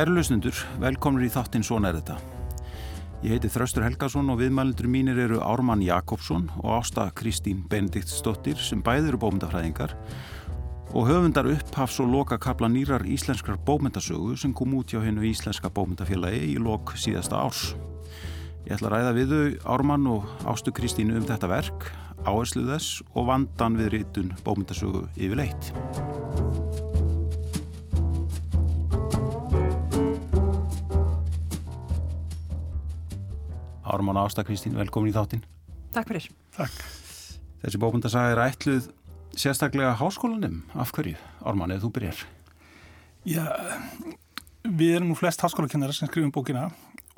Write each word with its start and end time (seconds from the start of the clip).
Kæru 0.00 0.14
lusnundur, 0.16 0.56
velkomnur 0.80 1.26
í 1.26 1.28
þáttinn 1.28 1.60
Svona 1.60 1.90
er 1.90 1.98
þetta. 1.98 2.14
Ég 3.20 3.34
heiti 3.34 3.50
Þraustur 3.52 3.84
Helgason 3.84 4.32
og 4.32 4.38
viðmælindur 4.40 4.86
mínir 4.88 5.18
eru 5.26 5.42
Ármann 5.44 5.82
Jakobsson 5.84 6.46
og 6.62 6.70
Ásta 6.78 7.04
Kristín 7.12 7.66
Benediktsdóttir 7.68 8.56
sem 8.64 8.80
bæðir 8.80 9.10
eru 9.10 9.20
bómyndafræðingar 9.26 9.92
og 10.94 11.04
höfundar 11.04 11.50
upphafs 11.52 12.00
og 12.00 12.08
loka 12.14 12.40
kapla 12.40 12.72
nýrar 12.72 13.04
íslenskrar 13.04 13.60
bómyndasögu 13.68 14.40
sem 14.40 14.56
kom 14.56 14.72
út 14.80 14.88
hjá 14.88 15.04
hennu 15.04 15.28
íslenska 15.28 15.68
bómyndafélagi 15.68 16.46
í 16.48 16.56
lok 16.56 16.96
síðasta 16.96 17.36
árs. 17.36 17.74
Ég 18.64 18.78
ætla 18.78 18.88
að 18.88 18.96
ræða 18.96 19.16
við 19.20 19.34
þau 19.36 19.74
Ármann 19.76 20.12
og 20.16 20.48
Ástu 20.48 20.72
Kristínu 20.72 21.20
um 21.20 21.28
þetta 21.28 21.52
verk, 21.52 21.90
áherslu 22.24 22.64
þess 22.72 23.02
og 23.12 23.34
vandan 23.34 23.76
við 23.76 23.98
rítun 23.98 24.32
bómyndasögu 24.48 25.10
yfirleitt. 25.20 26.88
Ármann 33.90 34.20
Ásta 34.20 34.44
Kristín, 34.46 34.76
velkomin 34.78 35.10
í 35.10 35.14
þáttinn. 35.16 35.42
Takk 35.94 36.10
fyrir. 36.12 36.28
Takk. 36.54 36.82
Þessi 37.60 37.80
bókundasaga 37.82 38.34
er 38.34 38.42
ætluð 38.44 38.90
sérstaklega 39.38 39.96
háskólanum. 39.98 40.62
Af 40.78 40.92
hverju? 40.94 41.16
Ármann, 41.42 41.74
eða 41.74 41.84
þú 41.84 41.90
byrjar? 41.96 42.22
Já, 43.26 43.44
við 44.64 44.94
erum 44.96 45.10
nú 45.10 45.18
flest 45.18 45.42
háskólakennara 45.42 45.94
sem 45.96 46.08
skrifum 46.08 46.32
bókina 46.34 46.68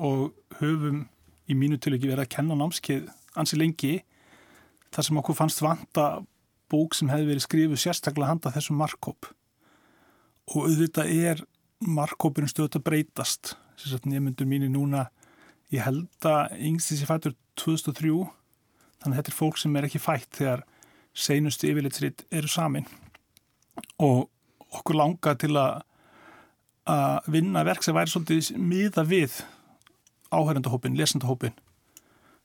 og 0.00 0.32
höfum 0.58 1.04
í 1.50 1.56
mínu 1.58 1.78
til 1.78 1.94
ekki 1.96 2.10
verið 2.10 2.24
að 2.24 2.34
kenna 2.36 2.56
námskeið 2.58 3.08
ansi 3.38 3.58
lengi 3.60 3.94
þar 4.92 5.08
sem 5.08 5.20
okkur 5.20 5.38
fannst 5.38 5.62
vanta 5.64 6.06
bók 6.72 6.96
sem 6.96 7.10
hefði 7.12 7.30
verið 7.30 7.46
skrifuð 7.46 7.82
sérstaklega 7.84 8.32
handa 8.32 8.52
þessum 8.54 8.80
markkóp. 8.80 9.28
Og 10.52 10.68
auðvitað 10.68 11.12
er 11.12 11.42
markkópurinn 11.82 12.50
stöðt 12.50 12.78
að 12.80 12.86
breytast. 12.88 13.54
Sérstaklega 13.76 14.16
nefnundur 14.16 14.48
mínir 14.48 14.72
núna 14.72 15.10
Ég 15.72 15.80
held 15.86 16.28
að 16.28 16.58
yngst 16.68 16.92
þessi 16.92 17.08
fættur 17.08 17.34
2003, 17.60 18.12
þannig 19.00 19.14
að 19.14 19.18
þetta 19.20 19.32
er 19.32 19.38
fólk 19.38 19.60
sem 19.60 19.76
er 19.78 19.86
ekki 19.88 20.02
fætt 20.02 20.28
þegar 20.36 20.66
seinustu 21.16 21.68
yfirleitsrið 21.70 22.24
eru 22.32 22.48
samin 22.48 22.88
og 24.00 24.28
okkur 24.72 24.98
langa 24.98 25.34
til 25.40 25.54
að, 25.60 25.82
að 26.88 27.30
vinna 27.32 27.64
verk 27.68 27.84
sem 27.84 27.96
væri 27.96 28.12
svolítið 28.12 28.60
miða 28.60 29.04
við 29.08 29.38
áhærandahópin, 30.32 30.96
lesandahópin. 30.96 31.56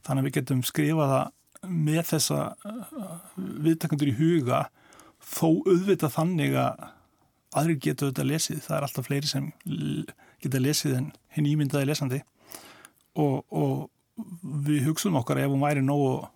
Þannig 0.08 0.23
að 0.23 0.28
við 0.28 0.38
getum 0.39 0.64
skrifaða 0.67 1.22
með 1.67 2.03
þessa 2.14 2.39
uh, 2.64 3.17
viðtakandur 3.36 4.12
í 4.12 4.17
huga 4.19 4.62
þó 5.23 5.64
auðvitað 5.67 6.16
þannig 6.16 6.58
að 6.59 6.88
aðri 7.58 7.78
getur 7.84 8.09
auðvitað 8.09 8.31
lesið. 8.31 8.64
Það 8.64 8.78
er 8.78 8.88
alltaf 8.88 9.08
fleiri 9.08 9.31
sem 9.31 9.52
geta 10.44 10.64
lesið 10.64 10.97
en 11.00 11.12
hinn 11.36 11.52
ímyndaði 11.52 11.91
lesandi 11.91 12.23
og, 13.18 13.44
og 13.52 14.26
við 14.68 14.88
hugsaum 14.88 15.18
okkar 15.20 15.44
ef 15.44 15.52
hún 15.52 15.64
væri 15.64 15.84
nógu 15.86 16.28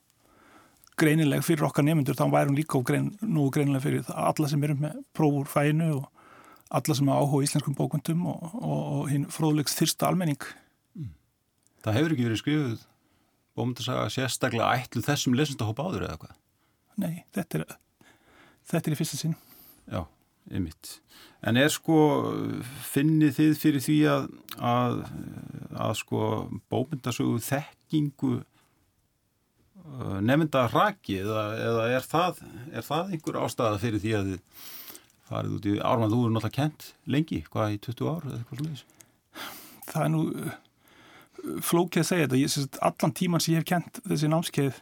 greinileg 1.01 1.43
fyrir 1.45 1.65
okkar 1.65 1.85
nefnendur 1.87 2.17
þá 2.17 2.25
væri 2.33 2.51
hún 2.51 2.59
líka 2.59 2.81
grein, 2.85 3.11
nógu 3.21 3.53
greinileg 3.55 3.83
fyrir 3.83 4.11
alla 4.13 4.49
sem 4.51 4.63
eru 4.67 4.77
með 4.81 5.01
prófur 5.17 5.49
fæinu 5.49 5.89
og 5.99 6.07
alla 6.71 6.95
sem 6.97 7.11
áhuga 7.11 7.43
íslenskum 7.47 7.75
bókvöndum 7.77 8.23
og, 8.31 8.55
og, 8.61 8.79
og 9.01 9.11
hinn 9.11 9.27
fróðlegs 9.31 9.75
þyrsta 9.79 10.11
almenning 10.11 10.39
mm. 10.95 11.11
Það 11.83 11.99
hefur 11.99 12.15
ekki 12.15 12.27
verið 12.29 12.41
skrifuð 12.43 12.87
bókvöndasaga 13.57 14.07
sérstaklega 14.13 14.71
ætlu 14.79 15.03
þessum 15.05 15.35
lesendahópa 15.35 15.89
áður 15.89 16.07
eða 16.07 16.21
hvað? 16.21 16.39
Nei, 17.01 17.13
þetta 17.35 17.61
er 17.61 17.77
þetta 18.71 18.85
er 18.85 18.95
í 18.95 19.01
fyrsta 19.01 19.19
sinn 19.19 19.37
Já 19.91 20.05
Einmitt. 20.49 20.99
En 21.45 21.57
er 21.57 21.69
sko, 21.73 21.97
finnið 22.91 23.35
þið 23.37 23.53
fyrir 23.61 23.83
því 23.85 23.97
að, 24.11 24.25
að, 24.71 25.03
að 25.73 25.93
sko 26.01 26.29
bómyndasögu 26.71 27.39
þekkingu 27.45 28.33
uh, 28.41 30.19
nefnda 30.25 30.67
raki 30.73 31.19
eða, 31.21 31.45
eða 31.61 31.87
er, 31.97 32.07
það, 32.13 32.43
er 32.71 32.87
það 32.87 33.15
einhver 33.15 33.39
ástæða 33.45 33.81
fyrir 33.81 34.03
því 34.03 34.15
að 34.17 34.31
þið 34.31 34.67
farið 35.31 35.55
út 35.57 35.69
í 35.69 35.77
ármann, 35.79 36.11
þú 36.11 36.19
eru 36.25 36.35
náttúrulega 36.35 36.57
kent 36.57 36.89
lengi, 37.15 37.39
hvað 37.53 37.77
í 37.77 37.81
20 37.87 38.11
ár 38.11 38.27
eða 38.27 38.41
eitthvað 38.41 38.61
slúðis? 38.61 38.85
Það 39.91 40.03
er 40.03 40.13
nú 40.13 40.23
uh, 40.27 40.53
flókið 41.71 42.03
að 42.03 42.09
segja 42.11 42.27
þetta, 42.27 42.41
ég, 42.43 42.79
allan 42.91 43.17
tíman 43.17 43.43
sem 43.43 43.55
ég 43.55 43.63
hef 43.63 43.71
kent 43.71 44.01
þessi 44.05 44.31
námskeið 44.31 44.79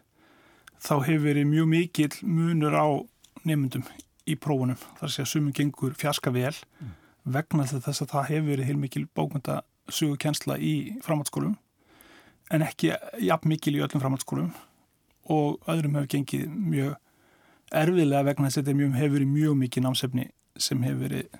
þá 0.80 0.94
hefur 1.06 1.26
verið 1.28 1.50
mjög 1.52 1.74
mikil 1.74 2.12
munur 2.24 2.76
á 2.76 2.88
nefndum 3.48 3.86
í 4.28 4.36
prófunum, 4.40 4.80
þar 5.00 5.14
sé 5.14 5.24
að 5.24 5.32
sumum 5.34 5.56
gengur 5.56 5.96
fjaska 5.98 6.34
vel 6.36 6.54
mm. 6.54 6.94
vegna 7.36 7.68
þess 7.70 8.04
að 8.04 8.12
það 8.14 8.30
hefur 8.32 8.50
verið 8.52 8.70
heilmikil 8.70 9.06
bókmynda 9.16 9.62
sögukensla 9.90 10.58
í 10.62 10.74
framhaldsskólum 11.06 11.56
en 12.54 12.66
ekki 12.66 12.94
jafn 13.24 13.52
mikil 13.52 13.76
í 13.78 13.84
öllum 13.84 14.02
framhaldsskólum 14.02 14.50
og 15.30 15.70
öðrum 15.70 16.00
hefur 16.00 16.12
gengið 16.16 16.48
mjög 16.50 16.96
erfiðlega 17.80 18.26
vegna 18.32 18.50
þess 18.50 18.62
að 18.62 18.72
þetta 18.72 18.98
hefur 18.98 19.16
verið 19.18 19.34
mjög 19.36 19.60
mikið 19.64 19.86
námsefni 19.86 20.26
sem 20.60 20.82
hefur 20.86 21.04
verið 21.06 21.40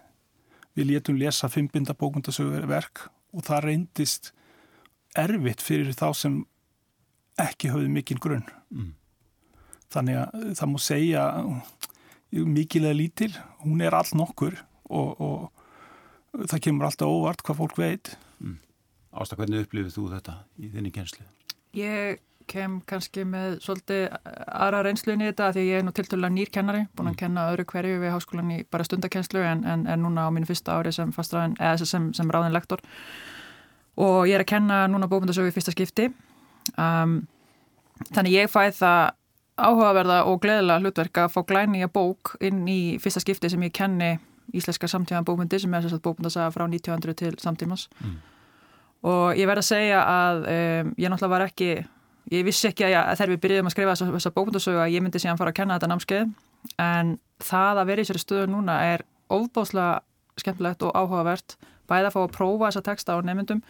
við 0.78 0.92
létum 0.92 1.18
lesa 1.20 1.50
fimmbinda 1.52 1.96
bókmyndasögverk 1.98 3.08
og 3.34 3.46
það 3.46 3.66
reyndist 3.66 4.32
erfitt 5.18 5.64
fyrir 5.66 5.92
þá 5.98 6.08
sem 6.18 6.40
ekki 7.40 7.72
höfðu 7.74 7.92
mikil 7.94 8.20
grunn 8.22 8.46
mm. 8.70 8.92
þannig 9.94 10.22
að 10.22 10.48
það 10.60 10.72
múi 10.74 10.86
segja 10.86 11.26
mikilega 12.32 12.96
lítil, 12.96 13.32
hún 13.64 13.82
er 13.82 13.96
all 13.98 14.10
nokkur 14.18 14.58
og, 14.90 15.22
og 15.22 16.46
það 16.50 16.64
kemur 16.68 16.90
alltaf 16.90 17.10
óvart 17.10 17.44
hvað 17.46 17.62
fólk 17.64 17.78
veit 17.80 18.16
mm. 18.40 18.58
Ásta, 19.20 19.38
hvernig 19.40 19.66
upplifið 19.66 19.96
þú 19.96 20.08
þetta 20.14 20.36
í 20.62 20.70
þinni 20.74 20.92
kjenslu? 20.94 21.26
Ég 21.78 22.20
kem 22.50 22.80
kannski 22.90 23.24
með 23.30 23.60
svolítið 23.62 24.08
aðra 24.26 24.84
reynsluðin 24.86 25.26
í 25.26 25.30
þetta 25.30 25.50
því 25.54 25.66
ég 25.68 25.82
er 25.82 25.86
nú 25.86 25.94
tilturlega 25.94 26.34
nýrkennari, 26.34 26.86
búin 26.94 27.12
að 27.12 27.16
mm. 27.16 27.20
kenna 27.22 27.48
öðru 27.52 27.66
hverju 27.70 28.00
við 28.02 28.14
háskólan 28.16 28.54
í 28.56 28.60
bara 28.70 28.86
stundakenslu 28.88 29.44
en, 29.46 29.66
en, 29.70 29.86
en 29.90 30.06
núna 30.06 30.26
á 30.30 30.34
mínu 30.34 30.50
fyrsta 30.50 30.78
ári 30.78 30.94
sem 30.96 31.14
fastræðin 31.16 31.58
eða 31.60 31.90
sem, 31.90 32.10
sem 32.18 32.34
ráðin 32.34 32.56
lektor 32.56 32.82
og 34.00 34.24
ég 34.30 34.38
er 34.38 34.46
að 34.46 34.52
kenna 34.54 34.82
núna 34.90 35.10
bókmyndasögu 35.12 35.52
í 35.52 35.56
fyrsta 35.56 35.74
skipti 35.76 36.10
um, 36.78 37.20
þannig 38.10 38.38
ég 38.38 38.52
fæ 38.52 38.70
það 38.80 39.02
áhugaverða 39.60 40.24
og 40.30 40.42
gleðilega 40.44 40.84
hlutverk 40.84 41.22
að 41.24 41.32
fá 41.36 41.40
glæni 41.48 41.84
að 41.86 41.94
bók 41.96 42.34
inn 42.46 42.66
í 42.70 42.82
fyrsta 43.02 43.22
skipti 43.24 43.52
sem 43.52 43.64
ég 43.68 43.76
kenni 43.76 44.18
íslenska 44.56 44.90
samtíðan 44.90 45.28
bókmyndi 45.28 45.60
sem 45.62 45.74
er 45.74 45.86
þess 45.86 45.98
að 46.00 46.04
bókmyndasaga 46.08 46.54
frá 46.56 46.66
1900 46.66 47.18
til 47.20 47.32
samtímas 47.42 47.88
mm. 48.00 48.18
og 49.12 49.38
ég 49.38 49.50
verð 49.50 49.64
að 49.64 49.70
segja 49.70 50.02
að 50.04 50.44
um, 50.54 50.94
ég 50.98 51.12
náttúrulega 51.12 51.34
var 51.36 51.46
ekki 51.46 51.72
ég 52.34 52.46
vissi 52.46 52.70
ekki 52.70 52.88
að, 52.88 52.94
ég, 52.96 53.02
að 53.04 53.20
þegar 53.20 53.34
við 53.34 53.42
byrjuðum 53.46 53.70
að 53.70 53.76
skrifa 53.76 53.96
þessa, 53.96 54.12
þessa 54.18 54.34
bókmyndasögu 54.38 54.84
að 54.84 54.94
ég 54.96 55.06
myndi 55.06 55.22
síðan 55.22 55.40
fara 55.40 55.54
að 55.54 55.60
kenna 55.60 55.78
þetta 55.78 55.92
námskeið 55.94 56.34
en 56.84 57.16
það 57.50 57.82
að 57.84 57.92
vera 57.92 58.04
í 58.04 58.10
sér 58.10 58.22
stöðu 58.22 58.50
núna 58.52 58.80
er 58.90 59.06
óbáslega 59.30 60.00
skemmtilegt 60.40 60.84
og 60.88 60.96
áhugavert 60.98 61.58
bæða 61.90 62.10
að 62.10 62.16
fá 62.16 62.20
að 62.24 62.36
prófa 62.36 62.70
þessa 62.70 62.86
texta 62.86 63.18
á 63.18 63.18
nefndum 63.26 63.62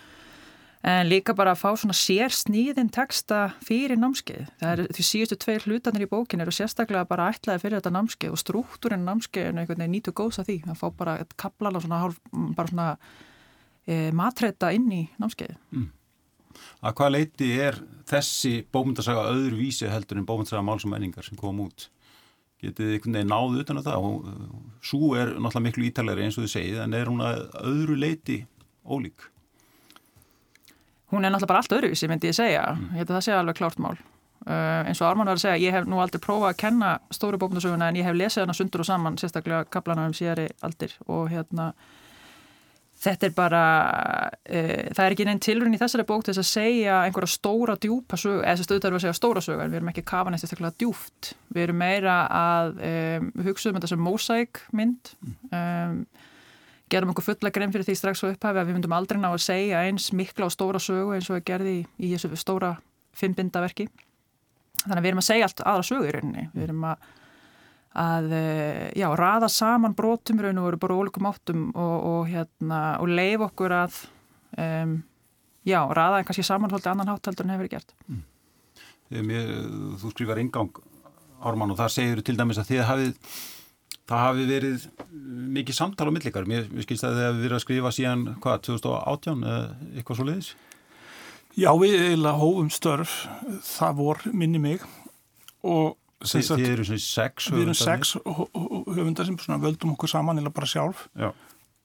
en 0.84 1.10
líka 1.10 1.36
bara 1.36 1.52
að 1.56 1.60
fá 1.60 1.70
svona 1.76 1.96
sér 1.98 2.32
sníðin 2.32 2.92
texta 2.94 3.50
fyrir 3.66 4.00
námskeið. 4.00 4.48
Það 4.62 4.72
er 4.72 4.94
því 4.96 5.06
síðustu 5.10 5.38
tveir 5.44 5.66
hlutanir 5.68 6.06
í 6.06 6.10
bókin 6.10 6.44
eru 6.44 6.54
sérstaklega 6.56 7.08
bara 7.10 7.30
ætlaði 7.34 7.64
fyrir 7.66 7.80
þetta 7.80 7.94
námskeið 7.98 8.36
og 8.36 8.40
struktúrin 8.40 9.04
námskeið 9.08 9.50
er 9.50 9.60
einhvern 9.60 9.84
veginn 9.84 9.98
nýtu 9.98 10.16
góðs 10.16 10.40
að 10.40 10.52
því. 10.52 10.58
Það 10.70 10.80
fá 10.80 10.88
bara 11.02 11.16
eitt 11.20 11.36
kaplala 11.40 11.82
svona, 11.84 12.02
hálf, 12.06 12.20
bara 12.56 12.72
svona 12.72 12.90
e, 13.84 13.98
matreita 14.16 14.72
inn 14.76 14.88
í 14.96 15.06
námskeið. 15.20 15.58
Mm. 15.76 15.88
Að 16.80 16.96
hvað 16.98 17.14
leiti 17.16 17.50
er 17.60 17.80
þessi 18.10 18.54
bómyndasaga 18.72 19.30
öðru 19.34 19.60
vísi 19.60 19.90
heldur 19.92 20.20
en 20.20 20.28
bómyndasaga 20.28 20.64
máls 20.66 20.86
og 20.88 20.94
menningar 20.94 21.28
sem 21.28 21.40
kom 21.40 21.60
út? 21.66 21.90
Getið 22.64 22.96
einhvern 22.96 23.20
veginn 23.20 23.32
náðu 23.32 23.62
utan 23.64 23.80
á 23.80 23.84
það? 23.84 24.08
Sú 24.84 25.12
er 25.16 25.36
náttúrulega 25.36 25.66
miklu 25.68 25.86
ítalegri 25.88 26.26
eins 26.26 26.40
og 26.40 26.48
þið 26.48 26.56
segið 26.56 26.82
en 26.86 26.96
er 26.96 27.12
hún 27.12 27.24
að 27.24 27.44
öðru 27.68 28.00
leiti 28.00 28.40
ólík? 28.84 29.28
Hún 31.12 31.26
er 31.26 31.34
náttúrulega 31.34 31.52
bara 31.52 31.64
allt 31.64 31.76
öðruvísi 31.78 32.10
myndi 32.10 32.30
ég 32.30 32.38
segja, 32.38 32.64
mm. 32.76 32.90
ég 32.94 33.04
held 33.04 33.12
að 33.12 33.18
það 33.18 33.28
sé 33.28 33.38
alveg 33.38 33.60
klárt 33.60 33.84
mál. 33.84 33.98
Uh, 34.50 34.88
eins 34.88 35.02
og 35.04 35.10
Arman 35.10 35.28
var 35.28 35.36
að 35.36 35.44
segja, 35.44 35.62
ég 35.68 35.76
hef 35.76 35.88
nú 35.90 36.00
aldrei 36.00 36.22
prófað 36.24 36.54
að 36.54 36.60
kenna 36.62 36.94
stóru 37.14 37.38
bókmyndasöguna 37.42 37.90
en 37.92 37.98
ég 38.00 38.08
hef 38.08 38.16
lesið 38.16 38.46
hana 38.46 38.56
sundur 38.56 38.86
og 38.86 38.88
saman, 38.88 39.18
sérstaklega 39.20 39.66
kaplana 39.74 40.06
um 40.08 40.16
síðari 40.16 40.48
aldir. 40.66 40.94
Og 41.12 41.28
hérna 41.34 41.74
þetta 43.00 43.28
er 43.28 43.36
bara 43.36 43.64
uh, 44.30 44.88
það 44.96 45.04
er 45.04 45.16
ekki 45.16 45.28
neinn 45.28 45.44
tilrun 45.44 45.76
í 45.76 45.82
þessari 45.82 46.08
bók 46.08 46.24
til 46.24 46.34
þess 46.34 46.46
að 46.46 46.50
segja 46.50 47.02
einhverja 47.04 47.34
stóra 47.36 47.76
djúpa 47.80 48.20
sög 48.20 48.40
eða 48.40 48.56
þess 48.56 48.64
að 48.64 48.70
stöðutar 48.70 48.96
við 48.96 49.00
að 49.00 49.06
segja 49.06 49.20
stóra 49.20 49.44
sög 49.44 49.60
en 49.60 49.74
við 49.74 49.82
erum 49.82 49.92
ekki 49.94 50.06
kafan 50.14 50.38
eftir 50.38 50.52
staklega 50.52 50.80
djúft 50.84 51.34
við 51.52 51.66
erum 51.66 51.80
meira 51.84 52.18
að 52.40 52.82
um, 52.90 53.30
hugsa 53.48 53.72
um 53.72 53.80
þetta 53.80 53.92
sem 53.92 54.04
mósæk 54.08 54.64
mynd. 54.76 55.14
Um, 55.52 56.02
gerum 56.92 57.14
okkur 57.14 57.28
fulla 57.30 57.52
grein 57.54 57.74
fyrir 57.74 57.88
því 57.88 57.96
strax 58.00 58.24
á 58.26 58.32
upphafi 58.32 58.62
að 58.62 58.70
við 58.70 58.78
myndum 58.78 58.96
aldrei 58.98 59.20
ná 59.22 59.30
að 59.32 59.44
segja 59.46 59.84
eins 59.88 60.10
mikla 60.16 60.50
og 60.50 60.54
stóra 60.56 60.82
sögu 60.82 61.16
eins 61.16 61.30
og 61.30 61.40
við 61.40 61.46
gerði 61.52 61.76
í, 61.78 61.82
í 62.06 62.12
þessu 62.14 62.40
stóra 62.40 62.76
fimmbindaverki. 63.20 63.88
Þannig 64.84 64.98
að 64.98 65.04
við 65.04 65.12
erum 65.12 65.24
að 65.24 65.30
segja 65.30 65.50
allt 65.50 65.64
aðra 65.66 65.88
sögu 65.90 66.08
í 66.08 66.14
rauninni. 66.16 66.46
Við 66.54 66.66
erum 66.68 66.86
að, 66.88 67.10
að 68.06 68.32
eh, 68.40 68.86
já, 69.02 69.08
raða 69.20 69.52
saman 69.52 69.98
brotum 69.98 70.42
raun 70.44 70.62
og 70.62 70.70
veru 70.70 70.82
bara 70.86 71.00
ólíkum 71.02 71.30
áttum 71.30 71.68
og, 71.74 71.96
og, 72.14 72.22
hérna, 72.32 72.82
og 73.04 73.12
leif 73.12 73.46
okkur 73.50 73.76
að 73.84 74.02
um, 74.58 74.98
já, 75.68 75.82
raða 75.94 76.20
en 76.20 76.28
kannski 76.28 76.46
samanhaldi 76.48 76.92
annan 76.92 77.12
háttaldur 77.12 77.46
en 77.46 77.54
hefur 77.54 77.66
verið 77.66 77.78
gert 77.78 77.96
mm. 78.08 78.26
Mér, 79.26 79.48
Þú 79.98 80.12
skrifar 80.14 80.38
ingang 80.38 80.70
Ármann 81.40 81.72
og 81.74 81.80
það 81.80 81.94
segir 81.96 82.22
til 82.26 82.36
dæmis 82.38 82.60
að 82.62 82.74
þið 82.74 82.84
hafið 82.86 83.40
það 84.10 84.24
hafi 84.26 84.48
verið 84.50 84.88
mikið 85.60 85.78
samtal 85.78 86.10
á 86.10 86.16
millikar, 86.16 86.50
mér, 86.50 86.68
skilst 86.84 87.06
að 87.06 87.16
þið 87.18 87.26
hefur 87.28 87.44
verið 87.44 87.58
að 87.58 87.64
skrifa 87.66 87.94
síðan, 87.96 88.26
hvað, 88.44 88.62
2018 88.70 89.46
eða 89.46 89.62
eitthvað 89.94 90.20
svo 90.20 90.28
leiðis? 90.28 90.52
Já, 91.60 91.72
við 91.82 91.96
eiginlega 91.98 92.40
hófum 92.40 92.70
störf 92.74 93.16
það 93.66 93.98
vor 94.04 94.24
minni 94.34 94.62
mig 94.62 94.86
og 95.66 95.98
Þi, 96.20 96.42
Þið 96.44 96.66
eru 96.68 96.84
svona 96.84 97.00
sex 97.00 97.46
höfundar 97.48 97.56
Við 97.56 97.64
erum 97.64 97.78
sex 97.80 98.10
höfundar 98.98 99.28
sem 99.30 99.62
völdum 99.64 99.94
okkur 99.94 100.12
saman 100.12 100.42
eða 100.42 100.52
bara 100.52 100.68
sjálf 100.68 101.06
Já. 101.16 101.30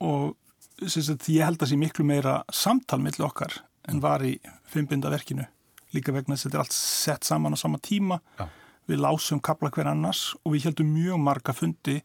og 0.02 0.34
sagt, 0.90 1.28
ég 1.30 1.46
held 1.46 1.60
að 1.60 1.62
það 1.62 1.70
sé 1.70 1.78
miklu 1.78 2.06
meira 2.08 2.32
samtal 2.50 2.98
millir 2.98 3.28
okkar 3.28 3.60
en 3.86 4.00
var 4.02 4.24
í 4.26 4.32
fimmbindaverkinu 4.72 5.46
líka 5.94 6.14
vegna 6.16 6.34
þess 6.34 6.48
að 6.48 6.50
þetta 6.50 6.58
er 6.58 6.64
allt 6.64 6.76
sett 6.80 7.28
saman 7.28 7.54
á 7.54 7.58
sama 7.62 7.78
tíma 7.78 8.18
Já. 8.40 8.48
við 8.90 9.04
lásum 9.04 9.38
kapla 9.38 9.70
hver 9.70 9.92
annars 9.92 10.24
og 10.42 10.56
við 10.56 10.66
heldum 10.66 10.90
mjög 10.96 11.22
marga 11.28 11.54
fundi 11.54 12.00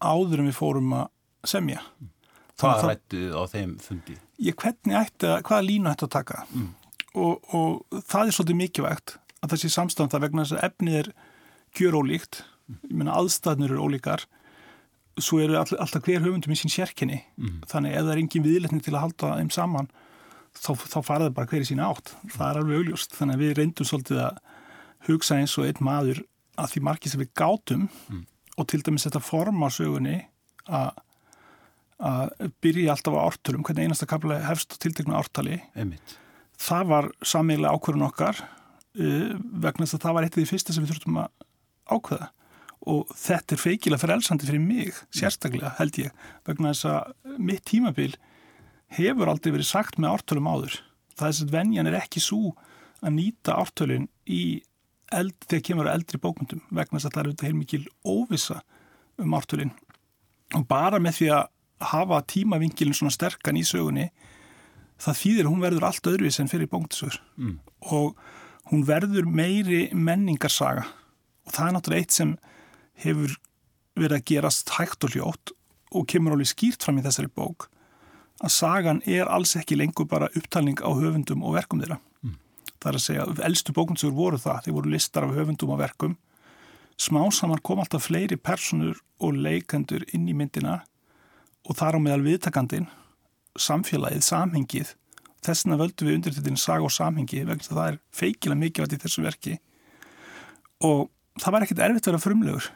áður 0.00 0.42
en 0.42 0.50
við 0.50 0.58
fórum 0.58 0.96
að 0.96 1.06
semja 1.48 1.80
Hvað 2.60 2.82
rættuð 2.90 3.36
á 3.36 3.42
þeim 3.48 3.70
fundi? 3.80 4.18
Ég 4.40 4.56
hvernig 4.60 4.96
ætti 4.98 5.28
að, 5.28 5.38
hvaða 5.48 5.64
línu 5.64 5.90
ætti 5.90 6.06
að 6.06 6.12
taka 6.16 6.42
mm. 6.48 6.68
og, 7.14 7.54
og 7.56 8.02
það 8.10 8.26
er 8.26 8.36
svolítið 8.36 8.58
mikilvægt 8.60 9.16
að 9.40 9.56
sé 9.62 9.70
samstanda 9.72 10.20
vegna 10.20 10.44
þess 10.44 10.58
að 10.58 10.66
efnið 10.68 10.98
er 10.98 11.10
gjör 11.78 11.96
ólíkt, 12.02 12.42
ég 12.90 12.92
menna 12.92 13.16
aðstæðnur 13.16 13.72
eru 13.72 13.86
ólíkar, 13.88 14.26
svo 15.20 15.40
eru 15.42 15.56
all, 15.60 15.70
alltaf 15.80 16.04
hver 16.06 16.22
höfundum 16.24 16.52
í 16.52 16.58
sín 16.58 16.72
sérkenni 16.72 17.22
mm. 17.38 17.62
þannig 17.70 17.96
ef 17.96 18.04
það 18.04 18.12
er 18.14 18.22
engin 18.24 18.46
viðletning 18.46 18.84
til 18.84 18.94
að 18.94 19.04
halda 19.06 19.32
þeim 19.38 19.52
saman, 19.54 19.90
þá, 20.56 20.70
þá 20.76 20.98
faraði 21.06 21.34
bara 21.36 21.50
hver 21.50 21.64
í 21.64 21.68
sín 21.70 21.82
átt, 21.84 22.14
það 22.34 22.46
er 22.48 22.60
alveg 22.60 22.82
augljóst 22.82 23.16
þannig 23.16 23.38
að 23.38 23.44
við 23.44 23.54
reyndum 23.58 23.88
svolítið 23.88 24.22
að 24.26 24.42
hugsa 25.08 25.40
eins 25.40 25.56
og 25.58 25.68
einn 25.68 25.84
maður 25.84 26.22
að 26.60 26.74
því 26.74 26.84
margir 26.88 27.12
sem 27.12 27.22
við 27.22 27.32
gátum 27.40 27.86
mm. 27.88 28.24
Og 28.60 28.68
til 28.68 28.82
dæmis 28.84 29.06
þetta 29.08 29.22
forma 29.24 29.70
sögunni 29.72 30.18
að 30.68 30.98
að 32.00 32.52
byrja 32.64 32.94
alltaf 32.94 33.16
á 33.16 33.20
ártölum, 33.28 33.64
hvernig 33.66 33.88
einasta 33.88 34.08
kapla 34.08 34.40
hefst 34.46 34.78
tiltekna 34.80 35.18
ártali. 35.20 35.60
Einmitt. 35.76 36.16
það 36.60 36.86
var 36.92 37.08
sammeiglega 37.20 37.76
ákvörðun 37.76 38.06
okkar 38.08 38.40
uh, 38.40 39.32
vegna 39.36 39.84
þess 39.86 39.98
að 39.98 40.04
það 40.06 40.16
var 40.16 40.26
eitt 40.26 40.36
af 40.36 40.40
því 40.40 40.50
fyrsta 40.50 40.76
sem 40.76 40.84
við 40.84 40.94
þurftum 40.94 41.20
að 41.20 41.46
ákveða. 41.90 42.30
Og 42.90 43.12
þetta 43.12 43.54
er 43.54 43.60
feikilega 43.60 44.00
frelsandi 44.00 44.48
fyrir 44.48 44.64
mig 44.64 44.96
sérstaklega 45.12 45.74
held 45.76 45.98
ég 46.00 46.24
vegna 46.48 46.72
þess 46.72 46.88
að 46.88 47.36
mitt 47.50 47.66
tímabil 47.68 48.14
hefur 48.96 49.30
aldrei 49.30 49.52
verið 49.52 49.68
sagt 49.68 50.00
með 50.00 50.14
ártölum 50.16 50.48
áður. 50.48 50.80
Það 51.12 51.26
er 51.26 51.34
þess 51.34 51.44
að 51.44 51.54
venjan 51.58 51.90
er 51.90 51.98
ekki 52.00 52.24
svo 52.24 52.54
að 53.04 53.16
nýta 53.18 53.58
ártölun 53.60 54.08
í 54.24 54.42
eld, 55.14 55.36
þegar 55.46 55.64
kemur 55.66 55.90
eldri 55.90 56.20
bókmyndum 56.22 56.62
vegna 56.70 56.98
þess 56.98 57.08
að 57.08 57.16
það 57.16 57.22
eru 57.24 57.48
heilmikil 57.48 57.82
óvisa 58.06 58.60
um 59.20 59.34
ártölun 59.36 59.72
og 60.56 60.66
bara 60.70 61.00
með 61.02 61.20
því 61.20 61.30
að 61.36 61.48
hafa 61.90 62.20
tímavingilin 62.28 62.96
svona 62.96 63.14
sterkan 63.14 63.58
í 63.58 63.64
sögunni 63.66 64.10
það 65.00 65.20
þýðir 65.22 65.46
að 65.46 65.52
hún 65.54 65.64
verður 65.64 65.88
allt 65.88 66.10
öðruvis 66.12 66.40
en 66.42 66.50
fyrir 66.52 66.70
bókmyndasögur 66.70 67.20
mm. 67.40 67.58
og 67.96 68.18
hún 68.70 68.86
verður 68.88 69.28
meiri 69.28 69.88
menningarsaga 69.96 70.86
og 71.46 71.54
það 71.54 71.66
er 71.66 71.76
náttúrulega 71.76 72.04
eitt 72.04 72.16
sem 72.16 72.36
hefur 73.04 73.38
verið 73.98 74.18
að 74.18 74.28
gerast 74.30 74.74
hægt 74.76 75.06
og 75.06 75.16
hljótt 75.16 75.54
og 75.90 76.06
kemur 76.10 76.36
alveg 76.36 76.52
skýrt 76.52 76.84
fram 76.84 77.00
í 77.00 77.04
þessari 77.04 77.32
bók 77.34 77.68
að 78.40 78.54
sagan 78.54 79.02
er 79.08 79.28
alls 79.28 79.56
ekki 79.58 79.78
lengur 79.78 80.08
bara 80.08 80.30
upptalning 80.36 80.80
á 80.80 80.88
höfundum 80.88 81.42
og 81.44 81.58
verkum 81.58 81.82
þeirra. 81.82 81.98
Það 82.80 82.90
er 82.90 82.98
að 82.98 83.04
segja, 83.04 83.26
eldstu 83.44 83.74
bókundsögur 83.76 84.16
voru 84.16 84.40
það, 84.40 84.62
þeir 84.64 84.76
voru 84.78 84.92
listar 84.94 85.26
af 85.26 85.34
höfundum 85.36 85.74
og 85.74 85.80
verkum. 85.82 86.16
Smásamar 87.00 87.60
kom 87.64 87.80
alltaf 87.82 88.06
fleiri 88.08 88.36
personur 88.40 89.00
og 89.20 89.36
leikendur 89.36 90.06
inn 90.16 90.28
í 90.28 90.36
myndina 90.36 90.80
og 91.68 91.76
þar 91.76 92.00
á 92.00 92.04
meðal 92.04 92.24
viðtakandin, 92.24 92.88
samfélagið, 93.60 94.24
samhengið. 94.24 94.94
Þessina 95.44 95.78
völdu 95.80 96.08
við 96.08 96.18
undirtitin 96.18 96.60
saga 96.60 96.84
og 96.84 96.92
samhengi 96.92 97.44
vegna 97.48 97.68
það 97.68 97.86
er 97.86 98.00
feikilega 98.12 98.60
mikilvægt 98.60 98.96
í 98.96 99.00
þessu 99.04 99.24
verki 99.24 99.54
og 100.84 101.08
það 101.40 101.54
var 101.54 101.64
ekkert 101.64 101.82
erfitt 101.84 102.08
að 102.08 102.12
vera 102.12 102.22
frumlegur 102.24 102.68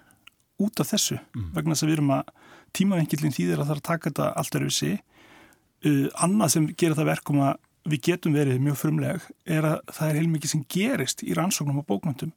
út 0.64 0.80
af 0.80 0.90
þessu 0.92 1.18
mm. 1.18 1.50
vegna 1.56 1.74
þess 1.74 1.84
að 1.84 1.90
við 1.90 1.96
erum 1.98 2.14
að 2.14 2.32
tímavengilin 2.76 3.34
þýðir 3.34 3.60
að 3.60 3.68
það 3.68 3.74
er 3.74 3.80
að 3.82 3.88
taka 3.88 4.10
þetta 4.10 4.30
allt 4.40 4.56
er 4.58 4.64
við 4.64 4.76
sig 4.78 4.94
uh, 4.94 6.08
annað 6.26 6.54
sem 6.54 6.68
gerir 6.72 6.98
það 6.98 7.10
verkum 7.10 7.42
að 7.44 7.60
við 7.84 8.00
getum 8.08 8.36
verið 8.36 8.62
mjög 8.64 8.78
frumleg 8.80 9.26
er 9.44 9.66
að 9.68 9.80
það 9.92 10.10
er 10.10 10.18
heilmikið 10.20 10.52
sem 10.54 10.64
gerist 10.72 11.24
í 11.24 11.34
rannsóknum 11.36 11.82
og 11.82 11.88
bókmyndum 11.88 12.32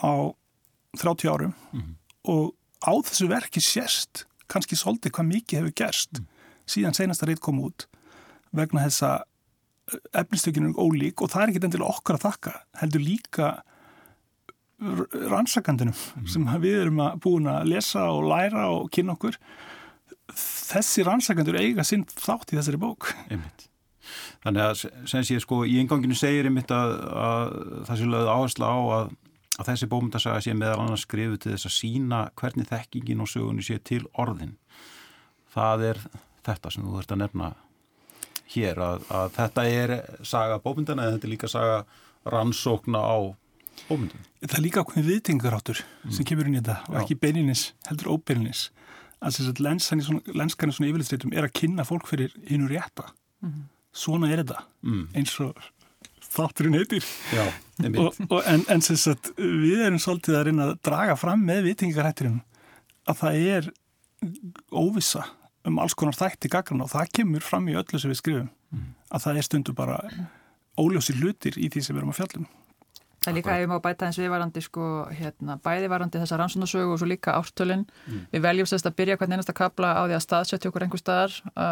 á 0.00 0.32
30 1.00 1.30
árum 1.30 1.52
mm. 1.74 1.90
og 2.32 2.54
á 2.80 2.92
þessu 3.04 3.28
verki 3.30 3.62
sérst 3.64 4.24
kannski 4.50 4.78
svolítið 4.78 5.14
hvað 5.16 5.30
mikið 5.32 5.60
hefur 5.60 5.76
gerst 5.82 6.20
mm. 6.20 6.26
síðan 6.76 6.96
senasta 6.96 7.28
reyt 7.28 7.42
kom 7.44 7.60
út 7.64 7.86
vegna 8.54 8.86
þess 8.86 9.04
að 9.08 9.30
efnistökinu 10.16 10.72
ólík 10.80 11.20
og 11.20 11.32
það 11.32 11.42
er 11.42 11.52
ekki 11.52 11.64
endilega 11.66 11.92
okkar 11.92 12.18
að 12.18 12.26
þakka 12.30 12.54
heldur 12.80 13.04
líka 13.04 13.50
rannsakandunum 14.80 15.94
mm. 15.94 16.26
sem 16.32 16.48
við 16.62 16.80
erum 16.86 17.04
að 17.04 17.20
búin 17.24 17.52
að 17.52 17.68
lesa 17.74 18.08
og 18.12 18.24
læra 18.32 18.66
og 18.72 18.88
kynna 18.94 19.16
okkur 19.18 19.38
þessi 20.32 21.04
rannsakandur 21.04 21.60
eiga 21.60 21.84
sinn 21.86 22.04
þátt 22.08 22.54
í 22.54 22.58
þessari 22.58 22.80
bók 22.80 23.10
einmitt. 23.28 23.68
Þannig 24.44 24.64
að 24.64 24.82
sem 25.10 25.26
sé 25.26 25.38
sko 25.42 25.62
í 25.68 25.78
enganginu 25.82 26.16
segir 26.18 26.48
einmitt 26.48 26.72
að, 26.74 26.96
að 27.24 27.54
það 27.88 28.00
sé 28.00 28.08
lögð 28.10 28.32
áherslu 28.34 28.68
á 28.68 28.76
að, 28.98 29.12
að 29.58 29.70
þessi 29.70 29.90
bómyndasaga 29.92 30.44
sé 30.44 30.56
meðal 30.58 30.84
annars 30.84 31.06
skrifu 31.06 31.40
til 31.40 31.54
þess 31.54 31.70
að 31.70 31.76
sína 31.78 32.22
hvernig 32.40 32.70
þekkingin 32.70 33.24
og 33.24 33.30
sögunni 33.30 33.66
sé 33.66 33.78
til 33.82 34.02
orðin 34.12 34.56
það 35.54 35.86
er 35.90 36.02
þetta 36.44 36.72
sem 36.72 36.84
þú 36.84 36.96
þurft 36.98 37.14
að 37.14 37.22
nefna 37.22 37.52
hér 38.54 38.80
að, 38.82 39.06
að 39.08 39.30
þetta 39.38 39.64
er 39.70 39.94
saga 40.26 40.60
bómyndana 40.62 41.06
eða 41.06 41.16
þetta 41.16 41.28
er 41.28 41.34
líka 41.34 41.50
saga 41.50 41.80
rannsókna 42.24 43.00
á 43.00 43.16
ómyndum. 43.90 44.22
Það 44.44 44.56
er 44.58 44.64
líka 44.64 44.82
okkur 44.84 45.06
viðtingaráttur 45.08 45.82
mm. 45.82 46.14
sem 46.14 46.26
kemur 46.28 46.48
inn 46.48 46.58
í 46.58 46.62
þetta 46.62 46.76
og 46.90 46.98
ekki 47.02 47.18
beininis, 47.20 47.66
heldur 47.88 48.14
óbeininis 48.14 48.68
að 49.24 49.38
þess 49.38 49.50
að 49.50 49.62
lenskan 49.64 50.02
í 50.02 50.06
svona, 50.06 50.48
svona 50.54 50.90
yfirleittstreitum 50.90 51.34
er 51.34 51.48
að 51.48 51.54
kynna 51.58 51.86
fólk 51.88 52.08
fyrir 52.10 52.34
hinn 52.48 52.66
úr 52.66 52.74
rétta 52.76 53.08
mm. 53.44 53.62
Svona 53.94 54.30
er 54.32 54.42
þetta 54.42 54.64
mm. 54.84 55.04
eins 55.14 55.36
og 55.44 55.54
þátturinn 56.34 56.78
heitir 56.78 57.06
Já, 57.34 57.44
og, 57.92 58.18
og, 58.28 58.40
en, 58.50 58.64
en 58.72 58.82
sem 58.84 58.98
sagt 58.98 59.32
við 59.38 59.84
erum 59.86 60.02
svolítið 60.02 60.38
að 60.38 60.44
reyna 60.48 60.68
að 60.68 60.76
draga 60.88 61.16
fram 61.18 61.44
með 61.46 61.68
viðtingarætturinn 61.68 62.42
að 63.10 63.20
það 63.20 63.40
er 63.54 63.70
óvisa 64.74 65.26
um 65.68 65.80
alls 65.80 65.96
konar 65.96 66.16
þætti 66.16 66.50
gaggrana 66.52 66.86
og 66.86 66.92
það 66.92 67.12
kemur 67.20 67.44
fram 67.44 67.68
í 67.70 67.76
öllu 67.78 68.00
sem 68.00 68.12
við 68.12 68.20
skrifum 68.20 68.50
mm. 68.50 68.90
að 69.14 69.26
það 69.26 69.40
er 69.40 69.48
stundu 69.48 69.76
bara 69.76 70.00
óljósi 70.80 71.16
hlutir 71.20 71.58
í 71.60 71.70
því 71.70 71.84
sem 71.84 71.94
við 71.94 72.02
erum 72.02 72.14
að 72.14 72.20
fjallum 72.22 72.48
Það 73.24 73.30
er 73.30 73.36
líka 73.38 73.52
ef 73.54 73.62
við 73.62 73.70
má 73.70 73.78
bæta 73.80 74.04
eins 74.04 74.18
viðvarandi 74.20 74.60
sko, 74.60 74.86
hérna, 75.16 75.54
bæðivarandi 75.64 76.20
þessa 76.20 76.36
rannsónasögu 76.36 76.92
og 76.92 76.98
svo 77.00 77.06
líka 77.08 77.32
ártölinn. 77.38 77.86
Mm. 78.04 78.26
Við 78.34 78.42
veljum 78.44 78.68
sérst 78.68 78.88
að 78.90 78.98
byrja 78.98 79.16
hvern 79.16 79.32
einasta 79.32 79.54
kabla 79.56 79.94
á 79.96 80.02
því 80.04 80.16
að 80.18 80.24
staðsetja 80.26 80.68
okkur 80.68 80.84
einhver 80.84 81.00
staðar 81.00 81.38
uh, 81.54 81.62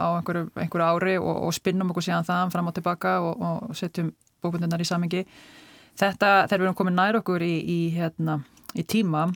á 0.00 0.08
einhverju, 0.16 0.46
einhverju 0.56 0.86
ári 0.88 1.18
og, 1.20 1.34
og 1.44 1.52
spinnum 1.52 1.92
okkur 1.92 2.06
síðan 2.08 2.28
það 2.30 2.54
fram 2.56 2.72
og 2.72 2.76
tilbaka 2.78 3.14
og, 3.26 3.44
og 3.44 3.76
setjum 3.76 4.08
bókbundunar 4.40 4.80
í 4.80 4.88
samengi. 4.88 5.22
Þetta, 6.00 6.32
þegar 6.48 6.62
við 6.62 6.68
erum 6.70 6.80
komin 6.80 6.96
nær 6.96 7.20
okkur 7.20 7.44
í, 7.44 7.52
í, 7.60 7.78
hérna, 7.92 8.40
í 8.72 8.88
tíma, 8.88 9.26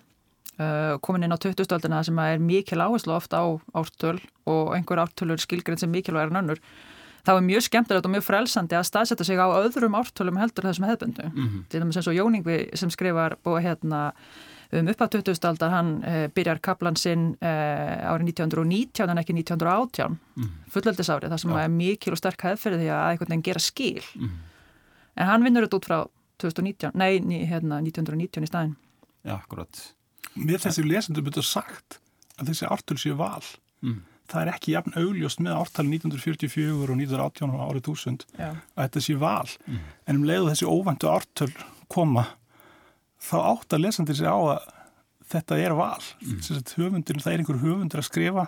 uh, 0.56 0.96
komin 1.04 1.28
inn 1.28 1.36
á 1.36 1.42
2000-öldina 1.44 2.00
sem 2.08 2.24
er 2.24 2.40
mikil 2.40 2.80
áherslu 2.80 3.18
ofta 3.20 3.44
á 3.44 3.46
ártöl 3.76 4.16
og 4.48 4.72
einhver 4.78 5.04
ártölur 5.04 5.44
skilgrinn 5.44 5.84
sem 5.84 5.92
mikilvæg 5.92 6.30
er 6.30 6.38
nönnur 6.38 6.64
þá 7.26 7.32
er 7.34 7.46
mjög 7.46 7.64
skemmtilegt 7.66 8.06
og 8.06 8.12
mjög 8.14 8.26
frelsandi 8.26 8.76
að 8.78 8.88
staðsetja 8.88 9.26
sig 9.26 9.40
á 9.42 9.46
öðrum 9.50 9.96
ártölum 9.98 10.38
heldur 10.40 10.68
þessum 10.68 10.86
hefðbundu. 10.86 11.30
Mm 11.32 11.46
-hmm. 11.46 11.64
Til 11.68 11.80
dæmis 11.80 11.96
eins 11.96 12.10
og 12.10 12.14
Jóningvi 12.14 12.76
sem 12.76 12.90
skrifar 12.90 13.36
búið 13.44 13.66
hérna 13.66 14.12
um 14.72 14.88
upp 14.88 15.00
á 15.00 15.06
20. 15.06 15.46
aldar, 15.46 15.70
hann 15.70 16.02
eh, 16.04 16.28
byrjar 16.28 16.58
kaplan 16.58 16.96
sinn 16.96 17.36
eh, 17.40 18.10
árið 18.10 18.34
1919 18.34 19.10
en 19.10 19.18
ekki 19.18 19.32
1918, 19.32 20.18
mm 20.36 20.44
-hmm. 20.44 20.70
fullöldisárið, 20.70 21.30
það 21.30 21.38
sem 21.38 21.50
ja. 21.50 21.60
er 21.62 21.68
mikil 21.68 22.12
og 22.12 22.18
sterk 22.18 22.42
hefðferði 22.42 22.78
því 22.78 22.90
að 22.90 23.10
einhvern 23.10 23.30
veginn 23.30 23.42
gera 23.42 23.58
skil. 23.58 24.02
Mm 24.14 24.26
-hmm. 24.26 24.42
En 25.16 25.26
hann 25.26 25.44
vinnur 25.44 25.62
þetta 25.62 25.76
út 25.76 25.86
frá 25.86 26.08
2019, 26.38 26.90
nei, 26.94 27.46
hérna 27.46 27.80
1919 27.80 28.42
í 28.42 28.46
staðin. 28.46 28.76
Já, 29.24 29.34
akkurat. 29.34 29.94
Mér 30.34 30.58
þessi 30.58 30.82
lesendum 30.84 31.24
betur 31.24 31.42
sagt 31.42 32.00
að 32.38 32.48
þessi 32.48 32.66
ártöl 32.66 32.98
séu 32.98 33.16
val. 33.16 33.42
Mm 33.80 34.02
það 34.30 34.42
er 34.42 34.52
ekki 34.52 34.74
jafn 34.74 34.96
augljóst 34.98 35.42
með 35.44 35.58
ártali 35.60 35.92
1944 35.96 36.74
og 36.76 36.94
1918 36.96 37.54
og 37.54 37.62
árið 37.66 37.90
1000 37.92 38.26
Já. 38.36 38.50
að 38.52 38.82
þetta 38.82 39.04
sé 39.06 39.16
val 39.20 39.52
mm. 39.66 39.84
en 40.06 40.20
um 40.20 40.26
leiðu 40.28 40.50
þessi 40.50 40.68
óvæntu 40.70 41.10
ártöl 41.12 41.52
koma 41.92 42.26
þá 43.22 43.36
átt 43.42 43.76
að 43.76 43.84
lesandir 43.86 44.18
sig 44.18 44.28
á 44.28 44.36
að 44.36 44.72
þetta 45.30 45.58
er 45.58 45.76
val 45.78 46.02
mm. 46.22 46.40
höfundur, 46.78 47.22
það 47.22 47.32
er 47.32 47.42
einhver 47.42 47.62
höfundur 47.62 48.02
að 48.02 48.08
skrifa 48.10 48.46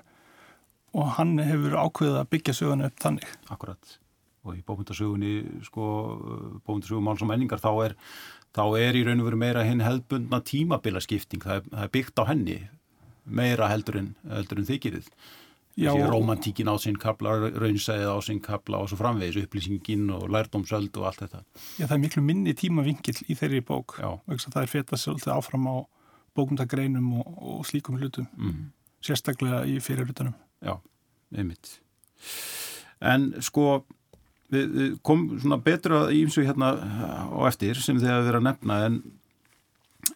og 0.96 1.14
hann 1.18 1.36
hefur 1.42 1.76
ákveðið 1.78 2.20
að 2.20 2.30
byggja 2.34 2.56
söguna 2.56 2.88
upp 2.88 3.02
þannig 3.02 3.32
Akkurat, 3.52 3.98
og 4.46 4.56
í 4.56 4.62
bókmyndasögunni 4.66 5.34
sko, 5.66 5.84
bókmyndasögun 6.64 7.04
máls 7.04 7.24
og 7.24 7.30
menningar 7.30 7.62
þá 7.62 7.70
er, 7.88 7.96
þá 8.56 8.64
er 8.80 8.98
í 8.98 9.04
raun 9.06 9.22
og 9.22 9.28
veru 9.28 9.40
meira 9.40 9.66
hinn 9.66 9.84
hefðbundna 9.84 10.40
tímabila 10.46 11.02
skipting 11.04 11.44
það 11.44 11.60
er, 11.60 11.68
það 11.74 11.84
er 11.84 11.94
byggt 11.98 12.22
á 12.22 12.24
henni 12.30 12.58
meira 13.28 13.68
heldur 13.68 14.00
en, 14.00 14.14
heldur 14.30 14.62
en 14.62 14.68
þykirðið 14.70 15.12
þessi 15.78 16.08
romantíkin 16.10 16.70
á 16.70 16.74
sinn 16.82 16.98
kapla 17.00 17.36
raunsæðið 17.46 18.10
á 18.10 18.18
sinn 18.24 18.40
kapla 18.44 18.82
og 18.82 18.90
svo 18.90 18.98
framvegis 19.00 19.38
upplýsingin 19.44 20.08
og 20.16 20.26
lærdómsöld 20.34 20.96
og 20.98 21.06
allt 21.10 21.22
þetta. 21.24 21.44
Já, 21.78 21.84
það 21.86 21.96
er 21.96 22.02
miklu 22.06 22.24
minni 22.24 22.54
tímavingill 22.58 23.18
í 23.28 23.38
þeirri 23.38 23.62
bók 23.66 23.98
það 23.98 24.62
er 24.62 24.72
fetað 24.72 25.04
svolítið 25.04 25.34
áfram 25.36 25.70
á 25.70 25.76
bókundagreinum 26.38 27.12
og, 27.20 27.30
og 27.38 27.62
slíkum 27.66 27.98
hlutum 27.98 28.26
mm. 28.36 28.66
sérstaklega 29.04 29.64
í 29.68 29.78
fyrirlutunum 29.82 30.36
Já, 30.64 30.74
einmitt. 31.34 31.78
En 32.98 33.30
sko 33.44 33.84
við, 34.52 34.98
komum 35.06 35.38
svona 35.38 35.60
betra 35.62 36.08
ímsu 36.14 36.44
hérna 36.46 36.74
á 37.30 37.38
eftir 37.48 37.78
sem 37.82 38.00
þið 38.00 38.12
hafa 38.12 38.26
verið 38.26 38.40
að 38.40 38.48
nefna 38.48 38.80
en 38.88 38.98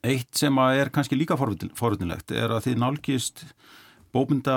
eitt 0.02 0.38
sem 0.38 0.58
er 0.64 0.90
kannski 0.94 1.18
líka 1.18 1.36
forvöldinlegt 1.38 2.34
er 2.34 2.54
að 2.54 2.66
þið 2.68 2.80
nálgist 2.82 3.44
bómynda 4.12 4.56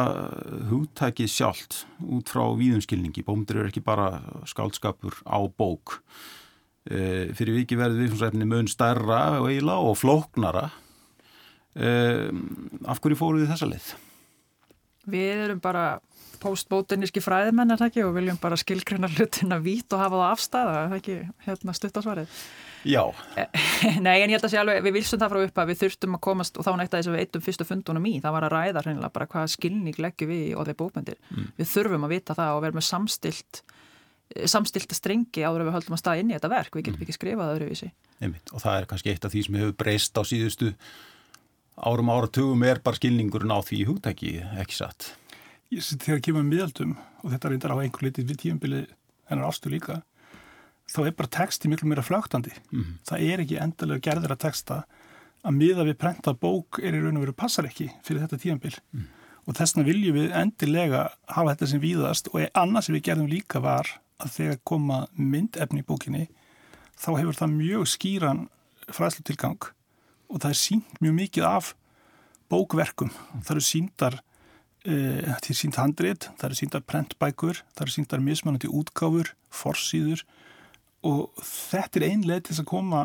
hugtækið 0.69 1.29
sjálft 1.31 1.83
út 2.03 2.31
frá 2.31 2.43
víðumskilningi. 2.59 3.23
Bómyndir 3.25 3.61
eru 3.61 3.71
ekki 3.71 3.83
bara 3.85 4.19
skáldskapur 4.49 5.21
á 5.23 5.39
bók. 5.47 6.01
E, 6.85 7.31
fyrir 7.35 7.61
viki 7.61 7.77
verður 7.79 8.03
viðfjómsæfni 8.03 8.47
mun 8.49 8.69
stærra 8.69 9.39
og 9.39 9.49
eiginlega 9.49 9.91
og 9.91 9.97
flóknara. 10.01 10.67
E, 11.75 11.89
af 12.85 12.99
hverju 13.01 13.19
fóruð 13.19 13.45
þið 13.45 13.53
þessa 13.55 13.71
leið? 13.71 13.93
Við 15.11 15.45
erum 15.45 15.61
bara 15.63 15.85
postbótiníski 16.41 17.21
fræðimenn 17.23 17.73
er 17.73 17.79
það 17.79 17.91
ekki 17.91 18.03
og 18.05 18.13
viljum 18.17 18.37
bara 18.41 18.57
skilgruna 18.59 19.09
hlutina 19.09 19.57
vít 19.63 19.93
og 19.95 20.01
hafa 20.01 20.19
það 20.19 20.31
afstæða, 20.33 20.73
það 20.75 20.95
er 20.95 20.99
ekki 20.99 21.17
hérna 21.45 21.75
stutt 21.77 21.97
á 21.97 22.01
svarið. 22.05 22.39
Já. 22.85 23.01
Nei, 24.05 24.19
en 24.19 24.29
ég 24.29 24.35
held 24.35 24.45
að 24.45 24.53
sé 24.53 24.59
alveg, 24.61 24.81
við 24.85 24.97
vilsum 24.99 25.21
það 25.21 25.31
frá 25.33 25.45
upp 25.47 25.61
að 25.63 25.71
við 25.71 25.79
þurftum 25.81 26.17
að 26.17 26.23
komast 26.27 26.59
og 26.59 26.67
þá 26.67 26.71
nætti 26.77 26.97
þess 26.97 27.09
að 27.09 27.15
við 27.15 27.23
eittum 27.23 27.45
fyrstu 27.45 27.67
fundunum 27.69 28.09
í, 28.09 28.13
það 28.21 28.35
var 28.35 28.47
að 28.47 28.53
ræða 28.53 28.83
hreinlega 28.85 29.15
bara 29.15 29.29
hvað 29.31 29.47
skilning 29.55 30.01
leggjum 30.05 30.31
við 30.33 30.43
í 30.43 30.51
orðið 30.59 30.79
bókmyndir. 30.83 31.17
Mm. 31.31 31.47
Við 31.57 31.71
þurfum 31.71 32.05
að 32.05 32.13
vita 32.13 32.37
það 32.37 32.59
og 32.59 32.63
vera 32.67 32.77
með 32.77 32.87
samstilt 32.91 33.63
samstilta 34.49 34.97
strengi 34.97 35.43
áður 35.45 35.63
að 35.63 35.67
við 35.69 35.75
höldum 35.77 35.95
að 35.95 36.01
staða 36.01 36.21
inn 36.21 36.31
í 36.31 36.35
þetta 36.35 36.49
verk, 36.51 36.75
við 36.75 36.87
getum 36.87 36.97
mm. 36.97 37.05
ekki 37.05 37.15
skrifað 37.15 37.51
öðruvísi. 37.55 37.91
Einmitt. 38.25 38.53
Og 38.53 38.63
það 38.63 38.77
er 38.79 38.87
kannski 38.89 39.11
eitt 39.13 39.27
af 39.27 39.33
því 39.33 39.43
sem 39.45 39.57
hefur 39.59 39.75
breyst 39.77 40.17
á 40.17 40.21
síðustu 40.25 40.71
árum 41.75 42.11
áratugum 42.13 42.63
er 42.63 42.81
bara 42.83 42.97
skilningurinn 42.99 43.53
á 43.53 43.59
því 43.65 43.83
hugtæki, 43.89 44.37
ekki 44.61 44.77
satt. 44.77 45.13
Ég 45.73 45.83
sé 45.83 45.97
þegar 45.99 46.23
kemur 46.23 46.45
miðaldum 46.47 46.95
og 47.23 47.31
þetta 47.33 47.51
reyndar 47.51 47.75
á 47.75 47.81
einhver 47.81 48.07
litið 48.07 48.29
við 48.31 48.41
tíumbili 48.43 48.83
hennar 49.29 49.49
ástu 49.49 49.71
líka 49.73 50.03
þá 50.91 50.99
er 51.07 51.15
bara 51.17 51.33
texti 51.33 51.69
miklu 51.69 51.89
að 51.95 52.07
flögtandi. 52.07 52.53
Mm. 52.71 52.97
Það 53.07 53.25
er 53.25 53.43
ekki 53.43 53.59
endalega 53.61 54.05
gerðir 54.07 54.35
að 54.35 54.43
texta 54.45 54.79
að 55.45 55.57
miða 55.57 55.85
við 55.85 55.99
prenta 56.01 56.33
bók 56.33 56.79
er 56.81 56.95
í 56.95 57.01
raun 57.01 57.17
og 57.17 57.25
veru 57.25 57.35
passar 57.37 57.67
ekki 57.69 57.89
fyrir 58.05 58.25
þetta 58.25 58.41
tíanbíl. 58.41 58.75
Mm. 58.93 59.07
Og 59.45 59.57
þessna 59.57 59.85
viljum 59.85 60.17
við 60.17 60.33
endilega 60.37 61.03
hafa 61.29 61.53
þetta 61.53 61.69
sem 61.69 61.81
víðast 61.81 62.31
og 62.31 62.45
annars 62.57 62.87
sem 62.87 62.97
við 62.97 63.07
gerðum 63.09 63.29
líka 63.29 63.61
var 63.61 63.89
að 64.21 64.37
þegar 64.37 64.61
koma 64.63 64.99
myndefni 65.17 65.83
í 65.83 65.85
bókinni 65.85 66.27
þá 66.95 67.09
hefur 67.19 67.39
það 67.41 67.57
mjög 67.57 67.89
skýran 67.91 68.45
fræðslutilgang 68.85 69.69
og 70.35 70.43
það 70.43 70.51
er 70.51 70.59
sínt 70.59 70.97
mjög 70.99 71.15
mikið 71.21 71.47
af 71.47 71.71
bókverkum. 72.51 73.11
Það 73.39 73.53
eru 73.55 73.63
síndar 73.65 74.17
e, 74.83 74.95
það 75.23 75.49
er 75.53 75.59
sínt 75.61 75.79
handrið, 75.79 76.27
það 76.27 76.47
eru 76.49 76.59
síndar 76.59 76.83
prentbækur, 76.91 77.61
það 77.71 77.85
eru 77.85 77.95
síndar 77.95 78.25
mismanandi 78.25 78.71
útgáfur, 78.81 79.31
forsýður 79.49 80.25
og 81.05 81.45
þetta 81.45 82.01
er 82.01 82.07
einlega 82.09 82.45
til 82.47 82.59
að 82.59 82.69
koma 82.69 83.01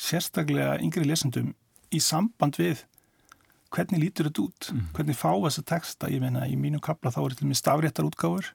sérstaklega 0.00 0.76
yngri 0.84 1.06
lesendum 1.06 1.54
í 1.94 2.02
samband 2.02 2.58
við 2.60 2.84
hvernig 3.72 4.02
lítur 4.02 4.28
þetta 4.28 4.44
út, 4.44 4.68
mm. 4.72 4.84
hvernig 4.96 5.18
fá 5.18 5.30
þessa 5.30 5.64
texta, 5.68 6.10
ég 6.12 6.22
meina 6.22 6.46
í 6.48 6.56
mínu 6.58 6.80
kapla 6.84 7.12
þá 7.12 7.20
er 7.22 7.34
þetta 7.34 7.50
með 7.50 7.60
stafréttar 7.60 8.08
útgáfur 8.08 8.52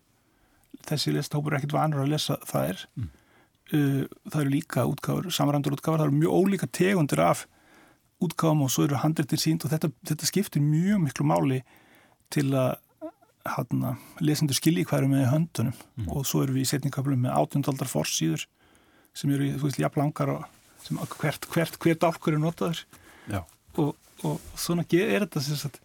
þessi 0.87 1.13
lesthópur 1.15 1.53
er 1.53 1.61
ekkit 1.61 1.75
vanur 1.75 2.03
að 2.03 2.13
lesa 2.13 2.37
það 2.47 2.69
er 2.69 2.83
mm. 2.95 3.09
uh, 3.75 4.03
það 4.29 4.39
eru 4.43 4.53
líka 4.53 4.85
útgáfur, 4.89 5.31
samrandur 5.33 5.75
útgáfur 5.77 6.01
það 6.01 6.07
eru 6.09 6.19
mjög 6.21 6.37
ólíka 6.39 6.69
tegundir 6.71 7.23
af 7.25 7.45
útgáfum 8.21 8.65
og 8.65 8.71
svo 8.73 8.85
eru 8.85 8.99
handreitir 9.01 9.41
sínd 9.41 9.65
og 9.65 9.73
þetta, 9.73 9.91
þetta 10.07 10.29
skiptir 10.29 10.63
mjög 10.63 11.03
miklu 11.07 11.27
máli 11.27 11.61
til 12.33 12.47
að 12.53 12.77
hana, 13.47 13.95
lesendur 14.21 14.57
skilji 14.57 14.85
hverju 14.85 15.09
með 15.09 15.29
höndunum. 15.31 15.77
Mm. 15.97 16.09
og 16.13 16.25
svo 16.29 16.43
eru 16.45 16.55
við 16.55 16.67
í 16.67 16.71
setningkaplum 16.71 17.23
með 17.25 17.37
átundaldar 17.39 17.89
forsýður 17.89 18.45
sem 19.17 19.31
eru, 19.33 19.49
þú 19.57 19.67
veist, 19.67 19.81
jafn 19.81 20.03
langar 20.03 20.35
og 20.35 20.43
sem 20.85 20.99
hvert, 21.17 21.47
hvert, 21.51 21.77
hvert 21.81 22.05
álkur 22.07 22.37
er 22.37 22.41
notaður. 22.41 22.83
Og, 23.79 23.95
og 24.27 24.53
svona 24.59 24.85
er 24.85 25.25
þetta 25.25 25.43
sem 25.43 25.59
sagt 25.59 25.81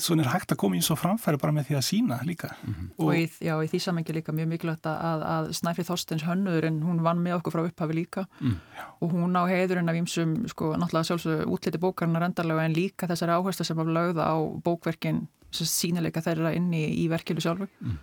svona 0.00 0.24
er 0.24 0.30
hægt 0.32 0.52
að 0.52 0.58
koma 0.58 0.78
í 0.78 0.82
svo 0.82 0.96
framfæri 0.98 1.38
bara 1.38 1.54
með 1.54 1.68
því 1.68 1.76
að 1.78 1.84
sína 1.86 2.18
líka. 2.26 2.50
Mm 2.64 2.74
-hmm. 2.74 2.88
og, 2.98 3.06
og 3.06 3.14
í, 3.14 3.24
já, 3.46 3.54
í 3.62 3.68
því 3.70 3.80
samengi 3.80 4.16
líka 4.16 4.32
mjög 4.32 4.48
mikilvægt 4.50 4.86
að, 4.90 5.22
að 5.34 5.50
Snæfrið 5.58 5.88
Þorstens 5.90 6.24
hönnur 6.26 6.64
en 6.66 6.80
hún 6.82 7.02
vann 7.02 7.22
með 7.22 7.36
okkur 7.38 7.54
frá 7.54 7.62
upphafi 7.68 7.94
líka. 7.94 8.26
Mm. 8.40 8.56
og 9.00 9.12
hún 9.12 9.36
á 9.38 9.42
heiðurinn 9.46 9.88
af 9.88 9.96
ímsum 9.96 10.48
sko 10.48 10.74
náttúrulega 10.74 11.04
sjálfsög 11.04 11.46
útliti 11.46 11.78
bókarnar 11.78 12.26
endarlega 12.26 12.64
en 12.64 12.74
líka 12.74 13.06
þessari 13.06 13.36
áherslu 13.36 13.64
sem 13.64 13.76
var 13.76 13.86
lögða 13.86 14.26
á 14.26 14.36
bókverkin 14.64 15.28
sem 15.52 15.66
sínileika 15.66 16.20
þeirra 16.20 16.54
inn 16.54 16.72
í, 16.74 17.06
verkilu 17.08 17.40
sjálfu. 17.40 17.68
Mm. 17.80 17.98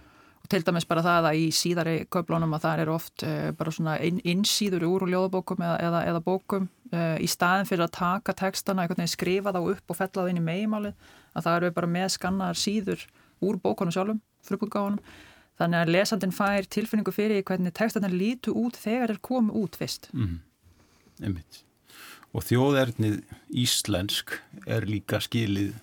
Til 0.51 0.63
dæmis 0.63 0.87
bara 0.87 1.03
það 1.03 1.25
að 1.29 1.37
í 1.39 1.51
síðari 1.51 2.05
köflónum 2.11 2.53
að 2.55 2.63
það 2.65 2.79
er 2.79 2.89
oft 2.89 3.23
uh, 3.23 3.51
bara 3.55 3.71
svona 3.71 3.97
inn, 3.99 4.19
innsýður 4.23 4.83
úr 4.87 5.03
úr 5.05 5.11
ljóðabókum 5.11 5.63
eða, 5.63 5.77
eða, 5.79 6.03
eða 6.11 6.23
bókum 6.25 6.67
uh, 6.91 7.17
í 7.19 7.27
staðin 7.27 7.69
fyrir 7.69 7.85
að 7.85 7.91
taka 7.99 8.35
veginn 8.51 9.07
skrifa 9.07 9.51
þá 9.51 9.61
upp 9.61 9.93
og 9.93 9.95
fella 9.95 10.23
það 10.23 10.29
inn 10.29 10.41
í 10.41 10.47
megimáli 10.47 10.93
að 11.35 11.47
það 11.47 11.57
eru 11.57 11.73
bara 11.79 11.91
með 11.97 12.07
skannar 12.15 12.59
síður 12.59 13.05
úr 13.41 13.57
bókunum 13.61 13.93
sjálfum, 13.95 14.21
frupútgáðunum 14.45 15.01
þannig 15.61 15.81
að 15.81 15.93
lesandin 15.95 16.33
fær 16.35 16.65
tilfinningu 16.65 17.13
fyrir 17.13 17.43
hvernig 17.45 17.75
textarnir 17.77 18.15
lítu 18.15 18.53
út 18.57 18.79
þegar 18.79 19.13
þeir 19.13 19.21
komu 19.21 19.53
út 19.61 19.77
fyrst 19.77 20.09
mm 20.13 20.27
-hmm. 20.27 21.37
Og 22.31 22.43
þjóðernið 22.47 23.21
íslensk 23.49 24.31
er 24.65 24.85
líka 24.87 25.19
skilið 25.19 25.73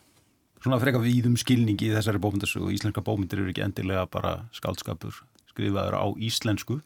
svona 0.63 0.81
freka 0.83 1.01
viðum 1.03 1.37
skilningi 1.37 1.91
í 1.91 1.95
þessari 1.95 2.21
bómyndarsögu. 2.23 2.73
Íslenska 2.75 3.05
bómyndir 3.05 3.43
eru 3.43 3.53
ekki 3.53 3.65
endilega 3.67 4.07
bara 4.11 4.49
skaldskapur 4.57 5.23
skrifaður 5.51 5.99
á 6.01 6.07
íslensku. 6.17 6.81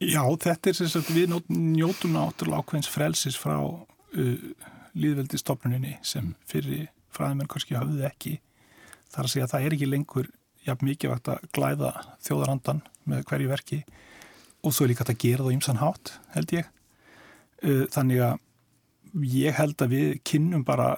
Já, 0.00 0.24
þetta 0.24 0.70
er 0.70 0.78
sem 0.78 0.88
sagt 0.88 1.12
við 1.12 1.34
njótum 1.48 2.16
náttúrulega 2.16 2.62
ákveðins 2.64 2.88
frelsis 2.88 3.36
frá 3.36 3.58
uh, 3.60 4.38
líðveldistofnuninni 4.96 5.98
sem 6.02 6.32
fyrir 6.48 6.88
fræðimenn 7.14 7.50
kannski 7.50 7.78
hafði 7.78 8.06
ekki. 8.08 8.34
Það 9.10 9.18
er 9.22 9.28
að 9.28 9.32
segja 9.34 9.46
að 9.46 9.54
það 9.54 9.66
er 9.66 9.76
ekki 9.76 9.90
lengur 9.90 10.30
jafn 10.66 10.88
mikið 10.90 11.14
vakt 11.14 11.30
að 11.32 11.48
glæða 11.56 11.92
þjóðarandan 12.26 12.82
með 13.10 13.24
hverju 13.30 13.50
verki 13.50 13.80
og 14.60 14.74
svo 14.76 14.84
er 14.84 14.92
líka 14.92 15.06
að 15.06 15.20
gera 15.22 15.46
það 15.46 15.54
ímsan 15.56 15.80
hátt 15.80 16.14
held 16.34 16.56
ég. 16.56 16.72
Uh, 17.60 17.84
þannig 17.92 18.24
að 18.24 18.36
ég 19.26 19.56
held 19.56 19.82
að 19.82 19.94
við 19.94 20.10
kynnum 20.28 20.64
bara 20.66 20.90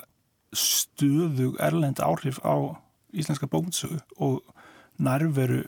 stöðug 0.52 1.57
erlend 1.62 2.02
áhrif 2.04 2.42
á 2.45 2.76
íslenska 3.12 3.49
bókmyndsögu 3.49 4.00
og 4.21 4.42
nærveru 5.00 5.64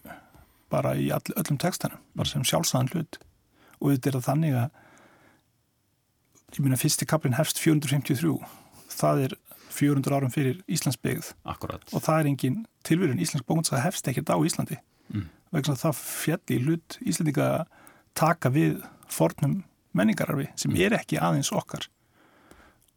bara 0.73 0.95
í 0.99 1.11
all, 1.15 1.25
öllum 1.39 1.59
textanum, 1.61 2.01
bara 2.17 2.29
sem 2.29 2.45
sjálfsæðan 2.45 2.91
hlut 2.93 3.21
og 3.81 3.93
þetta 3.93 4.11
er 4.11 4.19
að 4.19 4.27
þannig 4.29 4.59
að 4.59 4.69
ég 6.55 6.63
minna 6.63 6.79
fyrsti 6.81 7.09
kaplinn 7.09 7.39
hefst 7.39 7.61
453 7.63 8.37
það 8.95 9.25
er 9.27 9.37
400 9.75 10.17
árum 10.17 10.33
fyrir 10.33 10.61
Íslands 10.71 10.99
byggð 11.03 11.33
Akkurat. 11.45 11.85
og 11.93 12.05
það 12.05 12.21
er 12.21 12.31
engin 12.31 12.59
tilverun 12.87 13.23
Íslensk 13.23 13.47
bókmyndsögu 13.49 13.83
hefst 13.83 14.09
ekkert 14.11 14.33
á 14.33 14.39
Íslandi 14.39 14.79
mm. 15.13 15.29
vegna 15.55 15.79
það 15.79 16.01
fjalli 16.01 16.61
hlut 16.65 16.99
Íslandika 17.03 17.49
taka 18.15 18.53
við 18.55 18.83
fornum 19.11 19.63
menningararfi 19.95 20.51
sem 20.55 20.73
mm. 20.73 20.83
er 20.87 20.99
ekki 21.01 21.21
aðeins 21.23 21.53
okkar 21.55 21.89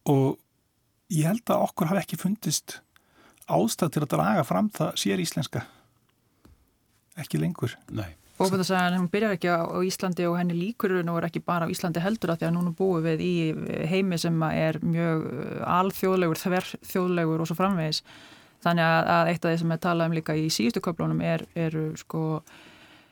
og 0.07 0.37
ég 1.13 1.27
held 1.29 1.45
að 1.49 1.65
okkur 1.69 1.91
hafi 1.91 2.03
ekki 2.03 2.21
fundist 2.21 2.79
ástæð 3.47 3.93
til 3.95 4.03
að 4.03 4.13
draga 4.15 4.45
fram 4.47 4.69
það 4.75 4.95
sér 5.01 5.23
íslenska 5.23 5.63
ekki 7.17 7.39
lengur 7.41 7.75
Nei. 7.89 8.13
Að 8.37 8.97
hún 8.99 9.09
byrjar 9.09 9.35
ekki 9.35 9.49
á 9.49 9.65
Íslandi 9.81 10.27
og 10.29 10.37
henni 10.37 10.55
líkur 10.57 10.93
og 10.99 11.17
er 11.17 11.27
ekki 11.29 11.41
bara 11.41 11.65
á 11.65 11.71
Íslandi 11.73 12.03
heldur 12.03 12.33
að 12.33 12.41
því 12.41 12.47
að 12.47 12.55
núna 12.55 12.73
búum 12.77 13.03
við 13.05 13.23
í 13.25 13.35
heimi 13.89 14.17
sem 14.21 14.37
er 14.51 14.79
mjög 14.83 15.25
uh, 15.25 15.61
alþjóðlegur, 15.79 16.41
þverþjóðlegur 16.43 17.41
og 17.41 17.49
svo 17.49 17.57
framvegis. 17.57 18.03
Þannig 18.65 18.85
að 18.85 19.31
eitt 19.31 19.45
af 19.45 19.51
því 19.51 19.59
sem 19.61 19.73
við 19.73 19.83
talaðum 19.85 20.17
líka 20.17 20.35
í 20.37 20.47
síðustu 20.53 20.81
köflunum 20.85 21.21
er, 21.21 21.43
er 21.55 21.75
sko 21.97 22.21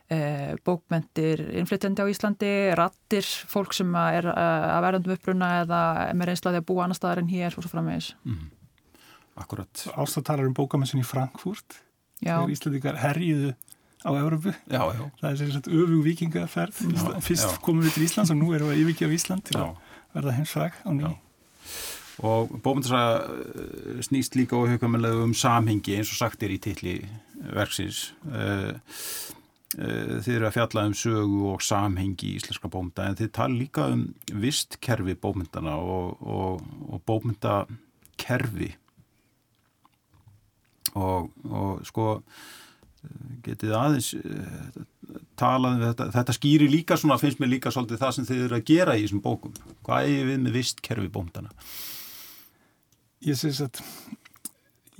eh, 0.10 0.56
bókmentir 0.66 1.44
innflytjandi 1.62 2.02
á 2.02 2.10
Íslandi, 2.10 2.52
rattir 2.78 3.30
fólk 3.50 3.76
sem 3.78 3.94
er 4.02 4.26
að 4.34 4.82
verðandum 4.88 5.16
uppruna 5.16 5.52
eða 5.62 5.82
með 6.18 6.32
reynslaði 6.32 6.62
að 6.64 6.68
búa 6.72 6.88
annar 6.88 6.98
staðar 6.98 7.22
en 7.22 7.30
hér 7.30 7.54
og 7.54 7.62
svo 7.62 7.72
framvegis. 7.72 8.10
Mm. 8.26 8.50
Akkurat 9.46 9.86
Ástatalar 9.94 10.50
um 10.50 10.58
bókamensin 10.58 11.04
í 11.04 11.08
Frankfurt. 11.08 11.78
Þegar 12.24 12.52
Íslandikar 12.56 13.00
herjiðu 13.04 13.54
á 14.06 14.10
Európu 14.14 14.54
já, 14.54 14.82
já. 14.94 15.04
það 15.20 15.30
er 15.32 15.38
sér 15.42 15.52
svona 15.56 15.82
öfug 15.82 16.02
vikingaferð 16.06 16.82
fyrst 17.26 17.60
komum 17.66 17.86
við 17.86 17.98
til 17.98 18.08
Íslands 18.08 18.34
og 18.34 18.40
nú 18.40 18.54
erum 18.54 18.72
við 18.72 18.78
að 18.78 18.82
yfirkja 18.86 19.10
á 19.10 19.16
Ísland 19.18 19.48
til 19.50 19.60
að 19.60 19.72
verða 20.16 20.38
heimsvæg 20.38 20.82
á 20.86 20.90
nýj 20.94 21.16
og 22.24 22.62
bókmyndasaga 22.64 23.16
eh, 23.24 24.02
snýst 24.02 24.36
líka 24.36 24.56
óhugamilega 24.56 25.24
um 25.24 25.34
samhengi 25.34 25.98
eins 25.98 26.12
og 26.14 26.20
sagt 26.20 26.44
er 26.44 26.54
í 26.56 26.60
tilli 26.64 26.96
verksins. 27.56 28.14
Uh, 28.24 28.72
uh, 29.76 30.22
þið 30.24 30.32
eru 30.38 30.48
að 30.48 30.56
fjalla 30.56 30.86
um 30.88 30.96
sögu 30.96 31.42
og 31.52 31.66
samhengi 31.66 32.32
í 32.32 32.38
íslenska 32.40 32.72
bókmynda 32.72 33.10
en 33.10 33.20
þið 33.20 33.32
tala 33.36 33.60
líka 33.60 33.90
um 33.92 34.08
vistkerfi 34.32 35.18
bókmyndana 35.20 35.76
og, 35.76 36.22
og, 36.24 36.64
og 36.88 37.04
bókmyndakerfi 37.04 38.72
og, 40.96 41.34
og 41.52 41.84
sko 41.84 42.22
getið 43.46 43.74
aðeins 43.78 44.12
talað 45.38 45.76
um 45.76 45.84
þetta, 45.84 46.08
þetta 46.16 46.36
skýri 46.36 46.70
líka 46.72 46.98
svona, 46.98 47.20
finnst 47.22 47.42
mér 47.42 47.52
líka 47.56 47.74
svolítið 47.74 48.02
það 48.02 48.16
sem 48.16 48.30
þið 48.30 48.46
eru 48.48 48.58
að 48.58 48.70
gera 48.70 48.96
í 48.96 49.04
þessum 49.04 49.22
bókum. 49.26 49.54
Hvað 49.86 50.14
er 50.14 50.32
við 50.32 50.40
með 50.46 50.58
vistkerfi 50.60 51.12
bókmyndana 51.14 51.52
ég 53.26 53.40
syns 53.40 53.62
að 53.64 53.82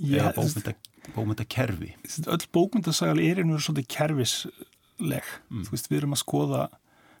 eða 0.02 0.32
bókmynda, 0.36 0.74
bókmyndakerfi 1.14 1.92
öll 2.26 2.48
bókmyndasagal 2.54 3.20
er 3.20 3.40
einhverjum 3.40 3.62
svolítið 3.62 3.88
kerfisleg. 3.94 5.30
Mm. 5.50 5.64
þú 5.66 5.74
veist 5.74 5.90
við 5.90 6.00
erum 6.00 6.16
að 6.16 6.22
skoða 6.22 6.66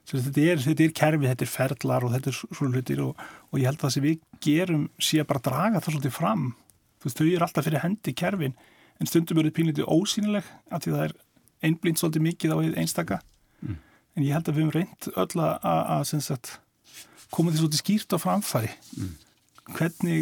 þetta 0.06 0.44
er, 0.44 0.62
þetta 0.62 0.86
er 0.86 0.94
kerfi, 0.96 1.28
þetta 1.32 1.46
er 1.46 1.50
ferlar 1.50 2.06
og 2.06 2.14
þetta 2.14 2.30
er 2.30 2.38
svona 2.38 2.78
hlutir 2.78 3.02
og, 3.02 3.26
og 3.50 3.58
ég 3.58 3.68
held 3.68 3.80
að 3.80 3.86
það 3.86 3.94
sem 3.96 4.06
við 4.06 4.20
gerum 4.46 4.86
sé 5.02 5.20
að 5.22 5.28
bara 5.32 5.44
draga 5.48 5.80
það 5.80 5.96
svolítið 5.96 6.14
fram. 6.14 6.46
Veist 7.02 7.20
þau 7.20 7.26
eru 7.26 7.46
alltaf 7.46 7.66
fyrir 7.66 7.82
hendi 7.82 8.14
kerfin 8.16 8.54
en 9.00 9.10
stundum 9.10 9.40
eru 9.42 9.52
pínlítið 9.54 9.88
ósýnileg 9.90 10.46
af 10.70 10.84
því 10.84 10.94
það 10.94 11.04
er 11.06 11.16
einblind 11.66 12.00
svolítið 12.00 12.26
mikið 12.26 12.54
á 12.54 12.58
einstaka 12.82 13.20
mm. 13.62 13.76
en 14.16 14.26
ég 14.26 14.36
held 14.36 14.48
að 14.48 14.56
við 14.56 14.64
höfum 14.64 14.74
reynd 14.76 15.10
öll 15.14 15.44
að 15.44 16.56
koma 17.34 17.52
því 17.52 17.62
svolítið 17.62 17.82
skýrt 17.82 18.16
á 18.16 18.18
framfæri 18.22 18.72
mm. 18.96 19.12
hvernig 19.76 20.20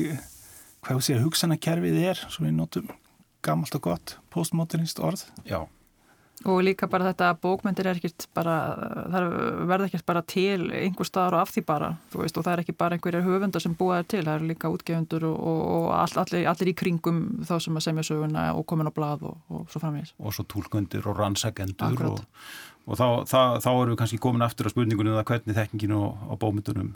hvað 0.85 0.99
þú 0.99 1.07
segja, 1.07 1.23
hugsanakerfið 1.25 2.01
er 2.11 2.21
svo 2.29 2.47
við 2.47 2.57
notum 2.59 2.91
gammalt 3.45 3.77
og 3.77 3.87
gott 3.89 4.17
postmodernist 4.33 5.01
orð 5.05 5.27
Já. 5.49 5.65
Og 6.51 6.61
líka 6.65 6.89
bara 6.91 7.09
þetta 7.11 7.31
að 7.33 7.41
bókmyndir 7.45 7.89
er 7.89 7.99
ekkert 7.99 8.27
bara, 8.37 8.55
það 9.13 9.27
verður 9.71 9.87
ekkert 9.89 10.07
bara 10.09 10.23
til 10.29 10.69
einhver 10.77 11.09
staðar 11.09 11.39
og 11.39 11.45
af 11.45 11.53
því 11.55 11.65
bara 11.69 11.91
veist, 12.15 12.39
og 12.39 12.47
það 12.47 12.53
er 12.53 12.63
ekki 12.65 12.77
bara 12.85 12.99
einhverjar 12.99 13.27
höfundar 13.27 13.65
sem 13.65 13.77
búaður 13.79 14.09
til 14.13 14.23
það 14.23 14.35
er 14.35 14.47
líka 14.51 14.73
útgefundur 14.73 15.27
og, 15.31 15.39
og, 15.39 15.63
og 15.77 15.89
all, 15.99 16.17
allir, 16.25 16.47
allir 16.53 16.73
í 16.73 16.77
kringum 16.83 17.23
þá 17.49 17.55
sem 17.65 17.81
að 17.81 17.87
semja 17.89 18.07
söguna 18.11 18.47
og 18.55 18.67
komin 18.71 18.91
á 18.91 18.95
blad 18.95 19.25
og, 19.25 19.41
og 19.49 19.67
svo 19.73 19.83
framvegis. 19.83 20.15
Og 20.21 20.37
svo 20.37 20.47
tólkundir 20.51 21.09
og 21.09 21.19
rannsagendur 21.21 22.07
og 22.85 22.99
þá, 22.99 23.07
þá, 23.25 23.41
þá 23.65 23.71
erum 23.73 23.95
við 23.95 24.01
kannski 24.03 24.21
komin 24.21 24.45
aftur 24.45 24.69
á 24.69 24.75
spurningunum 24.75 25.19
að 25.19 25.29
hvernig 25.31 25.57
þekkinginu 25.57 26.01
á 26.29 26.35
bókmyndunum 26.37 26.95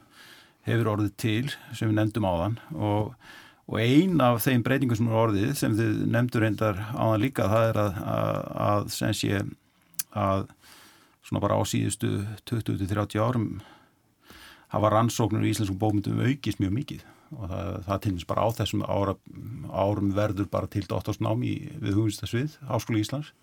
hefur 0.69 0.91
orðið 0.93 1.15
til 1.21 1.45
sem 1.73 1.89
við 1.89 1.97
nefndum 1.97 2.29
á 2.29 2.33
þann 2.43 2.59
og 2.77 3.15
og 3.69 3.81
ein 3.85 4.21
af 4.25 4.41
þeim 4.45 4.63
breytingum 4.65 4.97
sem 4.99 5.09
er 5.11 5.19
orðið 5.23 5.51
sem 5.61 5.75
þið 5.77 6.05
nefndur 6.09 6.45
reyndar 6.45 6.79
á 6.97 7.05
það 7.13 7.23
líka 7.25 7.49
það 7.53 7.67
er 7.71 7.81
að, 7.83 7.99
að, 8.13 8.39
að 8.69 8.93
sem 8.95 9.17
sé 9.17 9.43
að 10.17 10.47
svona 11.29 11.43
bara 11.45 11.59
á 11.61 11.63
síðustu 11.69 12.15
20-30 12.49 13.21
árum 13.21 13.51
hafa 14.73 14.91
rannsóknur 14.93 15.45
í 15.45 15.53
íslenskum 15.53 15.79
bókmyndum 15.81 16.21
aukist 16.25 16.61
mjög 16.63 16.75
mikið. 16.77 17.05
Og 17.37 17.45
það, 17.51 17.73
það 17.85 18.03
tilnist 18.05 18.29
bara 18.29 18.45
á 18.45 18.49
þessum 18.57 18.85
ára, 18.89 19.15
árum 19.69 20.15
verður 20.17 20.49
bara 20.53 20.71
til 20.73 20.87
dóttarsnámi 20.89 21.55
við 21.83 21.99
hugumstasvið, 21.99 22.57
Háskóli 22.71 23.05
Íslands 23.05 23.35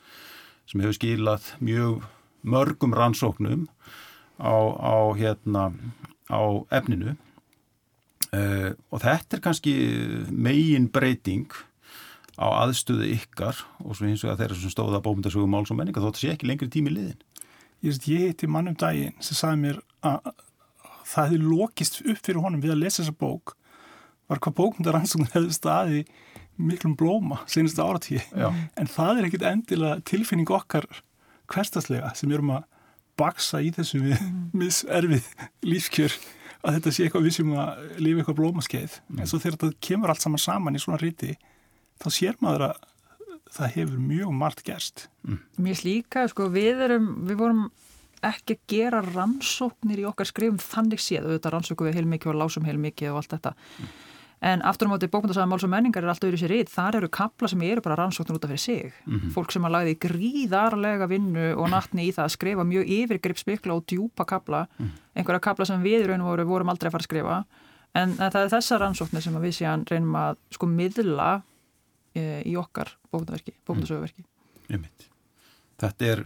sem 0.65 0.81
hefur 0.81 0.97
skilað 0.97 1.51
mjög 1.61 2.07
mörgum 2.41 2.95
rannsóknum 2.97 3.67
á, 4.41 4.53
á, 4.73 4.97
hérna, 5.17 5.67
á 6.25 6.41
efninu 6.73 7.13
Uh, 8.33 8.73
og 8.91 9.03
þetta 9.03 9.37
er 9.37 9.43
kannski 9.43 9.73
megin 10.31 10.89
breyting 10.91 11.51
á 12.35 12.47
aðstöðu 12.65 13.07
ykkar 13.15 13.61
og 13.83 13.95
svo 13.95 14.09
hins 14.09 14.23
vegar 14.25 14.39
þeirra 14.41 14.57
sem 14.59 14.73
stóða 14.73 15.03
bómyndasögum 15.05 15.53
máls 15.53 15.71
og 15.71 15.79
menninga 15.79 16.03
þótt 16.03 16.19
sé 16.19 16.33
ekki 16.33 16.49
lengri 16.49 16.67
tími 16.71 16.91
liðin. 16.91 17.21
Ég, 17.85 17.99
ég 18.09 18.25
heiti 18.31 18.49
mannum 18.51 18.75
daginn 18.79 19.15
sem 19.23 19.37
sagði 19.37 19.61
mér 19.61 19.79
að 20.05 20.33
það 21.05 21.29
hefði 21.29 21.41
lokist 21.45 22.01
upp 22.01 22.21
fyrir 22.25 22.41
honum 22.43 22.63
við 22.63 22.75
að 22.75 22.81
lesa 22.83 23.03
þessa 23.03 23.17
bók 23.21 23.55
var 24.29 24.41
hvað 24.41 24.57
bókmyndaransóknir 24.59 25.35
hefði 25.35 25.55
staði 25.55 26.05
miklum 26.55 26.95
blóma 26.97 27.41
senast 27.51 27.79
áratíi 27.81 28.21
en 28.35 28.89
það 28.89 29.19
er 29.19 29.27
ekkit 29.27 29.45
endilega 29.49 30.05
tilfinning 30.07 30.49
okkar 30.55 30.87
hverstaslega 31.51 32.13
sem 32.17 32.31
erum 32.33 32.55
að 32.55 32.65
baksa 33.19 33.61
í 33.63 33.71
þessu 33.75 34.01
við 34.01 34.17
mm. 34.17 34.39
miserfið 34.59 35.27
lífskjör 35.65 36.15
að 36.65 36.77
þetta 36.77 36.93
sé 36.95 37.05
eitthvað 37.05 37.27
við 37.27 37.37
sem 37.37 37.53
að 37.55 37.85
lifa 38.01 38.21
eitthvað 38.21 38.39
blómaskeið 38.41 38.97
mm. 38.97 39.21
en 39.21 39.29
svo 39.29 39.39
þegar 39.41 39.57
þetta 39.57 39.85
kemur 39.87 40.13
allt 40.13 40.25
saman 40.25 40.41
saman 40.41 40.77
í 40.77 40.81
svona 40.81 40.99
ríti 41.01 41.35
þá 42.01 42.07
sér 42.13 42.39
maður 42.43 42.67
að 42.69 42.83
það 43.55 43.73
hefur 43.77 44.05
mjög 44.09 44.35
margt 44.35 44.63
gerst 44.67 45.07
mm. 45.25 45.41
Mér 45.63 45.79
slíka, 45.79 46.25
sko, 46.31 46.49
við 46.53 46.81
erum 46.87 47.11
við 47.29 47.39
vorum 47.41 47.65
ekki 48.25 48.57
að 48.57 48.65
gera 48.71 49.03
rannsóknir 49.05 50.01
í 50.01 50.07
okkar 50.09 50.29
skrifum 50.29 50.59
þannig 50.61 51.03
séð 51.03 51.29
og 51.29 51.35
þetta 51.35 51.53
rannsóku 51.53 51.87
við 51.87 51.99
heilmikið 51.99 52.33
og 52.33 52.39
lásum 52.41 52.65
heilmikið 52.67 53.11
og 53.11 53.21
allt 53.21 53.35
þetta 53.35 53.53
mm. 53.53 53.93
En 54.45 54.61
aftur 54.61 54.85
á 54.85 54.93
móti 54.93 55.07
bókmyndasaða 55.09 55.47
máls 55.49 55.63
og 55.65 55.71
menningar 55.73 56.05
er 56.05 56.11
alltaf 56.11 56.29
yfir 56.29 56.43
sér 56.43 56.51
rít, 56.53 56.69
þar 56.69 56.99
eru 56.99 57.07
kapla 57.09 57.49
sem 57.49 57.61
eru 57.65 57.81
bara 57.81 57.95
rannsóknur 57.97 58.37
út 58.37 58.43
af 58.45 58.51
fyrir 58.51 58.61
sig. 58.61 58.93
Mm 59.05 59.19
-hmm. 59.19 59.31
Fólk 59.33 59.51
sem 59.51 59.65
að 59.65 59.73
lagði 59.73 59.95
gríðarlega 60.05 61.07
vinnu 61.09 61.55
og 61.57 61.69
nattni 61.69 62.05
í 62.05 62.13
það 62.13 62.25
að 62.25 62.35
skrifa 62.35 62.63
mjög 62.63 62.85
yfirgripsmikla 62.85 63.73
og 63.73 63.85
djúpa 63.87 64.25
kapla, 64.25 64.67
mm. 64.77 64.91
einhverja 65.15 65.39
kapla 65.39 65.65
sem 65.65 65.81
við 65.81 66.05
raun 66.07 66.21
og 66.21 66.27
voru 66.27 66.45
vorum 66.45 66.69
aldrei 66.69 66.87
að 66.87 66.91
fara 66.91 67.01
að 67.01 67.09
skrifa. 67.09 67.45
En 67.95 68.13
það 68.13 68.43
er 68.43 68.49
þessa 68.49 68.77
rannsóknir 68.77 69.21
sem 69.21 69.41
við 69.41 69.53
séum 69.55 69.85
reynum 69.89 70.15
að 70.15 70.37
sko 70.51 70.65
miðla 70.67 71.41
e, 72.13 72.43
í 72.45 72.55
okkar 72.55 72.97
bókmyndasöguverki. 73.11 74.25
Mm. 74.69 74.85
Þetta 75.79 76.05
er, 76.05 76.19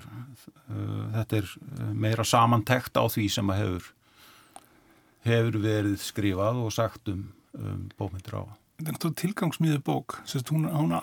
uh, 0.70 1.06
þetta 1.14 1.38
er 1.38 1.48
meira 1.94 2.24
samantekt 2.24 2.98
á 2.98 3.04
því 3.08 3.30
sem 3.30 3.50
að 3.50 3.58
hefur, 3.58 3.84
hefur 5.24 5.60
verið 5.64 5.98
skrifað 5.98 6.56
og 6.66 6.74
sagt 6.74 7.08
um 7.08 7.39
um, 7.58 7.88
bókmyndir 8.00 8.38
á. 8.38 8.44
Þetta 8.80 8.92
er 8.92 8.96
náttúrulega 8.96 9.22
tilgangsmiðu 9.24 9.82
bók, 9.88 10.20
Sest, 10.30 10.52
hún, 10.54 10.68
hún, 10.72 10.96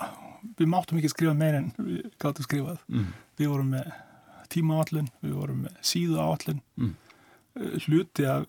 við 0.56 0.70
máttum 0.72 1.00
ekki 1.00 1.12
skrifa 1.12 1.34
meir 1.36 1.58
en 1.58 1.72
við 1.76 2.06
gáttum 2.22 2.46
skrifað. 2.46 2.78
Mm. 2.88 3.10
Við 3.40 3.52
vorum 3.52 3.74
með 3.76 3.90
tíma 4.52 4.78
áallin, 4.80 5.10
við 5.24 5.36
vorum 5.36 5.66
með 5.66 5.82
síðu 5.94 6.22
áallin, 6.22 6.62
mm. 6.80 6.94
Uh, 7.56 7.78
hluti 7.86 8.26
af 8.28 8.42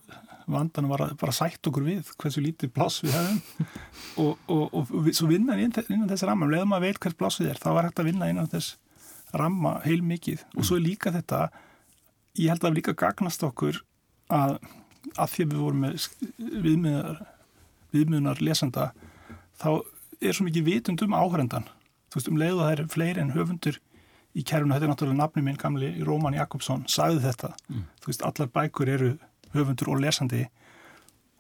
vandan 0.52 0.88
var 0.88 1.04
að 1.04 1.14
bara 1.20 1.36
sætt 1.36 1.68
okkur 1.68 1.86
við 1.86 2.10
hversu 2.20 2.42
lítið 2.44 2.72
pláss 2.76 3.04
við 3.04 3.14
hefum 3.16 3.38
og, 4.24 4.44
og, 4.48 4.76
og 4.80 4.92
við, 5.06 5.14
svo 5.18 5.30
vinna 5.30 5.58
innan 5.60 6.10
þess 6.10 6.26
ramma, 6.28 6.48
leðum 6.52 6.76
að 6.78 6.88
veit 6.88 7.00
hvers 7.04 7.18
pláss 7.20 7.42
við 7.42 7.52
er, 7.52 7.62
þá 7.62 7.70
var 7.76 7.88
hægt 7.90 8.02
að 8.02 8.10
vinna 8.12 8.30
innan 8.32 8.52
þess 8.52 8.78
ramma 9.36 9.78
heil 9.84 10.00
mikið 10.08 10.46
mm. 10.46 10.56
og 10.56 10.68
svo 10.68 10.80
er 10.80 10.86
líka 10.86 11.12
þetta, 11.16 11.42
ég 12.40 12.54
held 12.54 12.68
að 12.68 12.78
líka 12.80 12.96
gagnast 12.98 13.44
okkur 13.44 13.82
að, 14.34 14.56
að 15.16 15.34
því 15.34 15.48
við 15.52 15.64
vorum 15.66 15.84
með 15.84 16.08
viðmiðar 16.38 17.20
viðmjönar 17.98 18.42
lesanda 18.46 18.92
þá 19.60 19.70
er 20.22 20.38
svo 20.38 20.48
mikið 20.48 20.70
vitund 20.70 21.04
um 21.06 21.18
áhærendan 21.18 21.68
þú 22.08 22.20
veist 22.20 22.32
um 22.32 22.40
leiðu 22.40 22.62
að 22.62 22.68
það 22.68 22.74
er 22.74 22.92
fleiri 22.94 23.24
en 23.24 23.34
höfundur 23.36 23.80
í 24.38 24.44
kærunu, 24.46 24.74
þetta 24.76 24.86
er 24.86 24.92
náttúrulega 24.92 25.18
nafni 25.22 25.44
minn 25.46 25.58
gamli 25.58 25.90
Róman 26.06 26.38
Jakobsson, 26.38 26.86
sagði 26.92 27.24
þetta 27.26 27.54
mm. 27.68 27.88
þú 28.04 28.12
veist 28.12 28.26
allar 28.28 28.52
bækur 28.54 28.92
eru 28.94 29.10
höfundur 29.56 29.94
og 29.94 30.04
lesandi 30.04 30.46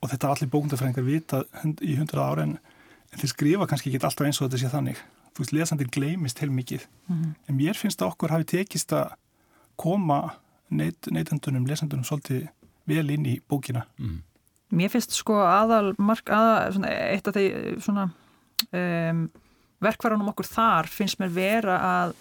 og 0.01 0.11
þetta 0.11 0.31
allir 0.33 0.51
bókundafræðingar 0.53 1.05
vita 1.05 1.43
í 1.81 1.97
hundra 1.97 2.25
ára 2.29 2.47
en, 2.47 2.57
en 3.11 3.21
þeir 3.21 3.33
skrifa 3.33 3.69
kannski 3.69 3.91
ekki 3.91 4.01
alltaf 4.03 4.27
eins 4.27 4.41
og 4.41 4.47
þetta 4.47 4.61
sé 4.63 4.73
þannig 4.73 5.01
þú 5.37 5.43
veist 5.43 5.55
lesandi 5.55 5.89
gleimist 5.93 6.41
heil 6.41 6.51
mikið 6.53 6.87
mm. 7.07 7.31
en 7.49 7.57
mér 7.57 7.77
finnst 7.77 8.01
að 8.01 8.13
okkur 8.13 8.33
hafi 8.33 8.49
tekist 8.53 8.93
að 8.97 9.13
koma 9.77 10.21
neit, 10.73 11.09
neitendunum, 11.13 11.67
lesandunum 11.69 12.05
svolítið 12.07 12.47
vel 12.89 13.05
inn 13.13 13.27
í 13.29 13.37
bókina 13.45 13.85
mm. 13.99 14.17
Mér 14.75 14.91
finnst 14.91 15.15
sko 15.15 15.37
aðal 15.45 15.93
mark, 16.01 16.27
aðal, 16.27 16.73
svona, 16.75 16.93
eitt 17.13 17.27
af 17.29 17.37
því 17.37 17.45
svona 17.83 18.07
um, 18.75 19.27
verkvarðanum 19.83 20.31
okkur 20.33 20.49
þar 20.49 20.89
finnst 20.91 21.21
mér 21.21 21.31
vera 21.35 21.77
að 21.83 22.15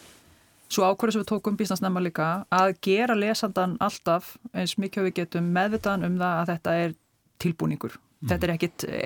svo 0.70 0.86
ákvörðu 0.86 1.16
sem 1.16 1.22
við 1.22 1.30
tókum 1.30 1.56
bísnarsnæma 1.58 2.02
líka 2.02 2.28
að 2.54 2.74
gera 2.84 3.16
lesandan 3.18 3.76
alltaf 3.82 4.34
eins 4.54 4.76
mikið 4.82 5.08
við 5.08 5.16
getum 5.20 5.50
meðvitaðan 5.54 6.08
um 6.08 6.18
það 6.20 6.40
að 6.40 6.52
þetta 6.52 6.76
er 6.82 6.94
tilbúningur. 7.42 7.96
Mm. 7.96 8.28
Þetta 8.30 8.46
er 8.46 8.52
ekkit 8.54 8.86
e, 8.88 9.00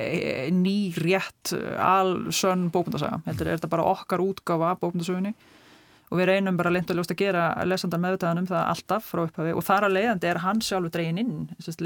ný 0.55 0.77
rétt 0.97 1.53
allsönn 1.85 2.69
bókundasaga. 2.73 3.21
Þetta 3.27 3.45
er, 3.45 3.53
þetta 3.57 3.73
bara 3.73 3.89
okkar 3.91 4.25
útgáfa 4.25 4.77
bókundasögunni 4.81 5.35
og 6.11 6.19
við 6.19 6.27
reynum 6.27 6.57
bara 6.59 6.73
linduljóst 6.75 7.13
að 7.15 7.21
gera 7.23 7.45
lesandar 7.65 8.01
meðvitaðan 8.03 8.43
um 8.43 8.49
það 8.49 8.65
alltaf 8.73 9.07
frá 9.07 9.23
upphafi. 9.23 9.53
Og 9.55 9.63
þar 9.63 9.87
að 9.87 9.95
leiðandi 9.95 10.31
er 10.31 10.41
hann 10.43 10.63
sjálfur 10.67 10.95
dregin 10.97 11.21
inn. 11.23 11.37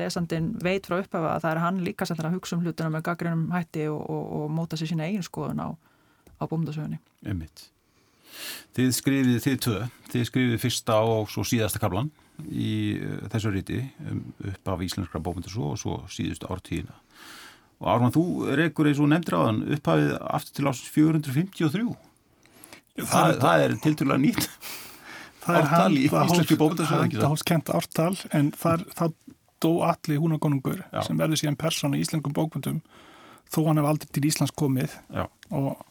Lesandin 0.00 0.48
veit 0.64 0.88
frá 0.88 0.96
upphafi 1.02 1.28
að 1.28 1.44
það 1.44 1.50
er 1.50 1.62
hann 1.64 1.82
líka 1.84 2.08
sem 2.08 2.18
er 2.18 2.30
að 2.30 2.38
hugsa 2.38 2.56
um 2.56 2.64
hlutuna 2.64 2.92
með 2.94 3.04
gaggrinum 3.10 3.44
hætti 3.52 3.84
og, 3.92 4.00
og, 4.00 4.24
og 4.38 4.50
móta 4.56 4.80
sér 4.80 4.94
sína 4.94 5.08
eigin 5.08 5.26
skoðun 5.26 5.60
á, 5.60 5.68
á 6.40 6.44
bómdasögunni 6.48 7.00
Emmitt 7.24 7.68
Þið 8.74 8.90
skrifið 8.96 9.36
þið 9.44 9.58
tvö, 9.62 9.80
þið 10.10 10.24
skrifið 10.30 10.62
fyrsta 10.64 10.96
og 11.06 11.28
svo 11.30 11.44
síðasta 11.46 11.78
kaplan 11.82 12.10
í 12.50 12.98
uh, 12.98 13.20
þessu 13.30 13.52
riti 13.54 13.78
um, 14.08 14.24
upp 14.50 14.72
af 14.72 14.82
íslenskra 14.82 15.22
bómyndasó 15.22 15.68
og 15.74 15.78
svo 15.78 16.00
síðustu 16.10 16.48
ártíðina 16.50 16.96
og 17.82 17.90
Ármann, 17.90 18.14
þú 18.14 18.24
reykur 18.56 18.88
eins 18.88 19.00
og 19.02 19.12
þann 19.12 19.62
upphafið 19.76 20.12
aftur 20.18 20.56
til 20.56 20.68
ásins 20.70 20.90
453 20.94 21.86
það, 23.00 23.38
það, 23.42 23.64
er 23.66 23.76
tilturlega 23.84 24.24
nýtt. 24.24 24.48
Það 25.44 25.56
er 25.58 25.66
ártal 25.68 25.92
í 25.92 26.04
íslenski 26.08 26.56
bómyndasó 26.56 26.96
það 26.96 27.14
er 27.18 27.24
hálfskent 27.28 27.70
ártal 27.76 28.12
en 28.32 28.46
þar, 28.56 28.84
það 28.96 29.10
dó 29.60 29.70
allir 29.84 30.20
húnagonungur 30.22 30.78
sem 31.04 31.18
verður 31.20 31.36
síðan 31.36 31.58
persónu 31.60 31.98
í 31.98 32.00
íslenskum 32.00 32.32
bókmyndum 32.32 32.78
þó 33.52 33.58
hann 33.66 33.80
hef 33.80 33.88
aldrei 33.90 34.14
til 34.14 34.24
Íslands 34.30 34.54
komið. 34.56 34.94
Já. 35.12 35.26
og 35.52 35.82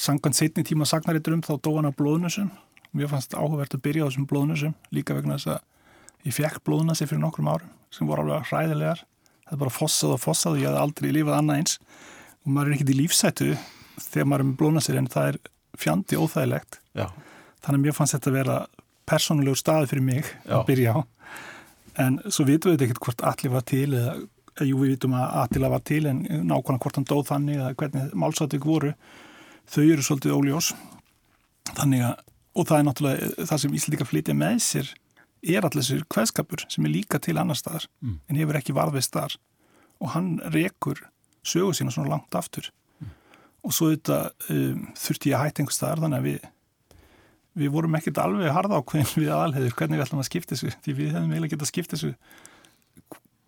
sangant 0.00 0.36
setni 0.36 0.64
tíma 0.64 0.88
sagnarítur 0.88 1.36
um 1.36 1.44
þá 1.44 1.54
dó 1.62 1.70
hann 1.76 1.90
á 1.90 1.92
blóðnusum. 1.94 2.50
Mér 2.96 3.10
fannst 3.12 3.36
áhugavert 3.36 3.76
að 3.76 3.84
byrja 3.84 4.06
á 4.06 4.08
þessum 4.08 4.26
blóðnusum 4.30 4.74
líka 4.94 5.14
vegna 5.14 5.36
þess 5.38 5.52
að 5.54 6.26
ég 6.26 6.36
fekk 6.36 6.64
blóðnasi 6.66 7.06
fyrir 7.06 7.22
nokkrum 7.22 7.50
árum 7.50 7.70
sem 7.94 8.08
voru 8.08 8.24
alveg 8.24 8.50
hræðilegar. 8.50 9.04
Það 9.46 9.54
er 9.56 9.62
bara 9.62 9.74
fossað 9.74 10.16
og 10.16 10.22
fossað 10.22 10.56
og 10.56 10.62
ég 10.62 10.70
hef 10.70 10.82
aldrei 10.82 11.12
lífað 11.14 11.38
annað 11.38 11.60
eins. 11.60 11.78
Og 12.42 12.52
maður 12.54 12.70
er 12.70 12.76
ekkert 12.78 12.92
í 12.94 12.98
lífsætu 12.98 13.50
þegar 14.00 14.28
maður 14.30 14.44
er 14.44 14.48
með 14.50 14.58
blóðnasir 14.60 15.00
en 15.00 15.10
það 15.10 15.30
er 15.30 15.40
fjandi 15.80 16.18
óþægilegt 16.20 16.80
Já. 16.96 17.06
þannig 17.64 17.78
að 17.80 17.84
mér 17.86 17.96
fannst 17.96 18.16
þetta 18.16 18.30
að 18.32 18.38
vera 18.40 18.58
persónulegur 19.10 19.58
staði 19.60 19.88
fyrir 19.90 20.06
mig 20.06 20.24
Já. 20.44 20.58
að 20.60 20.66
byrja 20.70 20.92
á 20.94 21.00
en 22.04 22.20
svo 22.30 22.46
vitum 22.48 22.72
við 22.76 22.86
ekkert 22.86 23.02
hvort 23.06 23.24
allir 23.26 23.52
var 23.56 23.64
til 23.66 23.88
eða 23.98 24.14
jú 24.66 24.76
við 24.82 24.92
vitum 24.94 25.14
að 25.16 25.34
Attila 25.42 25.68
var 25.72 25.82
til 25.88 26.04
en 26.10 26.20
nákvæmlega 26.28 26.82
hvort 26.84 26.98
hann 27.00 27.08
dóð 27.08 27.26
þannig 27.30 27.58
eða 27.60 27.74
hvernig 27.80 28.14
málsatvík 28.22 28.64
voru 28.68 28.92
þau 29.70 29.84
eru 29.86 30.04
svolítið 30.04 30.34
óljós 30.36 30.72
þannig 31.76 32.02
að, 32.08 32.14
og 32.58 32.66
það 32.68 32.78
er 32.80 32.86
náttúrulega 32.88 33.46
það 33.50 33.62
sem 33.64 33.76
Íslandika 33.78 34.08
flytja 34.08 34.34
með 34.36 34.58
sér 34.64 34.90
er 35.54 35.64
allir 35.68 35.86
sér 35.86 36.02
kveðskapur 36.12 36.64
sem 36.68 36.84
er 36.88 36.92
líka 36.94 37.20
til 37.22 37.38
annar 37.40 37.56
staðar 37.58 37.86
Mm. 38.02 38.18
en 38.28 38.36
hefur 38.36 38.58
ekki 38.60 38.74
varðveist 38.76 39.12
þar 39.16 39.36
og 40.00 40.12
hann 40.14 40.30
rekur 40.52 41.00
sögu 41.44 41.72
sína 41.76 41.92
svona 41.94 42.10
langt 42.14 42.34
aftur 42.36 42.70
og 43.64 43.74
svo 43.76 43.90
þetta 43.92 44.18
um, 44.54 44.86
þurfti 44.96 45.30
ég 45.32 45.36
að 45.38 45.44
hætta 45.46 45.62
einhver 45.62 45.76
staðar 45.76 46.02
þannig 46.04 46.20
að 46.22 46.28
við 46.30 46.48
við 47.60 47.72
vorum 47.74 47.96
ekkert 47.98 48.18
alveg 48.22 48.52
harða 48.54 48.78
ákveðin 48.78 49.10
við 49.24 49.32
aðalheður 49.34 49.74
hvernig 49.80 49.98
við 49.98 50.04
ætlum 50.06 50.20
að 50.22 50.28
skipta 50.30 50.54
þessu 50.54 50.70
því 50.84 50.92
við 51.00 51.08
hefum 51.16 51.32
eiginlega 51.34 51.52
getað 51.56 51.66
að 51.66 51.72
skipta 51.72 51.96
þessu 51.98 52.12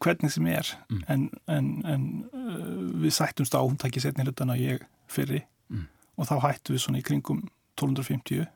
hvernig 0.02 0.32
sem 0.34 0.46
er 0.50 0.70
Mm. 0.90 1.02
en, 1.08 1.22
en, 1.46 1.66
en 1.86 2.04
uh, 2.34 3.02
við 3.04 3.14
sættumst 3.14 3.54
á 3.54 3.62
hún 3.62 3.78
takkið 3.78 4.02
setni 4.08 4.24
hlutana 4.26 4.56
ég 4.58 4.82
fyrri 5.08 5.44
Mm. 5.70 5.86
og 6.18 6.26
þá 6.28 6.34
hættu 6.42 6.74
við 6.74 6.82
svona 6.82 6.98
í 7.00 7.04
kringum 7.06 7.44
1250 7.80 8.46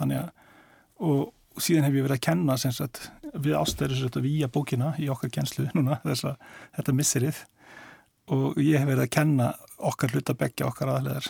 þannig 0.00 0.18
að 0.24 0.30
og 0.98 1.62
síðan 1.62 1.86
hef 1.86 1.94
ég 1.94 2.02
verið 2.04 2.16
að 2.18 2.24
kenna 2.26 2.56
sem 2.58 2.72
sagt, 2.74 3.10
við 3.34 3.54
ástæður 3.54 4.20
víja 4.22 4.48
bókina 4.50 4.92
í 4.98 5.06
okkar 5.08 5.30
kennslu 5.30 5.68
núna 5.74 6.00
þess 6.04 6.26
að 6.32 6.36
þetta 6.76 6.94
missirið 6.98 7.40
og 8.34 8.58
ég 8.60 8.82
hef 8.82 8.88
verið 8.90 9.04
að 9.06 9.14
kenna 9.14 9.52
okkar 9.78 10.10
hluta 10.14 10.34
begja 10.34 10.66
okkar 10.68 10.88
aðlegar 10.96 11.28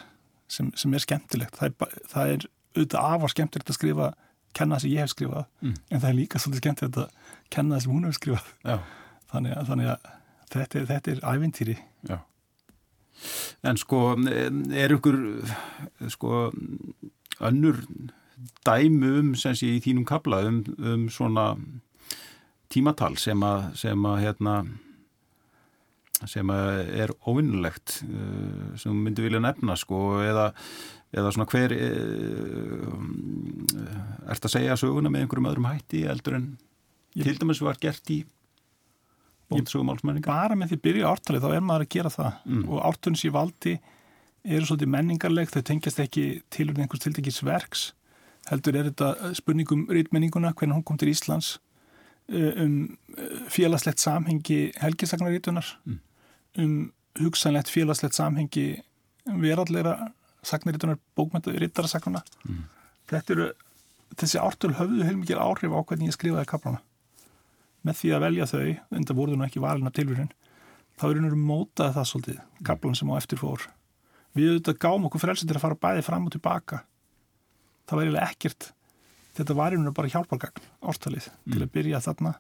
sem, 0.49 0.71
sem 0.77 0.95
er 0.95 1.05
skemmtilegt 1.05 1.57
það 1.59 1.69
er, 1.69 1.99
það 2.13 2.33
er 2.35 2.47
auðvitað 2.77 3.09
afar 3.15 3.33
skemmtilegt 3.35 3.71
að 3.73 3.79
skrifa 3.79 4.09
kenna 4.57 4.77
það 4.79 4.83
sem 4.85 4.91
ég 4.95 5.03
hef 5.05 5.13
skrifað 5.13 5.45
Mm. 5.61 5.75
en 5.91 6.01
það 6.01 6.09
er 6.09 6.17
líka 6.19 6.39
svolítið 6.41 6.63
skemmtilegt 6.63 6.97
að 6.97 7.11
kenna 7.51 7.75
það 7.77 7.83
sem 7.85 7.93
hún 7.93 8.05
hefur 8.09 8.19
skrifað 8.21 8.49
þannig 9.33 9.57
að, 9.57 9.67
þannig 9.69 9.91
að 9.93 10.09
þetta, 10.53 10.85
þetta 10.93 11.11
er 11.13 11.21
ævintýri 11.35 11.77
Já. 12.09 12.19
En 13.67 13.77
sko, 13.77 13.99
er 14.79 14.93
ykkur 14.95 15.17
sko 16.15 16.53
önnur 17.43 17.81
dæmi 18.65 19.09
um 19.19 19.33
sem 19.35 19.57
sé 19.59 19.67
í 19.75 19.81
þínum 19.83 20.07
kabla 20.07 20.45
um, 20.47 20.61
um 20.79 21.09
svona 21.11 21.49
tímatal 22.71 23.17
sem 23.19 23.43
að, 23.43 23.65
sem 23.81 24.07
að 24.07 24.21
hérna 24.23 24.55
sem 26.27 26.51
er 26.51 27.13
óvinnulegt 27.31 28.01
uh, 28.09 28.73
sem 28.81 28.97
myndi 29.05 29.23
vilja 29.23 29.39
nefna 29.45 29.77
sko 29.79 29.99
eða, 30.25 30.49
eða 31.15 31.31
svona 31.35 31.47
hver 31.53 31.71
uh, 31.77 32.97
ert 34.33 34.49
að 34.49 34.55
segja 34.57 34.75
söguna 34.81 35.13
með 35.13 35.27
einhverjum 35.27 35.51
öðrum 35.53 35.69
hætti 35.71 36.03
eldur 36.11 36.39
en 36.41 36.49
til 37.19 37.37
dæmis 37.39 37.61
var 37.65 37.79
gert 37.83 38.11
í 38.15 38.19
bóndasögum 39.49 39.89
álsmenninga 39.95 40.29
bara 40.29 40.57
með 40.59 40.73
því 40.75 40.79
að 40.79 40.83
byrja 40.89 41.13
ártalið 41.13 41.45
þá 41.47 41.53
er 41.57 41.63
maður 41.65 41.85
að 41.87 41.93
gera 41.95 42.11
það 42.13 42.33
Mm. 42.49 42.65
og 42.69 42.83
ártunns 42.89 43.23
í 43.25 43.31
valdi 43.33 43.73
eru 44.49 44.65
svolítið 44.69 44.91
menningarleg 44.93 45.49
þau 45.53 45.63
tengjast 45.71 46.03
ekki 46.05 46.25
til 46.53 46.69
um 46.71 46.77
einhvers 46.83 47.03
tildekis 47.05 47.41
verks 47.45 47.87
heldur 48.51 48.77
er 48.81 48.87
þetta 48.91 49.33
spurningum 49.37 49.87
rítmenninguna, 49.93 50.53
hvernig 50.57 50.77
hún 50.79 50.85
kom 50.89 50.99
til 51.01 51.11
Íslands 51.13 51.49
um 52.29 52.75
félagslegt 53.49 54.01
samhengi 54.05 54.61
helgisagnarítunar 54.83 55.71
Mm. 55.89 55.99
Um 56.59 56.75
hugsanlegt 57.19 57.71
félagslegt 57.73 58.17
samhengi 58.19 58.67
veralleira 59.27 60.13
sagnarítunar 60.47 60.99
bókmynda 61.19 61.55
rittarasagnuna 61.59 62.23
Mm. 62.49 62.65
þetta 63.11 63.35
eru 63.35 63.49
þessi 64.17 64.39
ártöl 64.41 64.75
höfðu 64.79 65.05
heilmikið 65.05 65.41
áhrif 65.43 65.73
á 65.75 65.81
hvernig 65.85 66.09
ég 66.09 66.17
skrifaði 66.17 66.47
kaplana 66.47 66.81
með 67.85 67.95
því 68.01 68.13
að 68.15 68.23
velja 68.27 68.47
þau, 68.51 68.79
enda 68.91 69.15
voru 69.15 69.33
þau 69.33 69.39
nú 69.39 69.45
ekki 69.47 69.61
valina 69.63 69.91
tilvíðin, 69.95 70.31
þá 70.99 71.05
er 71.09 71.19
einhverjum 71.19 71.45
mótaði 71.47 71.95
það 71.95 72.09
svolítið, 72.11 72.41
kaplan 72.67 72.97
sem 72.99 73.11
á 73.11 73.15
eftir 73.17 73.39
fór. 73.39 73.69
Við 74.35 74.49
auðvitað 74.51 74.81
gáum 74.83 75.07
okkur 75.07 75.23
frelsi 75.23 75.47
til 75.47 75.57
að 75.57 75.63
fara 75.63 75.79
bæði 75.79 76.03
fram 76.05 76.27
og 76.27 76.33
tilbaka. 76.35 76.81
Það 77.87 77.95
var 77.97 78.03
eiginlega 78.05 78.31
ekkert 78.33 78.73
þetta 79.39 79.55
var 79.55 79.73
einhverjum 79.73 79.95
bara 79.95 80.11
hjálpargagn 80.13 80.67
ástalið 80.91 81.29
til 81.53 81.63
að 81.63 81.73
byrja 81.77 82.01
þarna 82.03 82.35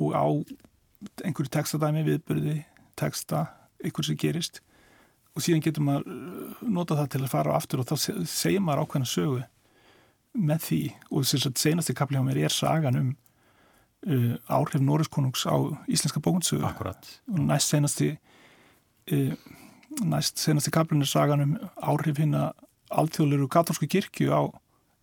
og 0.00 0.16
á 0.16 0.24
einhverju 1.26 1.52
textadæmi 1.52 2.04
viðbyrði, 2.08 2.56
texta 2.98 3.46
einhver 3.82 4.06
sem 4.06 4.18
gerist 4.20 4.60
og 5.32 5.42
síðan 5.44 5.62
getur 5.64 5.84
maður 5.86 6.12
uh, 6.12 6.62
nota 6.68 6.98
það 6.98 7.10
til 7.14 7.22
að 7.24 7.32
fara 7.32 7.54
á 7.54 7.58
aftur 7.58 7.82
og 7.82 7.88
þá 7.88 7.96
se- 7.96 8.18
segir 8.28 8.62
maður 8.64 8.84
ákveðna 8.86 9.08
sögu 9.08 9.42
með 10.32 10.62
því 10.66 10.80
og 11.10 11.26
þess 11.28 11.48
að 11.50 11.58
senasti 11.60 11.96
kapli 11.96 12.20
á 12.20 12.24
mér 12.24 12.42
er 12.46 12.54
sagan 12.54 12.98
um 13.00 13.10
uh, 14.08 14.36
áhrif 14.48 14.80
Norriskonungs 14.84 15.44
á 15.48 15.56
íslenska 15.88 16.20
bókundsögu 16.24 16.64
Akkurat 16.68 17.08
og 17.32 17.42
næst 17.48 17.72
senasti 17.72 18.12
uh, 19.12 19.34
næst 20.00 20.38
senasti 20.40 20.72
kaplin 20.72 21.02
er 21.04 21.10
sagan 21.10 21.44
um 21.44 21.56
áhrif 21.76 22.20
hinn 22.22 22.36
að 22.38 22.52
alþjóðleru 22.92 23.48
katólsku 23.48 23.88
kirkju 23.88 24.32
á 24.32 24.40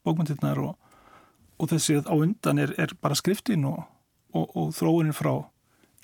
bókmyndirnar 0.05 0.59
og, 0.61 0.75
og 1.57 1.69
þessi 1.71 1.99
á 2.05 2.13
undan 2.13 2.61
er, 2.61 2.73
er 2.77 2.93
bara 3.01 3.17
skriftin 3.17 3.65
og, 3.69 3.81
og, 4.33 4.45
og 4.57 4.73
þróunin 4.77 5.13
frá 5.17 5.33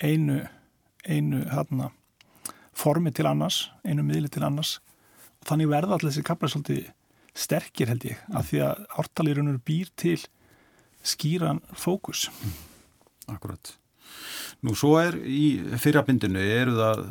einu 0.02 0.42
einu 1.08 1.44
hérna 1.50 1.90
formi 2.76 3.12
til 3.14 3.28
annars, 3.28 3.70
einu 3.86 4.04
miðli 4.04 4.30
til 4.32 4.44
annars 4.46 4.78
og 5.40 5.48
þannig 5.48 5.72
verða 5.72 5.96
allir 5.96 6.12
þessi 6.12 6.26
kaplar 6.26 6.52
svolítið 6.52 6.92
sterkir 7.36 7.90
held 7.92 8.06
ég, 8.08 8.20
af 8.32 8.50
því 8.50 8.62
að 8.64 8.84
ártalirunur 9.02 9.58
býr 9.64 9.90
til 9.98 10.18
skýran 11.06 11.60
fókus. 11.76 12.26
Akkurat. 13.30 13.76
Nú 14.64 14.72
svo 14.78 14.94
er 14.98 15.18
í 15.20 15.58
fyrrabindinu 15.78 16.40
eru 16.40 16.76
það 16.78 17.02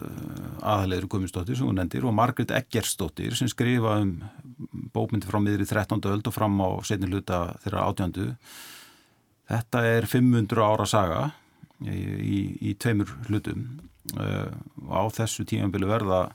aðalegur 0.65 1.09
Guðmundsdóttir 1.13 1.59
sem 1.59 1.67
hún 1.67 1.77
nendir 1.77 2.07
og 2.07 2.15
Margret 2.17 2.53
Eggersdóttir 2.55 3.35
sem 3.37 3.49
skrifa 3.51 3.99
um 4.01 4.15
bókmyndi 4.95 5.29
frá 5.29 5.37
miðri 5.43 5.67
13. 5.69 6.01
öld 6.09 6.25
og 6.25 6.35
fram 6.35 6.57
á 6.63 6.69
setni 6.87 7.11
hluta 7.11 7.43
þeirra 7.63 7.85
átjöndu. 7.91 8.27
Þetta 9.51 9.83
er 9.91 10.07
500 10.09 10.65
ára 10.65 10.87
saga 10.89 11.21
í, 11.83 12.39
í, 12.71 12.73
tveimur 12.79 13.11
hlutum. 13.29 13.67
Og 14.15 14.91
á 14.93 15.03
þessu 15.17 15.45
tímanbili 15.49 15.89
verða 15.89 16.27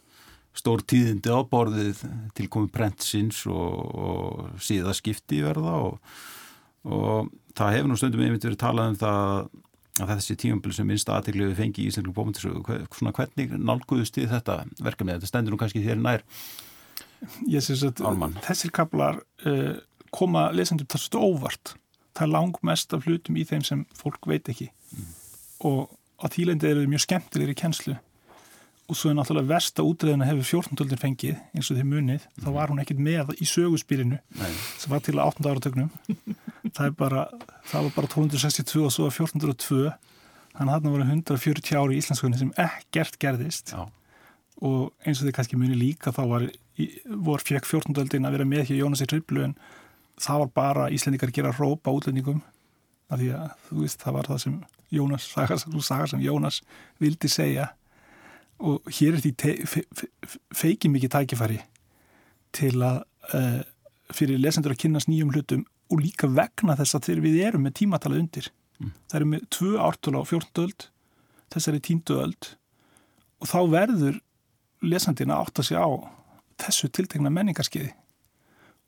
stór 0.57 0.83
tíðindi 0.83 1.31
á 1.31 1.39
borðið 1.47 2.03
til 2.35 2.49
komið 2.51 2.73
prentsins 2.75 3.45
og, 3.47 3.75
og 3.95 4.63
síðaskipti 4.63 5.45
verða 5.45 5.77
og, 5.87 6.15
og 6.83 7.31
það 7.59 7.77
hefur 7.77 7.91
nú 7.91 7.99
stundum 7.99 8.25
einmitt 8.25 8.47
verið 8.47 8.63
talað 8.65 8.93
um 8.93 8.99
það 9.01 9.21
að 10.01 10.11
þessi 10.15 10.37
tímanbili 10.41 10.75
sem 10.75 10.89
minnst 10.89 11.13
aðtegli 11.13 11.51
við 11.51 11.61
fengi 11.61 11.85
í 11.85 11.91
Íslandlu 11.91 12.15
bókmyndisögu, 12.17 12.79
svona 12.97 13.13
hvernig 13.17 13.55
nálguðust 13.59 14.17
þið 14.17 14.35
þetta 14.35 14.57
verkefni, 14.81 15.17
þetta 15.17 15.31
stendur 15.31 15.55
nú 15.55 15.61
kannski 15.61 15.85
þér 15.85 16.01
nær. 16.01 16.25
Ég 17.53 17.65
syns 17.65 17.85
að 17.85 18.01
Ármann. 18.09 18.39
þessir 18.47 18.73
kaplar 18.75 19.21
uh, 19.45 19.77
koma 20.15 20.49
lesendur 20.57 20.89
þar 20.91 21.05
svo 21.05 21.25
óvart. 21.35 21.75
Það 22.17 22.27
er 22.27 22.33
langmest 22.33 22.97
af 22.97 23.07
hlutum 23.07 23.37
í 23.39 23.45
þeim 23.47 23.67
sem 23.67 23.85
fólk 23.99 24.25
veit 24.31 24.49
ekki 24.51 24.71
og 25.67 25.91
á 26.21 26.27
þýlendi 26.33 26.71
eru 26.71 26.87
mjög 26.91 27.05
skemmtilegir 27.07 27.55
í 27.55 27.59
kennslu 27.59 27.97
og 28.91 28.99
svo 28.99 29.13
er 29.13 29.17
náttúrulega 29.17 29.53
versta 29.53 29.85
útreðina 29.87 30.27
hefur 30.27 30.65
14. 30.67 30.99
fengið 30.99 31.37
eins 31.55 31.69
og 31.71 31.79
því 31.79 31.85
munið, 31.87 32.25
þá 32.43 32.49
var 32.57 32.73
hún 32.73 32.81
ekkit 32.83 32.99
með 33.03 33.35
í 33.39 33.47
sögurspilinu 33.47 34.19
Nei. 34.19 34.51
sem 34.81 34.91
var 34.91 35.05
til 35.07 35.15
að 35.15 35.31
8. 35.31 35.47
áratögnum 35.53 35.91
það, 36.75 36.97
bara, 36.99 37.27
það 37.71 37.87
var 37.87 37.95
bara 37.95 38.11
1262 38.11 38.83
og 38.89 38.95
svo 38.95 39.07
var 39.07 39.15
1402 39.15 39.85
þannig 40.57 40.67
að 40.67 40.75
þarna 40.75 40.95
voru 40.97 41.07
140 41.07 41.79
ári 41.79 41.97
í 41.97 42.03
Íslandskunni 42.03 42.41
sem 42.41 42.51
ekkert 42.59 43.21
gerðist 43.23 43.75
Já. 43.77 43.85
og 44.67 45.07
eins 45.07 45.23
og 45.23 45.29
þið 45.29 45.37
kannski 45.39 45.61
muni 45.61 45.79
líka 45.79 46.15
þá 46.17 46.23
var, 46.35 46.49
vor 47.31 47.47
fekk 47.47 47.71
14. 47.71 47.95
öldin 48.03 48.27
að 48.27 48.39
vera 48.39 48.49
með 48.49 48.73
hér 48.73 48.83
Jónas 48.83 49.05
í 49.05 49.09
Triplu 49.11 49.47
en 49.47 49.55
það 50.21 50.45
var 50.45 50.53
bara 50.59 50.91
Íslendingar 50.91 51.31
að 51.31 51.39
gera 51.39 51.55
rópa 51.55 51.95
útlendingum 51.95 52.43
af 53.11 53.23
því 53.23 53.33
að 53.39 53.55
þú 53.69 53.81
veist 53.85 54.03
það 54.03 54.19
var 54.19 54.35
það 54.35 54.45
sem 54.49 54.59
Jónas, 54.91 55.27
saga, 55.31 55.57
saga 55.91 56.07
sem 56.11 56.23
Jónas 56.25 56.61
vildi 57.01 57.29
segja 57.31 57.69
og 58.61 58.85
hér 58.93 59.17
er 59.17 59.23
því 59.25 59.31
te- 59.41 59.59
fe, 59.67 59.83
fe, 59.97 60.07
feiki 60.53 60.91
mikið 60.93 61.13
tækifæri 61.15 61.61
til 62.53 62.75
að 62.85 63.03
uh, 63.33 63.61
fyrir 64.13 64.41
lesendur 64.43 64.75
að 64.75 64.83
kynast 64.83 65.09
nýjum 65.09 65.31
hlutum 65.33 65.63
og 65.91 66.03
líka 66.05 66.29
vegna 66.31 66.75
þess 66.79 66.99
að 66.99 67.07
þegar 67.09 67.23
við 67.25 67.39
erum 67.49 67.65
með 67.69 67.79
tímatala 67.83 68.19
undir 68.23 68.51
Mm. 68.81 68.95
það 69.13 69.17
er 69.19 69.25
með 69.29 69.43
tvö 69.53 69.71
ártölu 69.85 70.21
á 70.21 70.25
14. 70.25 70.63
öld 70.65 70.85
þessari 71.53 71.81
tíndu 71.85 72.15
öld 72.17 72.47
og 73.45 73.51
þá 73.51 73.59
verður 73.75 74.15
lesandina 74.81 75.37
að 75.37 75.61
segja 75.69 75.83
á 75.85 75.91
þessu 76.65 76.89
tiltekna 76.89 77.29
menningarskiði 77.29 77.91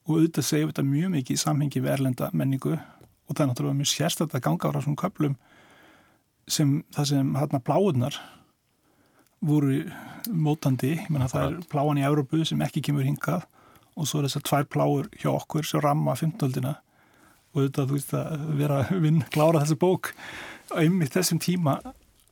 og 0.08 0.14
auðvitað 0.14 0.46
segjum 0.48 0.70
þetta 0.72 0.84
mjög 0.88 1.12
mikið 1.18 1.36
í 1.36 1.42
samhengi 1.42 1.82
við 1.84 1.92
erlenda 1.92 2.30
menningu 2.32 2.72
og 2.72 3.34
það 3.36 3.42
er 3.44 3.50
náttúrulega 3.50 3.78
mjög 3.82 3.90
sérstætt 3.92 4.32
að 4.38 4.44
ganga 4.48 4.70
ára 4.72 4.80
svona 4.86 5.02
köplum 5.04 5.36
sem 6.50 6.80
það 6.94 7.08
sem 7.12 7.34
hérna 7.38 7.60
pláunar 7.62 8.18
voru 9.42 9.82
mótandi, 10.30 10.94
ég 10.96 11.10
menna 11.10 11.28
það 11.30 11.48
er 11.48 11.58
pláan 11.70 11.98
í 11.98 12.06
Európu 12.06 12.44
sem 12.46 12.60
ekki 12.62 12.82
kemur 12.86 13.06
hingað 13.06 13.46
og 13.98 14.08
svo 14.08 14.20
er 14.20 14.28
þessar 14.28 14.46
tvær 14.48 14.68
pláur 14.70 15.08
hjá 15.18 15.30
okkur 15.32 15.66
sem 15.66 15.82
ramma 15.82 16.14
15. 16.16 16.62
og 16.62 17.58
auðvitað 17.58 17.90
þú 17.90 17.96
veist 17.98 18.14
að 18.16 18.46
vera 18.60 18.78
að 18.84 19.02
vinn 19.04 19.24
klára 19.34 19.64
þessu 19.64 19.78
bók 19.82 20.12
einmitt 20.78 21.16
þessum 21.16 21.42
tíma 21.42 21.80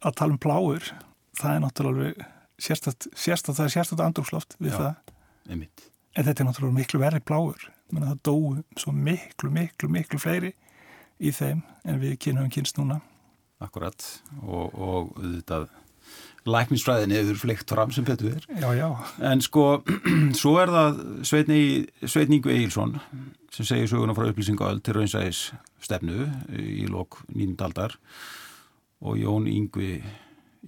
að 0.01 0.16
tala 0.16 0.37
um 0.37 0.40
pláur 0.40 0.92
það 1.40 1.57
er 1.57 1.62
náttúrulega 1.64 2.31
sérstætt 2.61 3.11
það 3.16 3.66
er 3.66 3.75
sérstætt 3.75 4.05
andrúksloft 4.05 4.57
við 4.61 4.77
Já. 4.77 4.79
það 4.79 5.53
einmitt. 5.53 5.85
en 6.14 6.25
þetta 6.25 6.42
er 6.42 6.49
náttúrulega 6.49 6.79
miklu 6.79 7.03
verri 7.03 7.20
pláur 7.20 7.68
menna 7.90 8.14
það 8.14 8.23
dóu 8.31 8.57
svo 8.79 8.94
miklu, 8.94 9.51
miklu, 9.53 9.90
miklu 9.90 10.20
fleiri 10.23 10.55
í 11.20 11.33
þeim 11.35 11.64
en 11.85 12.01
við 12.01 12.16
kynum 12.23 12.51
kynst 12.53 12.79
núna 12.79 13.01
Akkurat 13.61 14.07
og, 14.40 14.73
og 14.75 15.14
auðvitað 15.20 15.68
læknisfræðin 16.49 17.12
hefur 17.12 17.40
fleikt 17.42 17.68
fram 17.68 17.90
sem 17.92 18.05
betur 18.05 18.33
er. 18.33 18.46
já, 18.49 18.70
já, 18.75 18.88
En 19.31 19.42
sko, 19.44 19.83
svo 20.40 20.57
er 20.62 20.73
það 20.73 21.01
Sveitn 21.29 22.33
Ingu 22.33 22.53
Egilson 22.53 22.96
sem 23.53 23.66
segir 23.66 23.90
söguna 23.90 24.14
frá 24.16 24.31
upplýsingaöld 24.31 24.83
til 24.87 24.96
raunsæðis 24.96 25.51
stefnu 25.83 26.29
í 26.57 26.87
lok 26.88 27.20
9. 27.35 27.57
aldar 27.66 27.96
og 29.01 29.16
Jón 29.18 29.49
Ingvi 29.51 30.01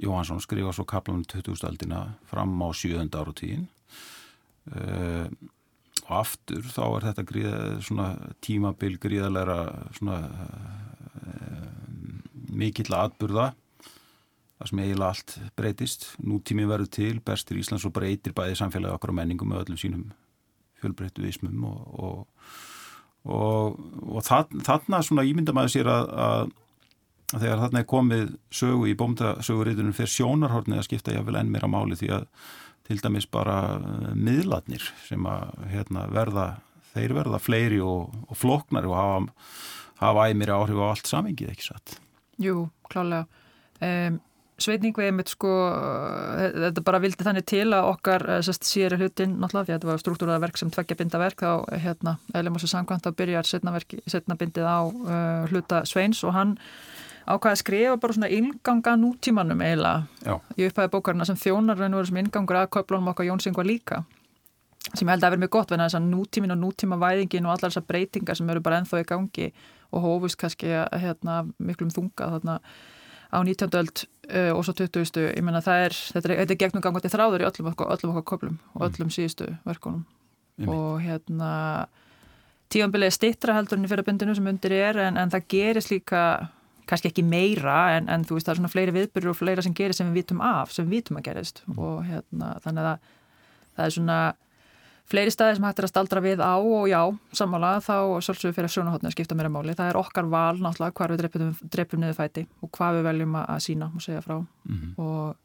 Jóhansson 0.03 0.41
skrifa 0.41 0.73
svo 0.73 0.85
kaplanum 0.89 1.25
20. 1.25 1.65
aldina 1.69 2.05
fram 2.29 2.55
á 2.65 2.69
7. 2.73 3.09
áratíðin 3.09 3.67
uh, 4.73 5.29
og 6.09 6.15
aftur 6.19 6.65
þá 6.67 6.83
er 6.87 7.07
þetta 7.09 7.27
gríða, 7.29 7.59
svona 7.85 8.09
tímabil 8.45 8.99
gríðalega 9.01 9.59
svona 9.97 10.19
mikill 12.53 12.95
atburða 12.97 13.53
það 14.62 14.71
sem 14.71 14.83
eiginlega 14.83 15.11
allt 15.11 15.37
breytist 15.59 16.09
nútími 16.23 16.67
verður 16.71 16.91
til, 16.95 17.15
bestir 17.25 17.59
Íslands 17.59 17.87
og 17.88 17.95
breytir 17.97 18.35
bæði 18.37 18.59
samfélagi 18.61 18.95
okkar 18.95 19.12
og 19.12 19.19
menningum 19.19 19.51
með 19.51 19.65
öllum 19.65 19.81
sínum 19.81 20.05
fjölbreyttu 20.83 21.27
ismum 21.27 21.65
og, 21.67 21.81
og, 22.07 22.51
og, 23.27 23.79
og 24.07 24.27
það, 24.27 24.59
þarna 24.67 25.03
svona 25.07 25.27
ímynda 25.29 25.55
maður 25.57 25.75
sér 25.77 25.91
að, 25.91 26.11
að, 26.27 26.53
að 27.33 27.47
þegar 27.47 27.62
þarna 27.65 27.83
er 27.83 27.88
komið 27.95 28.35
sögu 28.61 28.91
í 28.91 28.99
bómdasöguritunum 29.03 29.97
fyrir 29.97 30.15
sjónarhornið 30.15 30.83
að 30.83 30.88
skipta 30.88 31.17
jáfnvel 31.17 31.41
enn 31.43 31.53
meira 31.55 31.71
máli 31.71 31.99
því 31.99 32.12
að 32.19 32.29
til 32.87 32.99
dæmis 33.03 33.29
bara 33.31 33.59
eh, 33.79 34.15
miðlarnir 34.19 34.87
sem 35.07 35.27
að 35.31 35.67
hérna, 35.71 36.07
verða, 36.12 36.47
þeir 36.95 37.19
verða 37.19 37.43
fleiri 37.43 37.83
og 37.83 38.35
floknari 38.38 38.91
og 38.91 38.99
hafa, 38.99 39.45
hafa 40.03 40.31
æmir 40.31 40.55
áhrif 40.55 40.83
á 40.83 40.87
allt 40.91 41.11
samingið, 41.11 41.55
ekki 41.55 41.71
satt? 41.71 41.99
Jú, 42.43 42.67
klálega. 42.93 43.27
Um, 43.83 44.21
Sveitningvið 44.63 45.09
einmitt 45.09 45.31
sko, 45.33 45.51
eh, 45.73 46.53
þetta 46.67 46.83
bara 46.87 47.01
vildi 47.03 47.25
þannig 47.27 47.47
til 47.49 47.65
að 47.73 47.89
okkar 47.89 48.25
eh, 48.31 48.43
sest, 48.47 48.67
séri 48.69 48.99
hlutin, 49.01 49.39
náttúrulega, 49.41 49.67
því 49.67 49.73
að 49.73 49.79
þetta 49.79 49.91
var 49.91 50.03
struktúraða 50.03 50.43
verk 50.45 50.61
sem 50.61 50.71
tveggja 50.71 50.99
binda 51.01 51.21
verk, 51.23 51.43
þá 51.43 51.81
hérna, 51.83 52.17
eðlum 52.37 52.59
þessu 52.59 52.71
samkvæmt 52.71 53.09
að 53.09 53.17
byrja 53.19 53.43
setna, 53.49 54.37
bindið 54.39 54.69
á 54.69 54.81
uh, 54.87 55.49
hluta 55.51 55.83
Sveins 55.89 56.23
og 56.29 56.37
hann 56.37 56.55
ákvaði 57.27 57.53
að 57.53 57.61
skrifa 57.61 57.99
bara 58.03 58.17
svona 58.17 58.31
inganga 58.35 58.97
nútímanum 58.99 59.63
eiginlega 59.63 60.07
Já. 60.27 60.35
í 60.59 60.67
upphæði 60.69 60.93
bókarina 60.95 61.27
sem 61.29 61.39
þjónar 61.39 61.79
raun 61.79 61.95
og 61.95 62.03
verið 62.03 62.11
sem 62.11 62.21
ingangur 62.23 62.59
að 62.59 62.73
köflunum 62.77 63.13
okkar 63.13 63.29
Jónsingva 63.29 63.67
líka 63.67 64.03
sem 64.91 65.07
ég 65.07 65.13
held 65.15 65.23
að 65.23 65.31
vera 65.31 65.43
mjög 65.45 65.53
gott 65.55 65.75
þess 65.75 65.99
að 65.99 66.09
nútímin 66.11 66.55
og 66.57 66.59
nútíma 66.65 66.99
væðingin 66.99 67.47
og 67.47 67.55
allar 67.55 67.71
þessar 67.71 67.87
breytingar 67.87 68.39
sem 68.39 68.51
eru 68.51 68.65
bara 68.65 68.81
ennþá 68.83 69.05
í 69.05 69.07
gangi 69.07 69.53
og 69.93 70.05
hófust 70.07 70.41
kannski 70.41 70.73
að 70.83 70.99
hérna, 71.05 71.43
miklum 71.63 71.93
þunga 71.93 72.33
þarna 72.37 72.59
á 73.33 73.39
19. 73.41 73.73
öld 73.81 74.05
uh, 74.05 74.53
og 74.57 74.65
svo 74.67 74.75
20. 74.77 75.29
ég 75.33 75.45
menna 75.45 75.63
það 75.65 75.87
er, 75.87 75.99
þetta 76.17 76.33
er, 76.33 76.41
er 76.45 76.61
gegnum 76.61 76.85
gangandi 76.85 77.13
þráður 77.13 77.45
í 77.45 77.49
öllum 77.49 77.71
okkar, 77.73 77.93
öllum 77.97 78.17
okkar 78.17 78.29
köflum 78.33 78.59
og 78.77 78.87
öllum 78.89 79.13
síðustu 79.13 79.49
verkunum 79.65 80.05
Einmitt. 80.61 80.75
og 80.75 81.01
hérna 81.01 81.53
tífambilið 82.73 83.09
er 83.09 83.17
stittra 83.17 83.57
heldur 83.57 83.79
enn 83.79 83.87
í 83.89 83.93
fyrir 83.93 84.07
bindinu 84.07 84.35
sem 84.37 84.51
undir 84.53 84.75
er 84.77 85.01
en, 85.07 85.17
en 85.21 85.33
það 85.33 85.49
gerist 85.55 85.93
líka 85.93 86.23
kannski 86.89 87.13
ekki 87.13 87.25
meira 87.25 87.97
en, 87.97 88.09
en 88.13 88.25
þú 88.27 88.37
veist 88.37 88.49
það 88.49 88.55
er 88.55 88.61
svona 88.61 88.73
fleiri 88.73 88.95
viðbyrður 88.99 89.33
og 89.33 89.39
fleira 89.39 89.65
sem 89.65 89.75
gerist 89.77 90.03
sem 90.03 90.11
við 90.11 90.23
vitum 90.23 90.43
af, 90.45 90.73
sem 90.75 90.89
við 90.89 90.99
vitum 90.99 91.21
að 91.21 91.29
gerist 91.31 91.63
og 91.77 92.03
hérna 92.09 92.55
þannig 92.65 92.89
að 92.91 93.11
það 93.73 93.85
er 93.87 93.97
svona 93.97 94.19
fleiri 95.12 95.31
staði 95.35 95.59
sem 95.59 95.64
hægt 95.68 95.79
er 95.83 95.87
að 95.87 95.92
staldra 95.92 96.22
við 96.25 96.40
á 96.40 96.55
og 96.57 96.88
já, 96.90 97.01
sammála 97.37 97.75
þá 97.85 97.94
svolsögur 98.25 98.57
fyrir 98.57 98.72
sjónahotni 98.72 99.11
að 99.11 99.14
skipta 99.18 99.37
mér 99.38 99.51
að 99.51 99.55
máli. 99.59 99.77
Það 99.79 99.90
er 99.92 100.01
okkar 100.01 100.29
val 100.33 100.57
náttúrulega 100.64 100.96
hvar 100.98 101.12
við 101.14 101.22
dreipum, 101.22 101.55
dreipum 101.77 102.01
niður 102.03 102.18
fæti 102.18 102.46
og 102.62 102.70
hvað 102.72 102.98
við 102.98 103.07
veljum 103.11 103.37
að, 103.44 103.62
sína 103.68 103.92
og 103.94 104.01
segja 104.05 104.25
frá 104.25 104.38
Mhm. 104.40 104.94
og 104.98 105.37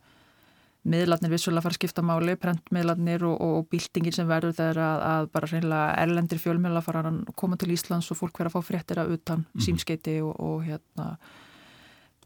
miðlarnir 0.87 1.29
vissulega 1.33 1.61
fara 1.65 1.75
að 1.75 1.79
skipta 1.81 2.01
máli, 2.01 2.35
prentmiðlarnir 2.39 3.23
og, 3.27 3.41
og, 3.43 3.55
og 3.57 3.65
byltingin 3.69 4.13
sem 4.15 4.27
verður 4.29 4.53
þegar 4.55 4.77
að, 4.79 5.01
að 5.11 5.25
bara 5.33 5.47
reynilega 5.51 5.97
erlendir 6.05 6.39
fjölmiðla 6.39 6.81
fara 6.85 7.01
að 7.03 7.17
koma 7.35 7.57
til 7.59 7.73
Íslands 7.75 8.07
og 8.11 8.17
fólk 8.21 8.39
vera 8.39 8.47
að 8.47 8.55
fá 8.55 8.61
fréttir 8.69 9.01
að 9.03 9.11
utan 9.17 9.43
Mhm. 9.51 9.65
símskeiti 9.65 10.21
og, 10.23 10.39
og 10.39 10.63
hérna 10.63 11.17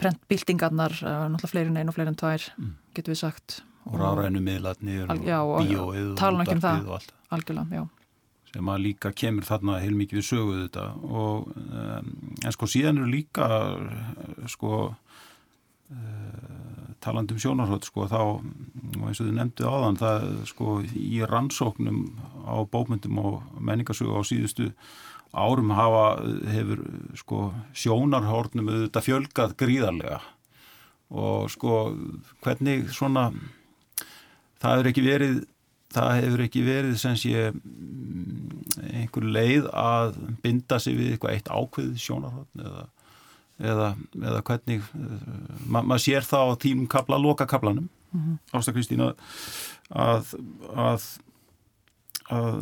prentbyltingarnar, 0.01 0.93
uh, 1.01 1.27
náttúrulega 1.29 1.51
fleiri 1.51 1.69
en 1.73 1.77
einu 1.81 1.89
og 1.91 1.95
fleiri 1.97 2.09
en 2.13 2.15
tvær, 2.21 2.45
Mm. 2.57 2.71
getur 2.95 3.13
við 3.13 3.17
sagt 3.21 3.61
og 3.89 3.97
rárænu 3.97 4.41
miðlarnir 4.43 5.09
og 5.09 5.23
bíóið 5.25 5.81
og 5.81 5.97
um 5.97 6.13
útvarpið 6.13 6.63
það. 6.63 6.85
og 6.85 6.95
allt 6.97 7.13
algjörlega, 7.31 7.81
já. 7.81 7.83
sem 8.51 8.71
að 8.73 8.83
líka 8.85 9.11
kemur 9.15 9.47
þarna 9.47 9.79
heilmikið 9.81 10.19
við 10.19 10.27
söguð 10.27 10.63
þetta 10.65 10.87
og 11.07 11.51
um, 11.55 12.11
en 12.43 12.55
sko 12.55 12.69
síðan 12.69 13.01
eru 13.01 13.11
líka 13.11 13.47
uh, 13.75 14.49
sko 14.51 14.73
uh, 14.91 16.51
talandi 17.01 17.37
um 17.37 17.41
sjónarhótt 17.41 17.87
sko 17.89 18.07
þá 18.11 18.19
eins 19.01 19.21
og 19.21 19.25
þið 19.25 19.37
nefndu 19.39 19.69
áðan 19.69 20.01
það 20.01 20.27
sko 20.51 20.75
í 20.85 21.23
rannsóknum 21.25 22.03
á 22.45 22.55
bókmyndum 22.69 23.23
og 23.23 23.41
menningarsögu 23.57 24.13
á 24.13 24.21
síðustu 24.27 24.69
árum 25.31 25.71
hafa 25.73 26.05
hefur 26.51 26.83
sko 27.17 27.47
sjónarhórnum 27.73 28.69
auðvitað 28.69 29.07
fjölgað 29.07 29.57
gríðarlega 29.57 30.19
og 31.11 31.49
sko 31.51 31.79
hvernig 32.43 32.91
svona 32.95 33.29
það 34.61 34.75
hefur 34.77 34.91
ekki 34.91 35.05
verið 35.05 35.37
það 35.91 36.11
hefur 36.21 36.43
ekki 36.45 36.61
verið 36.63 36.97
sem 37.01 37.15
sé 37.19 37.47
mm, 37.51 38.65
einhver 39.01 39.25
leið 39.35 39.65
að 39.75 40.13
binda 40.43 40.79
sig 40.79 40.95
við 40.95 41.15
eitthvað 41.15 41.33
eitt 41.35 41.49
ákveð 41.51 41.89
sjónarhótt 41.99 42.61
eða, 42.63 42.85
eða, 43.59 43.89
eða 44.21 44.43
hvernig 44.47 44.85
ma 45.67 45.81
maður 45.83 46.05
sér 46.05 46.29
það 46.29 46.53
á 46.53 46.61
tímum 46.63 46.87
kapla, 46.91 47.19
loka 47.19 47.47
kaplanum 47.49 47.89
Mhm. 48.11 48.39
Ásta 48.51 48.73
Kristín 48.75 48.99
að, 48.99 49.21
að, 50.75 51.03
að 52.27 52.57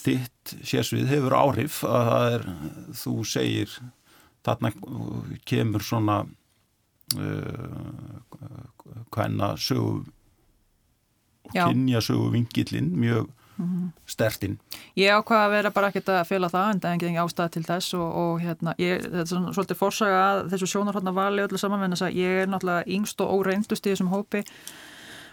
þitt 0.00 0.54
sérsvið 0.64 1.10
hefur 1.12 1.36
áhrif 1.36 1.82
að 1.84 2.06
það 2.08 2.36
er, 2.36 2.46
þú 3.02 3.12
segir 3.28 3.74
þarna 4.48 4.72
kemur 5.44 5.84
svona 5.84 6.16
uh, 7.20 8.16
hvenna 9.12 9.52
sögu 9.60 10.06
og 11.48 11.54
Já. 11.56 11.64
kynja 11.68 12.00
sögu 12.04 12.30
vingillin 12.32 12.92
mjög 12.96 13.30
stertinn. 14.08 14.56
Ég 14.98 15.12
ákvaða 15.12 15.46
að 15.46 15.52
vera 15.54 15.72
bara 15.74 15.90
ekkert 15.92 16.08
að 16.12 16.22
fela 16.28 16.48
það 16.50 16.70
en 16.70 16.80
það 16.82 16.88
er 16.88 16.94
enginn 16.96 17.18
ástæða 17.22 17.52
til 17.54 17.64
þess 17.66 17.96
og, 17.98 18.06
og 18.22 18.40
hérna, 18.42 18.74
ég, 18.80 19.02
þetta 19.04 19.20
er 19.22 19.28
svona 19.30 19.52
svolítið 19.56 19.78
fórsaga 19.78 20.22
að 20.22 20.40
þessu 20.52 20.70
sjónarhóttna 20.72 21.12
vali 21.16 21.44
öllu 21.44 21.60
saman 21.60 21.84
en 21.86 21.94
þess 21.94 22.06
að 22.08 22.16
ég 22.18 22.40
er 22.42 22.50
náttúrulega 22.50 22.96
yngst 22.96 23.22
og 23.22 23.34
óreindust 23.36 23.86
í 23.86 23.92
þessum 23.92 24.10
hópi 24.12 24.42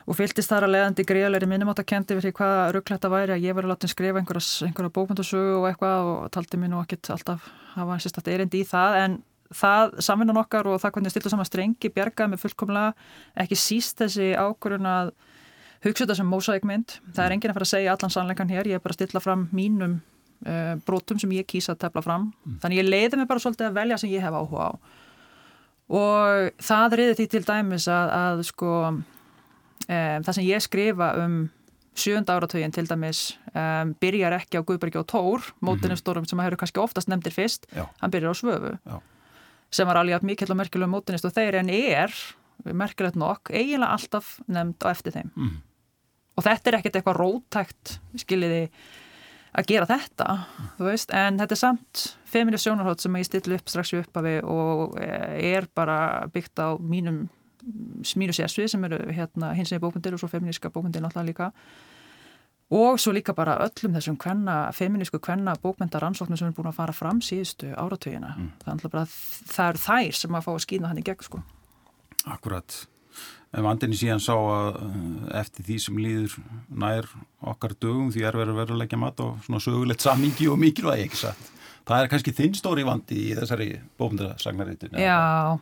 og 0.10 0.18
fylgtist 0.18 0.52
þar 0.52 0.68
að 0.68 0.76
leiðandi 0.76 1.06
greiðleiri 1.10 1.50
minnumáttakendi 1.50 2.18
við 2.18 2.28
því 2.28 2.34
hvað 2.40 2.60
rugglætt 2.76 3.08
að 3.08 3.16
væri 3.16 3.36
að 3.36 3.48
ég 3.48 3.58
var 3.58 3.68
að 3.68 3.74
láta 3.74 3.90
skrifa 3.92 4.22
einhverja, 4.22 4.46
einhverja 4.68 4.94
bókmyndasögu 4.96 5.58
og 5.60 5.68
eitthvað 5.70 6.12
og 6.12 6.30
taldi 6.34 6.60
mér 6.62 6.74
nú 6.74 6.84
ekkit 6.84 7.12
alltaf 7.14 7.50
hafa 7.76 8.00
sérstætt 8.02 8.32
erindi 8.34 8.64
í 8.64 8.70
það 8.70 9.00
en 9.04 9.18
það 9.54 9.98
samvinnan 10.06 10.42
okkar 10.42 10.70
og 10.70 10.82
það 10.82 10.96
hvernig 10.96 11.14
stiltu 11.14 11.34
saman 11.34 11.50
strengi 11.50 11.92
bjargaði 11.94 12.34
mig 12.34 12.42
fullkomlega 12.42 12.94
ekki 13.44 13.58
síst 13.58 14.02
þessi 14.02 14.32
ákvörðun 14.38 14.90
að 14.90 15.14
hugsa 15.84 16.06
þetta 16.06 16.18
sem 16.20 16.30
mósækmynd 16.30 16.96
það 17.16 17.26
er 17.26 17.36
enginn 17.36 17.54
að 17.54 17.60
fara 17.60 17.68
að 17.68 17.74
segja 17.74 17.94
allan 17.96 18.14
sannleikan 18.16 18.54
hér 18.54 18.70
ég 18.70 18.80
er 18.80 18.84
bara 18.84 18.96
að 18.96 19.02
stilla 19.02 19.22
fram 19.24 19.46
mínum 19.56 20.00
uh, 20.46 20.74
brotum 20.88 21.20
sem 21.22 21.36
ég 21.38 21.48
kýsa 21.50 21.76
að 21.76 21.84
tefla 21.86 22.04
fram 22.06 22.32
mm. 22.32 22.58
þannig 22.64 22.82
ég 22.82 22.90
leiði 22.90 23.20
mig 23.22 23.30
bara 23.30 23.44
svolítið 23.44 23.70
að 23.70 23.78
velja 23.82 24.00
sem 24.02 24.14
ég 24.14 24.26
hef 24.26 24.40
áhuga 24.40 24.70
á 24.70 24.72
og 26.00 26.50
það 26.62 26.98
reyði 27.00 27.16
því 27.20 27.30
til 27.34 27.46
dæmis 27.48 27.88
að, 27.90 28.12
að 28.24 28.44
sko 28.52 28.74
um, 28.90 29.00
það 29.88 30.34
sem 30.38 30.50
ég 30.50 30.66
skrifa 30.66 31.14
um 31.24 31.40
sjönda 32.00 32.36
áratögin 32.38 32.72
til 32.72 32.86
dæmis 32.88 33.24
um, 33.52 33.96
byrjar 34.00 34.38
ekki 34.38 34.62
á 34.62 34.64
Guðbergi 34.64 35.02
og 35.02 35.08
Tór 35.10 35.48
mótinistórum 35.66 36.22
mm 36.22 36.26
-hmm. 36.26 36.30
sem 36.30 36.40
að 36.40 36.46
hefur 36.46 36.62
kannski 36.62 36.80
oftast 36.80 37.10
nefndir 37.10 37.34
fyrst 37.34 37.66
Já. 37.74 37.90
hann 38.00 38.12
byrjar 38.12 38.32
á 38.32 38.40
Svöfu 38.40 38.78
Já 38.86 39.02
sem 39.74 39.90
var 39.90 40.02
alveg 40.02 40.26
mikill 40.26 40.52
og 40.54 40.60
merkilega 40.60 40.90
mótunist 40.92 41.28
og 41.28 41.34
þeir 41.36 41.60
en 41.62 41.72
er, 41.74 42.14
merkilegt 42.66 43.18
nokk, 43.20 43.52
eiginlega 43.54 43.96
alltaf 43.96 44.38
nefnd 44.50 44.86
á 44.86 44.88
eftir 44.92 45.16
þeim. 45.16 45.32
Mm. 45.36 45.58
Og 46.40 46.46
þetta 46.46 46.72
er 46.72 46.80
ekkert 46.80 47.00
eitthvað 47.00 47.20
rótækt, 47.20 47.98
skiljiði, 48.24 48.62
að 49.60 49.68
gera 49.74 49.90
þetta, 49.90 50.38
þú 50.78 50.88
veist, 50.88 51.12
en 51.18 51.40
þetta 51.42 51.56
er 51.56 51.60
samt 51.60 52.06
feminist 52.30 52.68
sjónarhótt 52.68 53.04
sem 53.04 53.18
ég 53.18 53.28
stillu 53.28 53.58
upp 53.58 53.72
strax 53.72 53.92
í 53.96 54.00
upphafi 54.00 54.36
og 54.46 54.96
er 55.02 55.68
bara 55.76 56.00
byggt 56.32 56.62
á 56.62 56.78
mínum 56.80 57.26
mínu 58.16 58.34
sérsvið 58.36 58.70
sem 58.72 58.84
eru 58.88 59.00
hérna 59.12 59.52
hins 59.58 59.72
veginn 59.74 59.84
bókundir 59.84 60.16
og 60.16 60.22
svo 60.22 60.30
feministka 60.32 60.72
bókundir 60.72 61.04
náttúrulega 61.04 61.28
líka 61.28 61.50
og 62.70 63.00
svo 63.02 63.14
líka 63.14 63.34
bara 63.34 63.58
öllum 63.66 63.98
þessum 63.98 64.18
kvenna, 64.22 64.70
feminísku 64.78 65.20
kvenna 65.20 65.56
bókmyndaransóknum 65.64 66.38
sem 66.38 66.52
er 66.52 66.56
búin 66.56 66.70
að 66.70 66.78
fara 66.78 66.94
fram 66.94 67.22
síðustu 67.26 67.72
áratöginna. 67.74 68.36
Mm. 68.38 68.52
Það, 68.62 69.66
er 69.66 69.82
þær 69.82 70.20
sem 70.22 70.38
að 70.38 70.46
fá 70.46 70.52
að 70.54 70.64
skýna 70.68 70.92
hann 70.92 71.02
í 71.02 71.06
gegn 71.08 71.26
sko. 71.26 71.42
Akkurat. 72.30 72.84
En 73.58 73.66
vandinni 73.66 73.98
síðan 73.98 74.22
sá 74.22 74.36
að 74.36 74.76
eh, 74.84 75.40
eftir 75.40 75.66
því 75.66 75.78
sem 75.82 76.02
líður 76.02 76.36
nær 76.70 77.08
okkar 77.50 77.74
dögum 77.82 78.12
því 78.14 78.28
er 78.28 78.38
verið 78.38 78.54
að 78.54 78.62
vera 78.62 78.76
að 78.76 78.84
leggja 78.84 79.00
mat 79.02 79.24
og 79.26 79.40
svona 79.48 79.64
sögulegt 79.64 80.06
samingi 80.06 80.50
og 80.52 80.60
mikilvægi 80.62 81.08
ekki 81.08 81.24
satt. 81.24 81.50
Það 81.90 82.04
er 82.04 82.12
kannski 82.12 82.36
þinn 82.38 82.58
stóri 82.58 82.86
vandi 82.86 83.18
í 83.32 83.34
þessari 83.40 83.72
bókmyndarsagnaritin. 83.98 85.00
Já, 85.02 85.58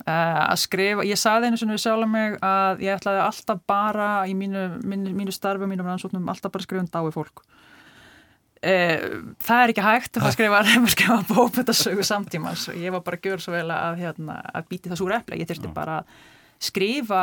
Uh, 0.00 0.46
að 0.48 0.62
skrifa, 0.62 1.04
ég 1.04 1.18
saði 1.20 1.50
einu 1.50 1.58
sem 1.60 1.68
við 1.68 1.82
sjálf 1.82 2.08
mig 2.08 2.38
að 2.40 2.78
ég 2.86 2.94
ætlaði 2.96 3.20
alltaf 3.20 3.58
bara 3.68 4.06
í 4.24 4.32
mínu, 4.32 4.62
mínu, 4.80 5.10
mínu 5.12 5.34
starfi 5.34 5.66
og 5.66 5.68
mínum 5.68 5.90
rannsóknum 5.90 6.30
alltaf 6.32 6.54
bara 6.54 6.64
að 6.64 6.68
skrifa 6.70 6.80
um 6.80 6.88
dái 6.88 7.12
fólk 7.12 7.42
uh, 7.44 9.04
það 9.44 9.60
er 9.60 9.72
ekki 9.74 9.84
hægt 9.84 10.16
að 10.16 10.32
skrifa, 10.38 10.62
skrifa 10.94 11.18
bókmyndasögu 11.28 12.06
samtímans 12.08 12.64
og 12.72 12.80
ég 12.80 12.96
var 12.96 13.04
bara 13.04 13.20
að 13.20 13.28
gera 13.28 13.44
svo 13.44 13.52
vel 13.52 13.66
að, 13.76 14.00
hérna, 14.00 14.38
að 14.48 14.70
býti 14.72 14.88
það 14.88 15.02
súr 15.02 15.16
epplega, 15.18 15.42
ég 15.44 15.52
þurfti 15.52 15.74
bara 15.76 16.00
að 16.00 16.16
skrifa 16.60 17.22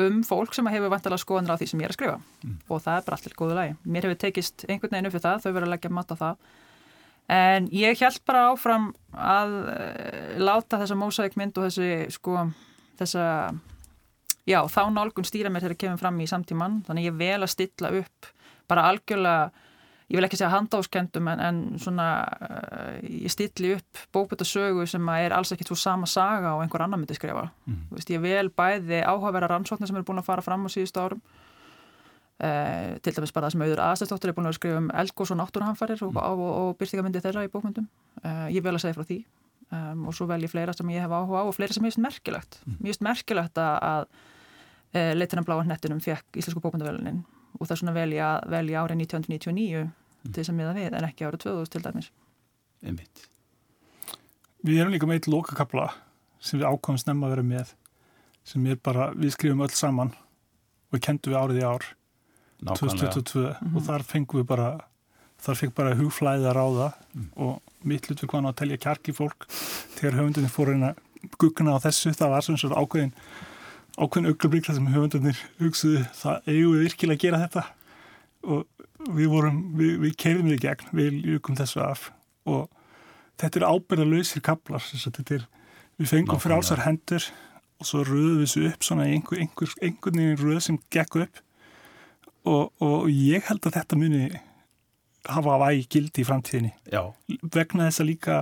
um 0.00 0.22
fólk 0.24 0.54
sem 0.56 0.68
hefur 0.72 0.92
vantilega 0.92 1.20
skoðanir 1.20 1.52
á 1.52 1.60
því 1.60 1.68
sem 1.68 1.82
ég 1.82 1.90
er 1.90 1.92
að 1.92 1.98
skrifa 1.98 2.16
mm. 2.16 2.56
og 2.68 2.80
það 2.80 2.96
er 2.96 3.06
bara 3.06 3.18
allir 3.20 3.36
góðu 3.36 3.58
lagi, 3.58 3.76
mér 3.84 4.08
hefur 4.08 4.20
tekist 4.24 4.64
einhvern 4.66 4.94
veginn 4.94 5.10
upp 5.10 5.16
fyrir 5.16 5.26
það, 5.26 5.42
þau 5.44 5.50
verður 5.50 5.68
að 5.68 5.74
leggja 5.74 5.92
mat 5.98 6.14
á 6.14 6.16
það 6.22 6.40
En 7.30 7.68
ég 7.70 7.98
held 8.02 8.22
bara 8.26 8.48
áfram 8.50 8.90
að 9.14 9.52
uh, 9.70 10.30
láta 10.42 10.80
þessa 10.80 10.98
mósækmynd 10.98 11.58
og 11.60 11.68
þessi, 11.68 11.90
sko, 12.16 12.48
þessa, 12.98 13.26
já, 14.50 14.58
þá 14.66 14.82
nálgun 14.90 15.28
stýra 15.28 15.52
mér 15.52 15.62
þegar 15.62 15.76
ég 15.76 15.82
kemur 15.84 16.00
fram 16.00 16.18
í 16.18 16.26
samtíman. 16.30 16.80
Þannig 16.88 17.06
ég 17.06 17.20
vel 17.20 17.38
að 17.38 17.52
stilla 17.52 17.92
upp 18.00 18.30
bara 18.70 18.88
algjörlega, 18.90 19.68
ég 20.10 20.18
vil 20.18 20.26
ekki 20.26 20.40
segja 20.40 20.50
handáskendum, 20.52 21.28
en, 21.30 21.42
en 21.46 21.60
svona, 21.78 22.06
uh, 22.42 22.96
ég 23.00 23.30
stilli 23.30 23.76
upp 23.76 24.00
bókbættasögu 24.14 24.86
sem 24.90 25.12
er 25.14 25.34
alls 25.36 25.54
ekkit 25.54 25.70
svo 25.70 25.78
sama 25.78 26.08
saga 26.10 26.56
og 26.56 26.64
einhver 26.64 26.82
annar 26.84 26.98
myndi 26.98 27.14
skrifa. 27.14 27.46
Mm. 27.66 27.84
Vist, 27.94 28.10
ég 28.10 28.22
vel 28.24 28.50
bæði 28.50 29.04
áhugaverðar 29.04 29.54
rannsóknir 29.54 29.90
sem 29.90 30.00
er 30.00 30.06
búin 30.08 30.22
að 30.22 30.28
fara 30.32 30.44
fram 30.44 30.66
á 30.66 30.68
síðustu 30.72 31.04
árum 31.04 31.22
Uh, 32.40 32.96
til 33.04 33.12
dæmis 33.12 33.34
bara 33.36 33.50
það 33.50 33.52
sem 33.52 33.62
auður 33.66 33.80
aðstæðstóttur 33.84 34.30
er 34.30 34.34
búin 34.38 34.48
að 34.48 34.54
skrifa 34.56 34.78
um 34.80 34.86
elgós 34.96 35.28
og 35.34 35.36
náttúrhanfarir 35.36 36.00
og, 36.06 36.14
og, 36.16 36.38
og, 36.40 36.52
og 36.56 36.78
byrtingamindi 36.80 37.20
þeirra 37.20 37.42
í 37.44 37.50
bókmyndum 37.52 37.84
uh, 38.24 38.46
ég 38.48 38.64
vil 38.64 38.72
að 38.72 38.80
segja 38.80 38.96
frá 38.96 39.04
því 39.10 39.18
um, 39.76 40.06
og 40.08 40.16
svo 40.16 40.24
vel 40.30 40.38
ég 40.46 40.48
fleira 40.48 40.72
sem 40.72 40.88
ég 40.94 41.04
hef 41.04 41.12
áhuga 41.12 41.42
á 41.44 41.50
og 41.50 41.52
fleira 41.58 41.76
sem 41.76 41.84
ég 41.84 41.92
finnst 41.92 42.00
merkilegt 42.06 42.56
mm. 42.64 42.78
mér 42.78 42.94
finnst 42.94 43.04
merkilegt 43.04 43.60
að, 43.60 43.76
að 44.94 45.12
leitinnan 45.20 45.48
bláa 45.50 45.66
hnettinum 45.66 46.00
fekk 46.00 46.40
Íslensku 46.40 46.64
bókmyndavelunin 46.64 47.20
og 47.58 47.66
það 47.66 47.76
er 47.76 47.82
svona 47.82 47.96
vel 47.98 48.16
ég, 48.16 48.48
vel 48.56 48.72
ég 48.72 48.80
árið 48.80 49.04
1999 49.04 49.84
mm. 49.84 49.92
Til 50.24 50.36
þess 50.38 50.52
að 50.52 50.58
miða 50.60 50.76
við 50.76 50.90
en 50.92 51.08
ekki 51.08 51.26
árið 51.26 51.44
2000 51.46 51.72
til 51.74 51.84
dæmis 51.86 52.10
Einmitt. 52.80 53.26
Við 54.64 54.80
erum 54.80 54.92
líka 54.94 55.08
með 55.08 55.20
eitt 55.20 55.28
lokakabla 55.28 55.90
sem 56.40 56.60
við 56.60 56.68
ákomum 56.68 57.00
snemma 57.00 57.28
að 57.28 57.34
vera 57.34 57.46
með 57.50 57.74
sem 58.48 58.66
er 58.66 58.78
bara, 58.80 59.10
við 59.12 59.34
skrifum 59.34 59.64
öll 59.64 59.74
saman 59.76 60.14
og 60.90 61.02
kendum 61.04 61.34
við 61.34 61.40
árið 61.40 61.60
í 61.60 61.66
ár 61.68 61.88
2022 62.60 63.40
mm 63.40 63.52
-hmm. 63.52 63.76
og 63.76 63.84
þar 63.84 64.02
fengum 64.04 64.40
við 64.40 64.46
bara 64.48 64.70
þar 65.40 65.56
fekk 65.56 65.74
bara 65.74 65.96
hugflæði 65.96 66.48
að 66.48 66.56
ráða 66.56 66.88
mm. 67.14 67.28
og 67.36 67.60
mitt 67.88 68.08
hlut 68.08 68.22
við 68.22 68.28
hvað 68.28 68.48
að 68.50 68.58
telja 68.60 68.76
kjarki 68.84 69.12
fólk 69.16 69.46
þegar 69.96 70.18
höfundunni 70.18 70.52
fór 70.52 70.72
eina 70.74 70.94
gugguna 71.38 71.76
á 71.76 71.84
þessu, 71.84 72.12
það 72.12 72.32
var 72.34 72.44
svona 72.44 72.58
svona 72.58 72.80
ákveðin 72.80 73.14
ákveðin 73.96 74.30
auglubríkla 74.30 74.74
sem 74.74 74.86
höfundunir 74.86 75.40
hugsuðu, 75.60 76.04
það 76.16 76.36
eigum 76.46 76.74
við 76.76 76.84
virkilega 76.86 77.16
að 77.16 77.24
gera 77.24 77.42
þetta 77.44 77.64
og 78.42 78.66
við 79.08 79.30
vorum 79.32 79.60
við, 79.78 79.94
við 80.04 80.16
keirðum 80.20 80.50
við 80.50 80.58
í 80.58 80.62
gegn, 80.64 80.90
við 80.96 81.20
ljúkum 81.24 81.58
þessu 81.58 81.82
af 81.84 82.08
og 82.50 82.68
þetta 83.40 83.60
er 83.60 83.68
ábyrða 83.70 84.08
lausir 84.08 84.44
kaplar, 84.44 84.84
er, 84.84 85.46
við 86.00 86.10
fengum 86.10 86.40
fyrir 86.40 86.58
álsar 86.60 86.84
hendur 86.84 87.24
og 87.80 87.88
svo 87.88 88.02
röðum 88.04 88.40
við 88.40 88.46
þessu 88.46 88.64
upp 88.70 88.86
svona 88.86 89.08
einhver, 89.08 89.40
einhver, 89.40 89.74
einhvern 89.80 90.20
veginn 90.20 90.40
röð 90.40 90.60
sem 90.66 90.80
gekk 90.92 91.20
upp 91.24 91.42
og, 92.48 92.72
og 92.80 93.08
ég 93.12 93.44
held 93.48 93.68
að 93.68 93.78
þetta 93.78 94.00
muni 94.00 94.24
hafa 95.28 95.58
vægi 95.60 95.86
gildi 95.92 96.22
í 96.22 96.26
framtíðinni 96.28 96.72
Já. 96.92 97.02
vegna 97.52 97.88
þess 97.88 98.02
að 98.02 98.10
líka 98.12 98.36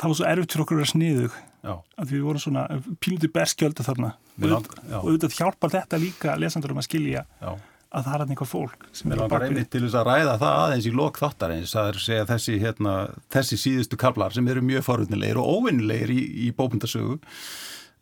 það 0.00 0.08
var 0.10 0.18
svo 0.18 0.26
erfitt 0.28 0.54
fyrir 0.54 0.64
okkur 0.64 0.76
að 0.76 0.82
vera 0.82 0.92
sniðug 0.92 1.38
Já. 1.64 1.74
að 1.80 2.10
við 2.12 2.24
vorum 2.26 2.44
svona 2.44 2.64
píluti 3.00 3.30
berskjöldu 3.32 3.86
þarna 3.86 4.10
og, 4.42 4.66
og 4.90 5.06
auðvitað 5.06 5.38
hjálpar 5.38 5.72
þetta 5.72 6.00
líka 6.02 6.36
lesandur 6.40 6.74
um 6.74 6.82
að 6.82 6.88
skilja 6.90 7.24
Já. 7.40 7.54
Að 7.94 8.08
það 8.08 8.14
er 8.14 8.24
einhver 8.24 8.50
fólk 8.50 8.86
sem 8.96 9.12
er 9.14 9.22
baka 9.22 9.46
einmitt 9.46 9.70
til 9.72 9.84
þess 9.84 9.98
að 10.00 10.08
ræða 10.08 10.34
það 10.40 10.56
aðeins 10.62 10.88
í 10.88 10.94
lok 10.98 11.20
þáttar 11.20 11.54
eins 11.54 11.74
að 11.78 12.00
segja 12.02 12.26
þessi, 12.28 12.56
hérna, 12.62 12.94
þessi 13.32 13.58
síðustu 13.60 13.98
kablar 14.00 14.34
sem 14.34 14.48
eru 14.50 14.64
mjög 14.66 14.86
forunnilegir 14.88 15.40
og 15.40 15.50
óvinnilegir 15.58 16.12
í, 16.14 16.24
í 16.46 16.50
bókundasögu 16.56 17.20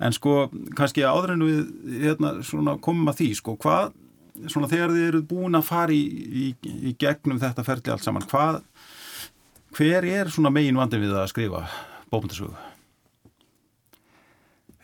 en 0.02 0.16
sko 0.16 0.48
kannski 0.78 1.04
áður 1.04 1.34
en 1.36 1.44
við 1.46 1.60
hérna, 2.06 2.34
komum 2.82 3.12
að 3.12 3.20
því 3.20 3.28
sko 3.42 3.56
hvað 3.60 3.92
svona 4.48 4.70
þegar 4.70 4.94
þið 4.94 5.06
eru 5.10 5.22
búin 5.28 5.58
að 5.58 5.68
fara 5.68 5.94
í, 5.94 6.02
í, 6.02 6.48
í 6.88 6.96
gegnum 6.98 7.40
þetta 7.42 7.64
ferli 7.66 7.92
allt 7.92 8.06
saman, 8.06 8.26
hvað 8.30 8.62
hver 9.76 10.08
er 10.08 10.32
svona 10.32 10.52
megin 10.52 10.78
vandin 10.80 11.04
við 11.04 11.16
að 11.16 11.30
skrifa 11.32 11.66
bókmyndasögu? 12.12 12.54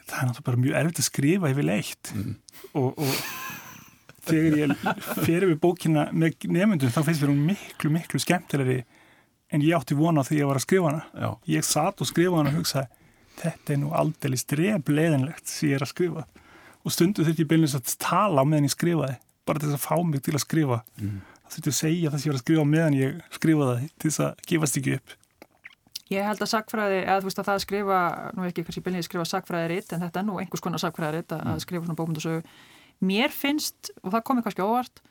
Það 0.09 0.21
er 0.21 0.29
náttúrulega 0.29 0.47
bara 0.47 0.61
mjög 0.63 0.77
erfitt 0.81 1.01
að 1.03 1.09
skrifa 1.09 1.53
yfir 1.53 1.67
leitt 1.69 2.13
mm. 2.17 2.35
og, 2.81 2.93
og 2.97 3.48
þegar 4.29 4.59
ég 4.61 5.03
fyrir 5.25 5.49
við 5.51 5.59
bókina 5.63 6.07
með 6.13 6.49
nefndum 6.53 6.93
þá 6.95 7.01
finnst 7.07 7.25
mér 7.25 7.33
hún 7.33 7.45
miklu, 7.51 7.93
miklu 7.95 8.21
skemmtilegri 8.23 8.83
en 9.53 9.65
ég 9.65 9.77
átti 9.77 9.97
vona 9.97 10.25
að 10.25 10.37
ég 10.37 10.49
var 10.49 10.61
að 10.61 10.67
skrifa 10.67 10.91
hana 10.91 11.05
Já. 11.13 11.31
ég 11.55 11.67
satt 11.67 12.03
og 12.05 12.11
skrifa 12.11 12.41
hana 12.41 12.53
og 12.53 12.61
hugsaði 12.61 12.89
þetta 13.39 13.75
er 13.75 13.81
nú 13.83 13.95
aldrei 13.97 14.39
stref 14.41 14.93
leðinlegt 14.93 15.49
sem 15.49 15.71
ég 15.71 15.79
er 15.79 15.87
að 15.87 15.93
skrifa 15.95 16.27
og 16.85 16.95
stundu 16.95 17.25
þurfti 17.25 17.45
ég 17.45 17.51
beinlega 17.51 17.81
að 17.81 17.97
tala 18.03 18.45
meðan 18.49 18.69
ég 18.69 18.75
skrifaði 18.75 19.19
bara 19.49 19.63
til 19.63 19.71
þess 19.71 19.79
að 19.79 19.87
fá 19.87 20.05
mig 20.05 20.25
til 20.25 20.35
að 20.37 20.45
skrifa 20.45 20.83
mm. 20.99 21.17
það 21.39 21.55
þurfti 21.57 21.73
að 21.73 21.79
segja 21.81 22.13
það 22.13 22.21
sem 22.21 22.29
ég 22.29 22.33
var 22.33 22.41
að 22.41 22.45
skrifa 22.45 22.69
meðan 22.75 22.99
ég 22.99 23.25
skrifa 23.39 23.71
það 23.71 23.89
til 23.89 24.11
þess 24.11 24.25
að 24.27 24.45
gefast 24.53 24.81
ekki 24.83 24.99
upp 24.99 25.17
Ég 26.09 26.25
held 26.25 26.41
að 26.41 26.49
sagfræði, 26.49 27.01
eða 27.03 27.21
þú 27.21 27.29
veist 27.29 27.41
að 27.43 27.49
það 27.51 27.59
að 27.59 27.63
skrifa 27.67 27.97
nú 28.33 28.45
ekki 28.49 28.63
kannski 28.65 28.83
byrjið 28.87 29.03
að 29.03 29.07
skrifa 29.11 29.25
sagfræði 29.29 29.67
ritt 29.75 29.91
en 29.93 30.05
þetta 30.07 30.21
er 30.23 30.25
nú 30.25 30.37
einhvers 30.41 30.63
konar 30.65 30.81
sagfræði 30.81 31.19
ritt 31.19 31.35
að, 31.37 31.43
mm. 31.43 31.51
að 31.53 31.65
skrifa 31.67 31.85
svona 31.85 31.97
bókmyndasögu 31.99 32.39
mér 33.05 33.35
finnst, 33.35 33.93
og 34.03 34.13
það 34.13 34.25
komið 34.29 34.47
kannski 34.47 34.65
óvart 34.67 35.03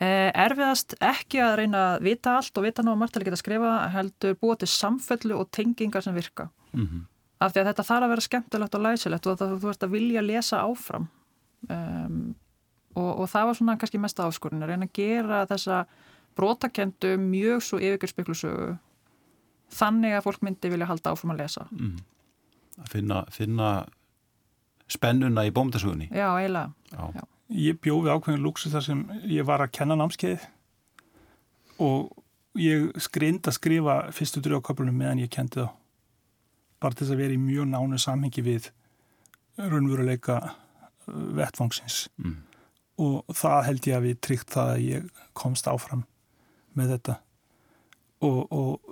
eh, 0.00 0.30
erfiðast 0.32 0.96
ekki 1.04 1.42
að 1.44 1.58
reyna 1.62 1.82
að 1.92 2.06
vita 2.08 2.36
allt 2.38 2.58
og 2.58 2.66
vita 2.66 2.84
nú 2.84 2.94
að 2.94 3.02
margt 3.02 3.18
að 3.18 3.28
geta 3.28 3.40
skrifa 3.40 3.74
heldur 3.94 4.38
búið 4.40 4.62
til 4.62 4.70
samfellu 4.72 5.36
og 5.40 5.50
tengingar 5.54 6.04
sem 6.04 6.16
virka 6.16 6.48
mm 6.72 6.86
-hmm. 6.86 7.04
af 7.40 7.52
því 7.52 7.60
að 7.60 7.68
þetta 7.70 7.88
þarf 7.90 8.04
að 8.04 8.08
vera 8.08 8.26
skemmtilegt 8.28 8.74
og 8.74 8.82
læsilegt 8.82 9.26
og 9.26 9.38
það, 9.38 9.60
þú 9.60 9.68
ert 9.68 9.82
að 9.82 9.90
vilja 9.90 10.22
lesa 10.22 10.62
áfram 10.62 11.08
um, 11.68 12.34
og, 12.94 13.20
og 13.20 13.28
það 13.28 13.46
var 13.46 13.54
svona 13.54 13.76
kannski 13.76 13.98
mest 13.98 14.20
áskorun 14.20 14.62
að 14.62 14.68
reyna 14.68 14.86
að 14.86 14.92
gera 14.92 15.46
þessa 15.46 15.86
brotakendu 16.36 17.16
mjög 17.16 17.62
svo 17.62 17.78
yfirgjörspeklusögu 17.78 18.76
þannig 19.72 20.16
að 20.16 20.26
fólk 20.26 20.42
myndi 20.42 20.70
vilja 20.70 20.86
halda 20.86 21.10
áfram 21.10 21.34
að 21.34 21.42
lesa 21.42 21.66
mm. 21.70 21.96
að 22.82 22.88
finna, 22.88 23.24
finna 23.30 23.70
spennuna 24.90 25.46
í 25.46 25.52
bómdasugunni 25.54 26.10
já, 26.10 26.28
eiginlega. 26.36 27.26
Ég 27.52 27.78
bjóði 27.82 28.10
ákveðin 28.10 28.42
lúksu 28.42 28.70
þar 28.72 28.84
sem 28.86 29.02
ég 29.30 29.46
var 29.46 29.62
að 29.62 29.74
kenna 29.78 29.96
námskeið 29.98 30.46
og 31.82 32.14
ég 32.58 32.88
skrind 33.02 33.46
að 33.46 33.58
skrifa 33.58 33.98
fyrstu 34.16 34.42
drjóðköpunum 34.44 34.96
meðan 34.96 35.22
ég 35.24 35.32
kendi 35.32 35.62
þá 35.62 35.74
bara 36.82 36.96
til 36.96 37.06
þess 37.06 37.14
að 37.14 37.22
vera 37.22 37.36
í 37.36 37.40
mjög 37.40 37.68
nánu 37.70 38.00
samhengi 38.00 38.44
við 38.44 38.70
raunveruleika 39.56 40.40
uh, 40.42 40.56
vettvangsins. 41.38 42.06
Mm. 42.20 42.42
og 42.96 43.36
það 43.36 43.62
held 43.66 43.86
ég 43.86 43.96
að 43.96 44.04
við 44.06 44.20
tryggt 44.24 44.52
það 44.54 44.70
að 44.72 44.84
ég 44.86 45.22
komst 45.36 45.66
áfram 45.68 46.06
með 46.76 46.94
þetta. 46.94 47.16
Og, 48.24 48.38
og 48.48 48.86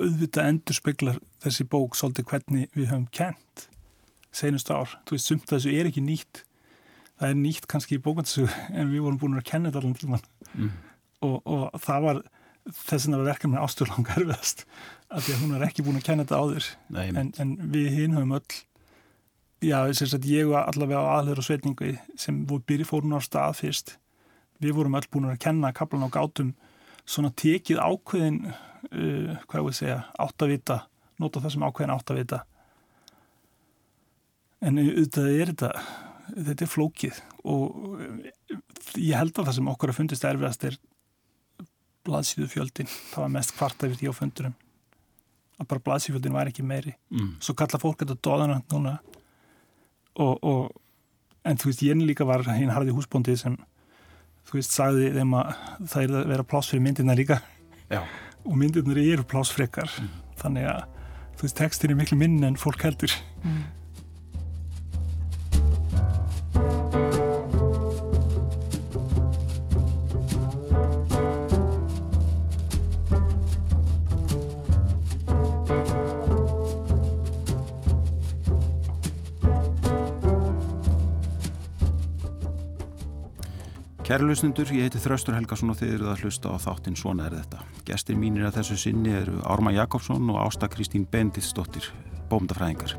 auðvitað 0.00 0.48
endur 0.48 0.76
speklar 0.76 1.18
þessi 1.44 1.66
bók 1.68 1.98
svolítið 1.98 2.30
hvernig 2.30 2.70
við 2.72 2.88
höfum 2.88 3.04
kent 3.12 3.66
senustu 4.34 4.74
ár, 4.74 4.96
þú 5.06 5.16
veist, 5.16 5.30
sumt 5.30 5.46
þessu 5.50 5.72
er 5.74 5.88
ekki 5.90 6.02
nýtt. 6.04 6.42
Það 7.20 7.30
er 7.30 7.38
nýtt 7.38 7.68
kannski 7.70 7.98
í 7.98 8.02
bókvæmstu 8.02 8.46
en 8.78 8.90
við 8.92 9.04
vorum 9.06 9.20
búin 9.22 9.38
að 9.38 9.46
kenna 9.50 9.70
þetta 9.70 9.84
allan 9.84 9.98
tíman 10.00 10.30
Mm. 10.54 10.70
og, 11.26 11.40
og 11.50 11.80
það 11.82 12.04
var 12.04 12.18
þess 12.86 13.08
að 13.10 13.24
verkefni 13.26 13.58
ásturlang 13.58 14.06
erfiðast 14.14 14.60
af 15.10 15.24
því 15.24 15.32
að 15.34 15.40
hún 15.40 15.54
er 15.56 15.64
ekki 15.66 15.82
búin 15.82 15.98
að 15.98 16.04
kenna 16.06 16.22
þetta 16.22 16.38
áður. 16.38 16.68
Nei, 16.94 17.08
en, 17.10 17.32
en 17.42 17.56
við 17.72 17.88
hinn 17.96 18.14
höfum 18.14 18.36
öll 18.36 18.60
já, 19.64 19.78
sem 19.98 20.10
sagt 20.12 20.28
ég 20.30 20.46
var 20.52 20.68
allavega 20.70 21.02
á 21.02 21.12
aðlegur 21.18 21.42
og 21.42 21.46
svetningu 21.48 21.90
sem 22.20 22.44
voru 22.46 22.62
byrji 22.68 22.86
fórun 22.86 23.16
á 23.18 23.20
stað 23.24 23.58
fyrst 23.64 23.96
við 24.62 24.76
vorum 24.78 24.94
öll 24.98 25.08
búin 25.10 25.28
að 25.32 25.40
kenna 25.44 25.72
kaplan 25.74 26.06
á 26.06 26.14
gátum 26.14 26.54
svona 27.04 27.32
tekið 27.34 27.82
ákveðin 27.82 28.40
uh, 28.46 29.34
hvað 29.48 29.58
ég 29.58 29.66
vil 29.68 29.76
segja, 29.76 29.98
áttavita 30.20 30.84
nota 31.20 31.42
það 31.42 31.56
sem 31.56 31.66
ákveðin 31.66 31.94
áttavita 31.94 32.44
en 34.64 34.80
auðvitað 34.80 35.30
er 35.34 35.52
þetta 35.52 35.70
þetta 36.34 36.64
er 36.66 36.70
flókið 36.72 37.18
og 37.44 37.78
uh, 37.94 38.58
ég 38.96 39.16
held 39.18 39.34
að 39.38 39.48
það 39.50 39.56
sem 39.58 39.70
okkur 39.74 39.92
að 39.92 39.98
fundist 40.00 40.24
erfiðast 40.28 40.64
er 40.70 40.78
blaðsíðu 42.04 42.48
fjöldin 42.52 42.88
það 42.90 43.22
var 43.24 43.32
mest 43.38 43.54
kvarta 43.56 43.88
við 43.90 44.00
því 44.02 44.12
á 44.12 44.14
fundurum 44.18 44.54
að 45.60 45.68
bara 45.70 45.84
blaðsífjöldin 45.86 46.34
var 46.34 46.50
ekki 46.50 46.64
meiri 46.66 46.96
Mm. 47.14 47.36
svo 47.40 47.54
kalla 47.54 47.78
fólk 47.78 48.00
þetta 48.02 48.16
dóðana 48.26 48.56
núna 48.72 48.96
og, 50.18 50.38
og 50.42 50.72
en 51.46 51.56
þú 51.60 51.68
veist, 51.70 51.82
ég 51.86 52.00
líka 52.02 52.24
var 52.26 52.42
hinn 52.56 52.72
harði 52.74 52.94
húsbóndi 52.96 53.36
sem 53.38 53.54
þú 54.48 54.58
veist, 54.58 54.74
sagði 54.74 55.12
þeim 55.14 55.36
að 55.38 55.52
það 55.92 56.02
er 56.02 56.14
að 56.18 56.26
vera 56.32 56.46
pláss 56.48 56.70
fyrir 56.72 56.82
myndirna 56.84 57.14
líka 57.16 57.38
Já. 57.92 58.00
og 58.44 58.56
myndirna 58.58 58.96
eru 58.98 59.24
plássfrekar 59.30 59.92
þannig 60.40 60.66
að 60.72 60.82
þú 61.38 61.46
veist, 61.46 61.56
textin 61.60 61.90
er 61.94 62.00
miklu 62.00 62.18
minn 62.18 62.42
en 62.44 62.56
fólk 62.60 62.82
heldur 62.88 63.14
Mm. 63.44 63.62
Kæra 84.04 84.20
lusnendur, 84.28 84.68
ég 84.68 84.84
heiti 84.84 85.00
Þraustur 85.00 85.32
Helgason 85.32 85.72
og 85.72 85.78
þið 85.78 85.94
eruð 85.94 86.08
að 86.12 86.22
hlusta 86.26 86.50
á 86.52 86.60
þáttinn 86.60 86.96
Svona 87.00 87.24
er 87.24 87.38
þetta. 87.38 87.62
Gestir 87.88 88.18
mínir 88.20 88.44
að 88.44 88.58
þessu 88.58 88.74
sinni 88.82 89.14
eru 89.16 89.38
Ármann 89.48 89.78
Jakobsson 89.78 90.28
og 90.28 90.42
Ásta 90.42 90.68
Kristín 90.68 91.06
Benditsdóttir, 91.08 91.86
bómdafræðingar. 92.28 92.92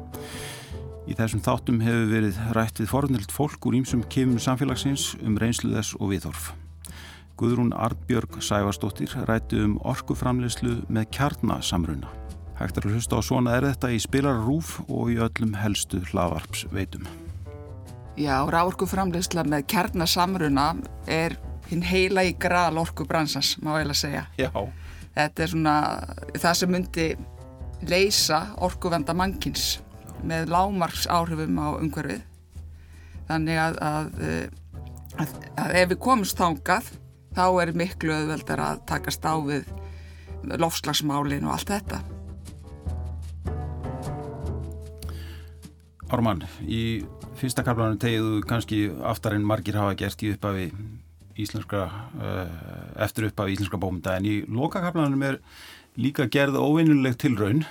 Í 1.06 1.14
þessum 1.14 1.43
þáttum 1.45 1.84
hefur 1.86 2.10
verið 2.10 2.39
rætt 2.58 2.82
við 2.82 2.89
forunnilt 2.89 3.36
fólk 3.36 3.68
úr 3.70 3.78
ímsum 3.78 4.01
kemum 4.10 4.41
samfélagsins 4.41 5.12
um 5.22 5.38
reynslu 5.38 5.76
þess 5.76 5.93
og 5.99 6.10
viðhorf. 6.16 6.47
Guðrún 7.38 7.76
Artbjörg 7.78 8.39
Sævarsdóttir 8.41 9.14
rætti 9.30 9.62
um 9.62 9.78
orkuframleyslu 9.86 10.80
með 10.89 11.12
kjarnasamruna. 11.20 12.10
Hægt 12.58 12.82
er 12.82 12.89
að 12.89 12.97
hlusta 12.97 13.22
á 13.22 13.28
Svona 13.30 13.53
er 13.60 13.70
þetta 13.70 13.93
í 13.93 14.01
spilararúf 14.01 14.80
og 14.89 15.14
í 15.14 15.22
öllum 15.22 15.53
helstu 15.62 16.01
hlaðvarpsveitum. 16.10 17.06
Já, 18.16 18.47
ráorkuframleysla 18.47 19.43
með 19.43 19.66
kjarnasamruna 19.74 20.70
er 21.11 21.36
hinn 21.68 21.82
heila 21.84 22.24
í 22.24 22.32
gral 22.39 22.78
orkubransans, 22.80 23.57
má 23.59 23.74
ég 23.82 23.89
að 23.91 23.97
segja. 23.99 24.22
Já. 24.39 24.51
Þetta 25.16 25.43
er 25.43 25.51
svona 25.51 25.76
það 26.36 26.55
sem 26.59 26.72
myndi 26.72 27.07
leysa 27.91 28.39
orkuvenda 28.63 29.16
mannkins 29.18 29.82
með 30.24 30.47
lámarks 30.53 31.09
áhrifum 31.11 31.59
á 31.59 31.68
umhverfið. 31.76 32.24
Þannig 33.28 33.59
að, 33.59 33.80
að, 33.84 34.09
eh, 34.24 34.80
að, 35.20 35.36
að 35.66 35.76
ef 35.82 35.91
við 35.91 36.01
komumst 36.07 36.39
þangað, 36.39 36.91
þá 37.36 37.45
er 37.66 37.74
miklu 37.76 38.16
auðveldar 38.16 38.63
að 38.63 38.84
takast 38.93 39.28
á 39.28 39.36
við 39.43 39.68
lofslagsmálin 40.55 41.47
og 41.49 41.57
allt 41.57 41.76
þetta. 41.76 42.03
Ármann, 46.13 46.45
í 46.63 47.03
fyrsta 47.39 47.63
kaplanum 47.65 47.99
tegjuðu 48.01 48.43
kannski 48.47 48.79
aftar 49.05 49.36
en 49.36 49.45
margir 49.47 49.77
hafa 49.79 49.95
gert 49.99 50.23
í 50.23 50.31
upphafi 50.33 50.69
íslenska, 51.41 51.86
uh, 52.15 52.51
eftir 53.03 53.29
upphafi 53.29 53.55
íslenska 53.55 53.79
bómynda 53.81 54.15
en 54.15 54.27
í 54.27 54.36
loka 54.47 54.81
kaplanum 54.83 55.23
er 55.27 55.39
líka 55.99 56.29
gerð 56.31 56.59
óvinnuleg 56.59 57.17
tilraun 57.19 57.65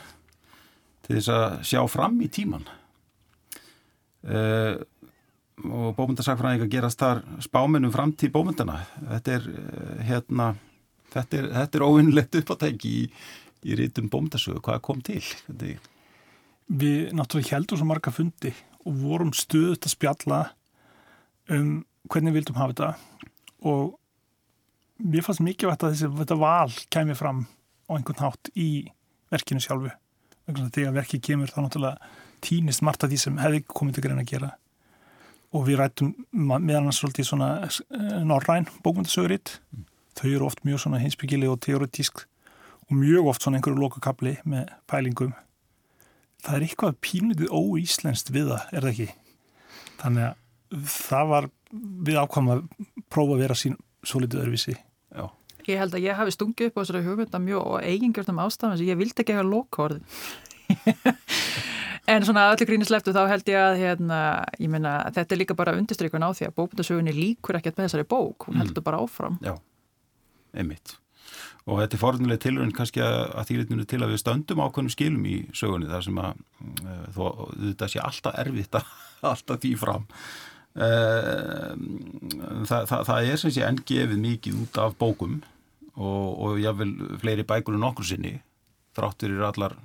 til 1.04 1.16
þess 1.18 1.30
að 1.32 1.46
sjá 1.70 1.80
fram 1.88 2.18
í 2.24 2.28
tíman 2.32 2.66
uh, 4.28 4.76
og 5.64 5.94
bómyndasakfræðingar 5.96 6.70
gerast 6.72 7.00
þar 7.00 7.22
spámennum 7.44 7.92
framtíð 7.94 8.34
bómyndana 8.34 8.82
þetta 8.98 9.38
er 9.38 9.48
uh, 9.48 9.96
hérna 10.04 10.52
þetta 11.14 11.40
er, 11.40 11.50
þetta 11.60 11.80
er 11.80 11.86
óvinnulegt 11.88 12.38
uppátæki 12.42 12.92
í, 12.92 13.02
í 13.64 13.80
rítum 13.80 14.10
bómyndasögu, 14.12 14.60
hvað 14.64 14.84
kom 14.84 15.02
til? 15.04 15.22
Við 16.68 17.12
náttúrulega 17.16 17.58
heldum 17.58 17.80
svo 17.80 17.88
marga 17.88 18.12
fundi 18.14 18.52
og 18.85 18.97
vorum 19.01 19.32
stuðut 19.37 19.87
að 19.87 19.95
spjalla 19.95 20.41
um 21.53 21.85
hvernig 22.11 22.35
við 22.35 22.41
vildum 22.41 22.59
hafa 22.61 22.74
þetta. 22.74 22.91
Og 23.64 23.95
mér 25.01 25.24
fannst 25.26 25.45
mikilvægt 25.45 25.85
að 25.85 25.95
þessi 25.95 26.11
þetta 26.20 26.41
val 26.41 26.74
kemur 26.93 27.18
fram 27.18 27.47
á 27.89 27.93
einhvern 27.97 28.22
hátt 28.24 28.51
í 28.55 28.68
verkinu 29.32 29.62
sjálfu. 29.64 29.93
Þegar 30.45 30.99
verkið 30.99 31.24
kemur 31.24 31.53
þá 31.53 31.62
náttúrulega 31.64 32.12
týnist 32.45 32.85
margt 32.85 33.05
af 33.05 33.12
því 33.12 33.20
sem 33.22 33.41
hefði 33.41 33.64
komið 33.72 33.97
til 33.97 34.05
grein 34.05 34.20
að 34.20 34.30
gera. 34.35 34.53
Og 35.55 35.64
við 35.68 35.80
rættum 35.80 36.12
meðal 36.35 36.82
annars 36.82 37.01
svolítið 37.01 37.28
svona 37.30 37.51
eh, 37.64 38.20
norræn 38.26 38.68
bókmyndasöguritt 38.85 39.59
þau 40.18 40.28
eru 40.30 40.49
oft 40.49 40.64
mjög 40.66 40.85
svona 40.85 41.01
hinsbyggileg 41.03 41.53
og 41.53 41.62
teoretísk 41.64 42.24
og 42.85 42.97
mjög 42.99 43.30
oft 43.32 43.45
svona 43.45 43.59
einhverju 43.59 43.80
lokakabli 43.80 44.37
með 44.45 44.72
pælingum 44.91 45.32
það 46.45 46.57
er 46.57 46.66
eitthvað 46.66 46.97
pínutið 47.05 47.53
óíslenskt 47.53 48.32
við 48.34 48.51
það, 48.53 48.66
er 48.72 48.86
það 48.86 48.92
ekki? 48.92 49.09
Þannig 50.03 50.26
að 50.28 50.88
það 50.95 51.30
var 51.30 51.49
við 52.09 52.18
ákvæm 52.20 52.51
að 52.55 52.64
prófa 53.12 53.36
að 53.36 53.45
vera 53.45 53.59
sín 53.59 53.78
svo 54.05 54.20
litið 54.22 54.45
öðruvísi. 54.45 54.76
já. 55.14 55.24
Ég 55.64 55.80
held 55.80 55.95
að 55.97 56.05
ég 56.05 56.18
hafi 56.18 56.34
stungið 56.34 56.68
upp 56.68 56.76
á 56.76 56.80
þessari 56.82 57.05
hugmynda 57.07 57.40
mjög 57.40 57.68
og 57.72 57.86
eigingjörnum 57.88 58.42
ástafan 58.45 58.76
sem 58.76 58.90
ég 58.90 58.99
vildi 59.01 59.22
ekki 59.22 59.36
hafa 59.36 59.49
lokaorðin. 59.49 60.05
en 62.12 62.26
svona 62.26 62.51
öllu 62.53 62.66
grínisleftu 62.68 63.14
þá 63.16 63.22
held 63.30 63.49
ég 63.49 63.61
að 63.61 63.78
hérna, 63.80 64.18
ég 64.61 64.72
meina, 64.72 64.99
þetta 65.14 65.36
er 65.36 65.40
líka 65.40 65.57
bara 65.57 65.76
undirstrykun 65.78 66.26
á 66.26 66.36
því 66.36 66.51
að 66.51 66.57
bókmyndasögunni 66.59 67.16
líkur 67.16 67.61
ekkert 67.61 67.80
með 67.80 67.88
þessari 67.88 68.09
bók, 68.12 68.49
hún 68.49 68.61
heldur 68.61 68.84
bara 68.84 69.01
áfram. 69.01 69.40
Já, 69.45 69.57
einmitt. 70.53 70.99
Og 71.64 71.78
þetta 71.80 71.96
er 71.96 72.02
forðunlega 72.02 72.42
tilrönd 72.44 72.74
kannski 72.76 73.00
að, 73.00 73.38
þýritinu 73.48 73.86
til 73.88 74.02
að 74.02 74.10
við 74.12 74.20
stöndum 74.20 74.60
ákveðnum 74.60 74.92
skilum 74.92 75.22
í 75.24 75.36
sögunni 75.56 75.88
þar 75.88 76.04
sem 76.04 76.18
að 76.20 76.42
uh, 76.84 77.06
þó 77.14 77.22
þetta 77.52 77.88
sé 77.88 78.02
alltaf 78.04 78.36
erfitt 78.42 78.76
að 78.80 78.90
alltaf 79.32 79.62
því 79.62 79.70
fram. 79.80 80.04
Uh, 80.74 81.72
það, 82.68 82.90
það, 82.90 83.00
það 83.08 83.30
er 83.30 83.40
sem 83.40 83.54
sé 83.54 83.64
enn 83.64 83.80
gefið 83.88 84.20
mikið 84.26 84.60
út 84.66 84.80
af 84.82 84.96
bókum 85.00 85.38
og, 85.94 86.28
og 86.44 86.60
jáfnvel 86.60 87.18
fleiri 87.22 87.46
bækur 87.48 87.78
en 87.78 87.88
okkur 87.88 88.10
sinni 88.10 88.34
þráttur 88.94 89.32
er 89.38 89.44
allar, 89.48 89.76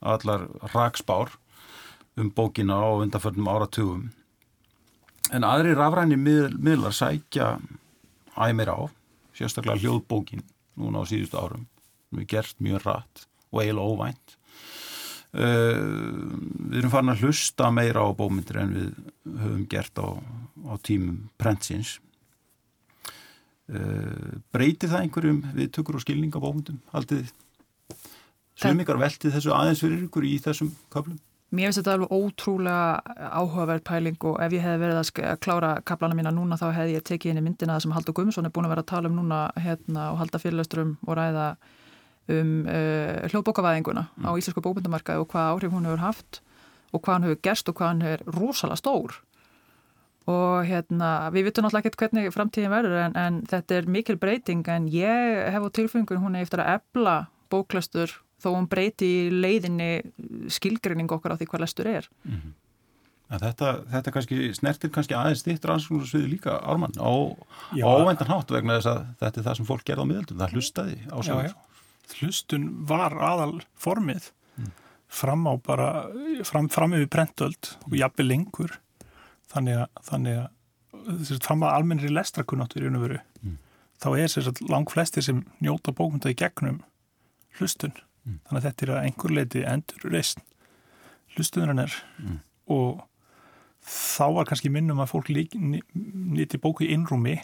allar 0.00 0.46
rakspár 0.74 1.36
um 2.18 2.30
bókina 2.34 2.76
á 2.80 2.90
undanförnum 3.00 3.48
áratugum. 3.48 4.08
En 5.30 5.46
aðri 5.46 5.76
rafræni 5.78 6.18
mið, 6.18 6.56
miðlar 6.58 6.96
sækja 6.96 7.58
æmir 8.34 8.72
á, 8.74 8.90
sérstaklega 9.36 9.78
hljóðbókin 9.78 10.42
núna 10.80 11.04
á 11.04 11.08
síðustu 11.08 11.38
árum. 11.40 11.66
Við 12.16 12.28
gert 12.32 12.60
mjög 12.62 12.84
rætt 12.86 13.24
og 13.50 13.62
eiginlega 13.62 13.94
óvænt. 13.94 14.36
Uh, 15.30 15.78
við 16.72 16.80
erum 16.80 16.90
farin 16.90 17.12
að 17.12 17.20
hlusta 17.22 17.68
meira 17.70 18.02
á 18.02 18.10
bómyndir 18.18 18.58
en 18.58 18.72
við 18.74 18.88
höfum 19.44 19.66
gert 19.70 20.00
á, 20.02 20.08
á 20.66 20.74
tímum 20.82 21.20
prentsins. 21.38 21.98
Uh, 23.70 24.40
breytir 24.50 24.90
það 24.90 25.04
einhverjum 25.04 25.44
við 25.54 25.70
tökur 25.76 26.00
og 26.00 26.02
skilning 26.02 26.34
á 26.34 26.42
bómyndum 26.42 26.80
haldið 26.90 27.28
þið? 27.28 27.36
Sumikar 28.60 28.98
veltið 29.00 29.36
þessu 29.36 29.54
aðeins 29.54 29.82
fyrir 29.84 30.02
ykkur 30.08 30.26
í 30.26 30.34
þessum 30.42 30.72
köflum? 30.92 31.20
Mér 31.50 31.66
finnst 31.66 31.80
þetta 31.80 31.94
alveg 31.96 32.12
ótrúlega 32.14 33.16
áhugaverð 33.34 33.82
pæling 33.88 34.26
og 34.30 34.36
ef 34.44 34.52
ég 34.54 34.62
hef 34.62 34.76
verið 34.78 35.00
að 35.00 35.38
klára 35.42 35.70
kaplana 35.82 36.14
mína 36.14 36.30
núna 36.34 36.58
þá 36.60 36.68
hef 36.76 36.92
ég 36.92 37.06
tekið 37.08 37.32
inn 37.32 37.40
í 37.40 37.46
myndina 37.48 37.74
það 37.74 37.84
sem 37.84 37.94
Haldur 37.96 38.14
Guðmundsson 38.14 38.46
er 38.46 38.52
búin 38.54 38.68
að 38.68 38.74
vera 38.76 38.84
að 38.84 38.90
tala 38.92 39.10
um 39.10 39.16
núna 39.18 39.40
hérna, 39.58 40.12
og 40.12 40.20
halda 40.20 40.38
fyrirlösturum 40.38 40.92
og 41.08 41.18
ræða 41.18 41.48
um 42.30 42.52
uh, 42.70 43.26
hljóðbókavæðinguna 43.32 44.04
mm. 44.06 44.28
á 44.28 44.30
Íslensku 44.38 44.62
bókmyndamarkaði 44.62 45.24
og 45.24 45.28
hvað 45.32 45.50
áhrif 45.56 45.74
hún 45.74 45.90
hefur 45.90 46.04
haft 46.04 46.40
og 46.92 47.02
hvað 47.02 47.16
hann 47.16 47.26
hefur 47.26 47.42
gerst 47.48 47.70
og 47.70 47.78
hvað 47.80 47.92
hann 47.92 48.06
hefur 48.06 48.38
rosalega 48.38 48.80
stór 48.80 49.18
og 50.30 50.68
hérna 50.68 51.10
við 51.34 51.48
vitum 51.48 51.66
náttúrulega 51.66 51.88
ekkert 51.88 52.00
hvernig 52.04 52.34
framtíðin 52.34 52.74
verður 52.74 52.98
en, 53.08 53.16
en 53.18 53.42
þetta 53.50 53.78
er 53.80 53.90
mikil 53.90 54.18
breyting 54.20 54.66
en 54.70 54.88
ég 54.92 55.46
hef 55.50 55.66
á 55.66 55.70
tilfengun 55.74 56.22
hún 56.22 56.38
eftir 56.38 56.62
að 56.62 56.76
ebla 56.78 57.16
bóklastur 57.50 58.20
þó 58.40 58.50
hún 58.54 58.68
breyti 58.70 59.06
í 59.06 59.28
leiðinni 59.32 59.90
skilgrinning 60.52 61.12
okkar 61.12 61.36
á 61.36 61.38
því 61.40 61.50
hvað 61.50 61.64
lestur 61.64 61.90
er. 61.90 62.10
Mm 62.24 62.36
-hmm. 62.36 62.58
Þetta, 63.30 63.72
þetta 63.86 64.10
kannski, 64.10 64.36
snertir 64.58 64.90
kannski 64.90 65.14
aðeins 65.14 65.44
þitt 65.46 65.66
rannsóknarsviði 65.68 66.32
líka 66.32 66.56
ármann 66.66 66.96
á 66.98 67.14
ávendan 67.78 68.26
hátt 68.26 68.50
vegna 68.50 68.80
þess 68.80 68.90
að 68.90 69.04
þetta 69.20 69.38
er 69.38 69.44
það 69.46 69.56
sem 69.58 69.68
fólk 69.68 69.84
gerði 69.86 70.02
á 70.02 70.10
miðaldum, 70.10 70.40
það 70.40 70.54
hlustaði 70.56 70.96
á 71.06 71.18
sig. 71.22 71.52
Hlustun 72.18 72.64
var 72.90 73.14
aðal 73.14 73.60
formið 73.78 74.32
mm. 74.58 74.72
fram 75.06 75.46
á 75.46 75.54
bara, 75.62 75.90
fram, 76.42 76.66
fram 76.74 76.96
yfir 76.98 77.06
brentöld 77.14 77.70
og 77.86 77.94
jafnveg 78.00 78.26
lengur 78.26 78.74
þannig 79.54 79.78
að, 79.78 80.02
þannig 80.10 80.42
að 80.42 80.50
þess, 81.22 81.42
fram 81.46 81.62
að 81.62 81.78
almennri 81.78 82.10
lestrakunnáttur 82.10 82.82
í 82.82 82.90
unn 82.90 82.98
og 82.98 83.06
veru 83.06 83.20
mm. 83.44 83.56
þá 84.02 84.08
er 84.10 84.38
að 84.42 84.62
lang 84.74 84.90
flestir 84.90 85.26
sem 85.26 85.44
njóta 85.62 85.94
bókmynda 85.94 86.34
í 86.34 86.38
gegnum 86.42 86.82
hlustun 87.60 87.94
mm. 88.30 88.40
þannig 88.46 88.60
að 88.60 88.66
þetta 88.68 88.86
er 88.86 88.92
að 88.94 89.04
einhver 89.04 89.36
leiti 89.36 89.64
endur 89.66 90.12
reysn 90.14 90.44
hlustuðurinnar 91.36 91.94
mm. 92.20 92.38
og 92.74 93.02
þá 93.90 94.26
var 94.36 94.48
kannski 94.48 94.72
minnum 94.72 95.00
að 95.02 95.12
fólk 95.14 95.30
nýtti 95.30 96.60
bóku 96.60 96.86
í 96.86 96.92
einrúmi 96.94 97.38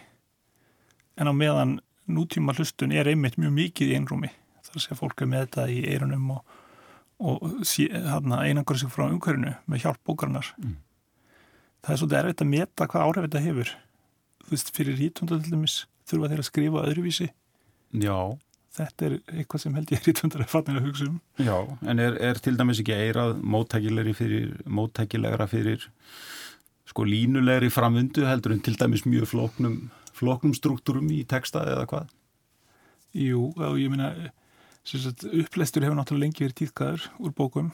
en 1.16 1.30
á 1.30 1.32
meðan 1.32 1.78
nútíma 2.07 2.55
hlustun 2.57 2.95
er 2.95 3.09
einmitt 3.11 3.39
mjög 3.41 3.55
mikið 3.57 3.93
í 3.93 3.99
einrúmi 3.99 4.30
þar 4.66 4.82
sé 4.84 4.99
fólk 4.99 5.22
er 5.22 5.30
með 5.30 5.47
þetta 5.47 5.66
í 5.72 5.78
eirunum 5.93 6.30
og, 6.37 6.57
og 7.18 7.47
einangur 8.45 8.78
sig 8.78 8.93
frá 8.93 9.07
umhverfinu 9.09 9.55
með 9.66 9.87
hjálp 9.87 10.03
bókarnar 10.07 10.53
mm. 10.61 10.76
það 11.82 11.93
er 11.95 12.01
svolítið 12.03 12.20
erfitt 12.20 12.45
að 12.45 12.53
meta 12.53 12.89
hvað 12.91 13.07
áhrif 13.07 13.28
þetta 13.28 13.45
hefur 13.47 13.72
þú 14.47 14.53
veist, 14.55 14.72
fyrir 14.76 14.99
dæmis 15.51 15.78
þurfa 16.07 16.30
þeir 16.32 16.43
að 16.43 16.51
skrifa 16.51 16.87
öðruvísi 16.87 17.30
Já 17.97 18.18
þetta 18.77 19.07
er 19.07 19.14
eitthvað 19.33 19.62
sem 19.62 19.77
held 19.77 19.93
ég 19.93 20.03
er 20.03 20.11
í 20.11 20.14
tvöndar 20.16 20.45
að 20.45 20.53
fatna 20.53 20.77
að 20.77 20.89
hugsa 20.91 21.09
um. 21.09 21.18
Já, 21.41 21.57
en 21.89 22.03
er, 22.03 22.16
er 22.29 22.41
til 22.43 22.57
dæmis 22.59 22.81
ekki 22.83 22.97
eirað 22.97 23.39
móttækilegra 23.43 25.49
fyrir 25.51 25.87
sko 26.87 27.07
línulegri 27.09 27.70
framvindu 27.72 28.27
heldur 28.29 28.55
en 28.55 28.62
til 28.64 28.77
dæmis 28.79 29.07
mjög 29.09 29.31
flóknum, 29.33 29.79
flóknum 30.16 30.55
struktúrum 30.57 31.09
í 31.12 31.22
texta 31.29 31.64
eða 31.66 31.87
hvað? 31.91 32.12
Jú, 33.16 33.49
og 33.57 33.79
ég 33.81 33.93
minna 33.93 34.12
uppleistur 34.87 35.87
hefur 35.87 35.99
náttúrulega 35.99 36.27
lengi 36.27 36.45
verið 36.45 36.59
tíðkaður 36.61 37.09
úr 37.18 37.35
bókum 37.37 37.72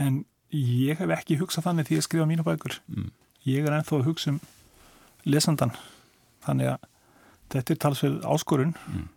en 0.00 0.24
ég 0.54 0.98
hef 0.98 1.14
ekki 1.14 1.38
hugsað 1.40 1.68
þannig 1.68 1.88
því 1.88 2.00
að 2.00 2.06
skrifa 2.08 2.28
mínu 2.28 2.44
bækur. 2.44 2.80
Mm. 2.90 3.08
Ég 3.46 3.64
er 3.64 3.78
ennþá 3.78 4.00
að 4.00 4.10
hugsa 4.10 4.34
um 4.34 4.42
lesandan 5.24 5.72
þannig 6.44 6.74
að 6.74 6.84
þetta 7.54 7.74
er 7.74 7.82
talsveið 7.86 8.20
áskorun 8.28 8.74
mm 8.74 9.08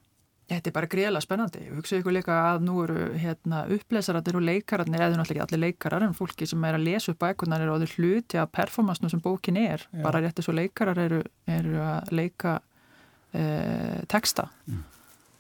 Þetta 0.51 0.69
er 0.69 0.75
bara 0.75 0.89
greiðlega 0.91 1.23
spennandi. 1.23 1.61
Hugsaðu 1.71 2.01
ykkur 2.01 2.15
líka 2.17 2.35
að 2.49 2.65
nú 2.67 2.75
eru 2.83 3.05
hérna, 3.19 3.61
upplesarandir 3.71 4.35
og 4.37 4.43
leikararnir, 4.43 4.99
eða 4.99 5.15
náttúrulega 5.15 5.45
ekki 5.45 5.55
allir 5.55 5.61
leikarar, 5.63 6.03
en 6.03 6.15
fólki 6.17 6.47
sem 6.49 6.65
er 6.67 6.77
að 6.77 6.83
lesa 6.89 7.13
upp 7.13 7.21
bækunar 7.23 7.63
eru 7.63 7.77
á 7.77 7.79
því 7.79 7.87
hluti 7.93 8.39
af 8.41 8.51
performansnu 8.51 9.11
sem 9.13 9.21
bókin 9.23 9.59
er. 9.61 9.85
Já. 9.87 10.01
Bara 10.03 10.19
rétti 10.25 10.43
svo 10.43 10.55
leikarar 10.57 10.99
eru, 10.99 11.21
eru 11.47 11.77
að 11.79 12.11
leika 12.19 12.57
eh, 13.31 14.03
texta. 14.11 14.49
Mm. 14.67 14.83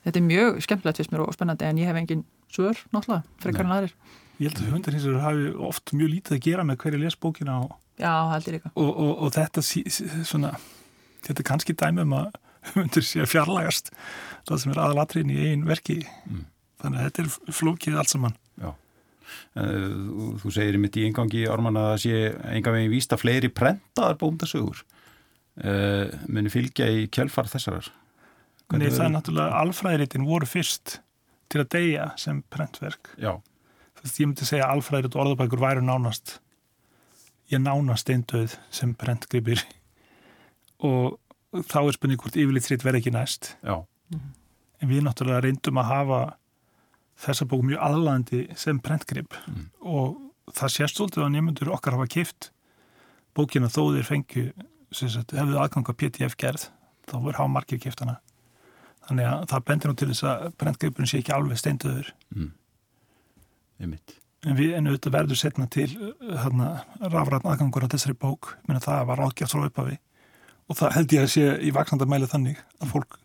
Þetta 0.07 0.19
er 0.19 0.25
mjög 0.29 0.61
skemmtilegt 0.65 1.01
fyrst 1.01 1.13
mér 1.13 1.25
og 1.25 1.35
spennandi 1.35 1.67
en 1.67 1.81
ég 1.83 1.91
hef 1.91 1.99
engin 1.99 2.23
svör 2.51 2.79
náttúrulega, 2.95 3.23
frekar 3.43 3.67
en 3.67 3.75
aðrir. 3.75 3.95
Ég 4.39 4.49
held 4.49 4.61
að 4.63 4.71
hundar 4.73 4.95
hins 4.95 5.07
vegar 5.07 5.25
hafi 5.27 5.51
oft 5.67 5.93
mjög 5.95 6.13
lítið 6.15 6.37
að 6.37 6.45
gera 6.47 6.65
með 6.67 6.79
hverju 6.83 7.03
les 7.03 7.19
bókina 7.19 7.59
og, 7.65 7.75
Já, 7.99 8.11
og, 8.73 8.89
og, 8.89 9.11
og 9.27 9.35
þetta, 9.35 9.61
svona, 10.25 10.55
þetta 11.27 11.45
kannski 11.45 11.75
dæmum 11.77 12.15
að 12.17 12.31
hundur 12.75 13.05
sé 13.05 13.23
að 13.23 13.31
fjarlægast 13.33 13.91
það 14.47 14.63
sem 14.63 14.73
er 14.73 14.81
aðalatriðin 14.83 15.33
í 15.33 15.49
einn 15.51 15.67
verki. 15.67 16.01
Mm. 16.29 16.47
þannig 16.83 16.99
að 16.99 17.05
þetta 17.07 17.23
er 17.23 17.59
flókið 17.59 17.99
allt 17.99 18.11
saman. 18.11 18.37
Já, 18.59 18.69
uh, 18.71 19.85
þú 20.41 20.53
segir 20.53 20.79
mitt 20.81 20.99
í 20.99 21.05
engangi 21.07 21.45
Ármann 21.49 21.79
að 21.79 21.89
það 21.91 22.01
sé 22.03 22.19
enga 22.57 22.75
veginn 22.75 22.93
vísta 22.93 23.19
fleiri 23.19 23.51
prentaðar 23.53 24.19
bóndasögur 24.21 24.83
uh, 24.83 26.11
muni 26.27 26.51
fylgja 26.53 26.89
í 26.91 27.07
kjölfar 27.13 27.51
þessarar. 27.51 27.89
Nei, 28.73 28.89
það 28.89 29.05
er 29.05 29.11
náttúrulega 29.13 29.57
alfræðiritin 29.61 30.25
voru 30.25 30.47
fyrst 30.49 30.97
til 31.51 31.61
að 31.61 31.73
deyja 31.75 32.07
sem 32.17 32.39
prentverk. 32.49 33.11
Já. 33.21 33.35
Þú 33.93 34.05
veist, 34.05 34.19
ég 34.19 34.29
myndi 34.29 34.47
segja 34.47 34.65
að 34.65 34.79
alfræðirit 34.79 35.17
og 35.17 35.23
orðabækur 35.23 35.61
væru 35.61 35.83
nánast 35.85 36.39
ég 37.51 37.61
nánast 37.61 38.09
eindauð 38.09 38.57
sem 38.73 38.93
prentgripir. 38.97 39.61
Og 40.87 41.19
þá 41.53 41.79
er 41.83 41.95
spurning 41.95 42.21
hvort 42.21 42.37
yfirleitt 42.39 42.85
verð 42.85 43.01
ekki 43.01 43.13
næst. 43.13 43.55
Já. 43.61 43.83
en 44.83 44.89
við 44.89 45.05
náttúrulega 45.05 45.45
reyndum 45.45 45.79
að 45.79 45.89
hafa 45.89 46.19
þessa 47.23 47.45
bóku 47.47 47.63
mjög 47.69 47.83
aðlandi 47.85 48.41
sem 48.59 48.79
prentgrip. 48.83 49.37
Mm. 49.47 49.69
og 49.79 50.19
það 50.51 50.73
sést 50.75 50.99
svolítið 50.99 51.23
að 51.23 51.33
nefnundur 51.37 51.71
okkar 51.71 51.95
hafa 51.97 52.09
kift 52.11 52.49
bókina 53.37 53.69
þó 53.71 53.93
þeir 53.95 54.07
fengju 54.09 54.45
hefðu 54.93 55.59
aðgang 55.61 55.87
að 55.89 55.99
PTF 56.01 56.35
gerð 56.37 56.67
þá 57.07 57.15
verður 57.15 57.39
hafa 57.39 57.53
margir 57.53 57.81
kiftana 57.81 58.17
þannig 59.07 59.29
að 59.29 59.45
það 59.53 59.65
bendir 59.69 59.91
nú 59.91 59.97
til 59.99 60.09
þess 60.11 60.27
að 60.29 60.43
prentgripurinn 60.59 61.09
sé 61.09 61.21
ekki 61.21 61.33
alveg 61.35 61.61
steinduður 61.61 62.11
mm. 62.35 62.51
en 64.43 64.59
við 64.59 64.75
ennum 64.77 64.93
auðvitað 64.93 65.15
verður 65.17 65.39
setna 65.39 65.67
til 65.71 65.89
rafræðan 66.29 67.49
aðgangur 67.53 67.87
á 67.87 67.93
þessari 67.93 68.15
bók. 68.19 68.53
Menn 68.67 68.79
að 68.79 68.89
það 68.89 69.05
var 69.09 69.23
ágjast 69.23 69.55
frá 69.55 69.67
uppafi 69.69 69.97
og 70.69 70.79
það 70.79 70.95
held 70.97 71.15
ég 71.17 71.25
að 71.25 71.33
sé 71.35 71.45
í 71.63 71.71
vaksnandamæli 71.75 72.29
þannig 72.31 72.59
að 72.79 72.93
fólk 72.95 73.19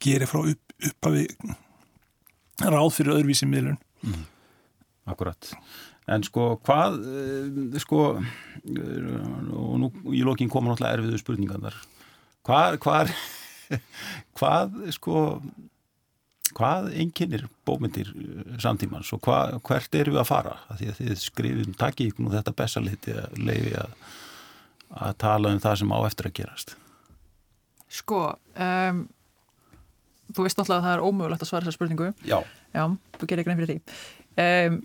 gerir 0.00 0.30
frá 0.30 0.42
upp, 0.42 0.74
uppafi 0.90 1.26
ráð 2.60 2.90
fyrir 2.96 3.16
öðruvísi 3.16 3.48
miðlun. 3.48 3.80
Mm. 4.04 4.26
Akkurat 5.10 5.54
en 6.10 6.24
sko 6.26 6.54
hvað 6.66 7.00
eh, 7.06 7.80
sko 7.82 8.04
og 8.18 9.74
nú 9.80 9.90
í 10.14 10.22
lokin 10.26 10.50
koma 10.52 10.72
náttúrulega 10.72 10.98
erfiðu 10.98 11.20
spurningan 11.20 11.66
þar. 11.66 11.76
Hvað 12.46 12.78
hvað, 12.84 13.12
hvað 14.38 14.78
sko 14.96 15.26
hvað 16.56 16.90
einnkinnir 16.98 17.46
bómyndir 17.68 18.10
eh, 18.10 18.56
samtímans 18.62 19.12
og 19.14 19.22
hvað, 19.26 19.58
hvert 19.66 20.00
eru 20.00 20.16
við 20.16 20.24
að 20.24 20.30
fara? 20.32 20.56
Að 20.68 20.82
því 20.82 20.90
að 20.90 20.98
þið 21.02 21.22
skrifum 21.26 21.78
takk 21.78 22.02
í 22.02 22.10
þetta 22.18 22.56
besaliti 22.58 23.16
að 23.16 23.38
leiði 23.38 23.76
að 23.84 23.94
að 24.90 25.16
tala 25.22 25.54
um 25.54 25.60
það 25.62 25.80
sem 25.80 25.92
á 25.94 25.98
eftir 26.06 26.28
að 26.30 26.36
gerast? 26.40 26.76
Sko, 27.90 28.22
um, 28.54 29.02
þú 30.30 30.46
veist 30.46 30.58
náttúrulega 30.58 30.78
að 30.78 30.86
það 30.86 30.96
er 30.96 31.04
ómögulegt 31.06 31.44
að 31.44 31.50
svara 31.50 31.66
þessar 31.66 31.78
spurningu. 31.78 32.10
Já. 32.26 32.38
Já, 32.74 32.84
þú 33.18 33.28
gerir 33.30 33.50
nefn 33.50 33.62
fyrir 33.62 33.72
því. 33.72 34.00
Um, 34.40 34.76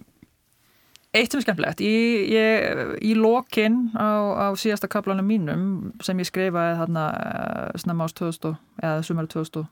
eitt 1.16 1.32
sem 1.32 1.39
er 1.39 1.45
skemmtilegt, 1.45 1.84
í, 1.86 1.95
ég, 2.34 2.95
í 3.06 3.14
lokin 3.18 3.78
á, 3.95 4.49
á 4.49 4.58
síðasta 4.60 4.89
kaplanum 4.91 5.28
mínum 5.30 5.68
sem 6.03 6.20
ég 6.20 6.30
skrifaði 6.30 6.80
þarna 6.82 7.06
uh, 7.14 7.78
snemma 7.80 8.10
ás 8.10 8.18
2000, 8.18 8.58
eða 8.82 9.06
sumari 9.06 9.32
2021, 9.32 9.70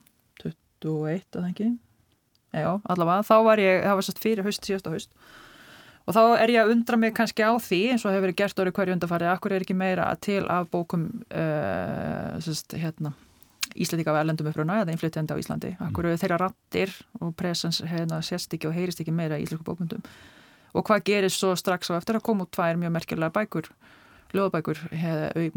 að 0.86 1.40
það 1.40 1.50
ekki? 1.50 1.72
Já, 2.54 2.70
allavega, 2.70 3.26
þá 3.26 3.36
var 3.50 3.62
ég, 3.64 3.82
það 3.82 3.98
var 3.98 4.08
sérst 4.08 4.22
fyrir 4.22 4.46
haust, 4.46 4.70
síðasta 4.70 4.94
haust 4.94 5.18
og 6.04 6.16
þá 6.16 6.22
er 6.44 6.52
ég 6.52 6.64
að 6.64 6.74
undra 6.76 7.00
mig 7.00 7.14
kannski 7.16 7.46
á 7.46 7.52
því 7.56 7.82
eins 7.94 8.04
og 8.04 8.12
hefur 8.12 8.28
verið 8.28 8.40
gert 8.42 8.60
orðið 8.60 8.78
hverju 8.80 8.96
undarfari 8.98 9.30
akkur 9.32 9.56
er 9.56 9.66
ekki 9.66 9.78
meira 9.78 10.10
til 10.20 10.44
af 10.52 10.68
bókum 10.74 11.08
uh, 11.32 12.36
sérst, 12.44 12.76
hérna 12.80 13.14
Íslandíka 13.74 14.12
af 14.12 14.20
erlendum 14.20 14.50
uppruna 14.52 14.82
eða 14.84 14.94
inflytjandi 14.94 15.34
á 15.34 15.42
Íslandi? 15.42 15.74
Mm. 15.78 15.88
akkur 15.88 16.10
eru 16.10 16.20
þeirra 16.22 16.42
rattir 16.44 16.94
og 17.22 17.34
presens 17.40 17.82
hérna 17.88 18.20
sérst 18.26 18.54
ekki 18.54 18.70
og 18.70 18.76
heyrist 18.76 19.02
ekki 19.02 19.16
meira 19.16 19.40
í 19.40 19.48
íslensku 19.48 19.66
bókmyndum 19.70 20.04
og 20.74 20.88
hvað 20.88 21.06
gerist 21.08 21.40
svo 21.40 21.54
strax 21.58 21.92
á 21.94 21.98
eftir 21.98 22.20
að 22.20 22.26
koma 22.28 22.46
út 22.46 22.54
tvær 22.54 22.80
mjög 22.82 22.96
merkjulega 22.98 23.34
bækur 23.34 23.70
löðbækur 24.34 24.80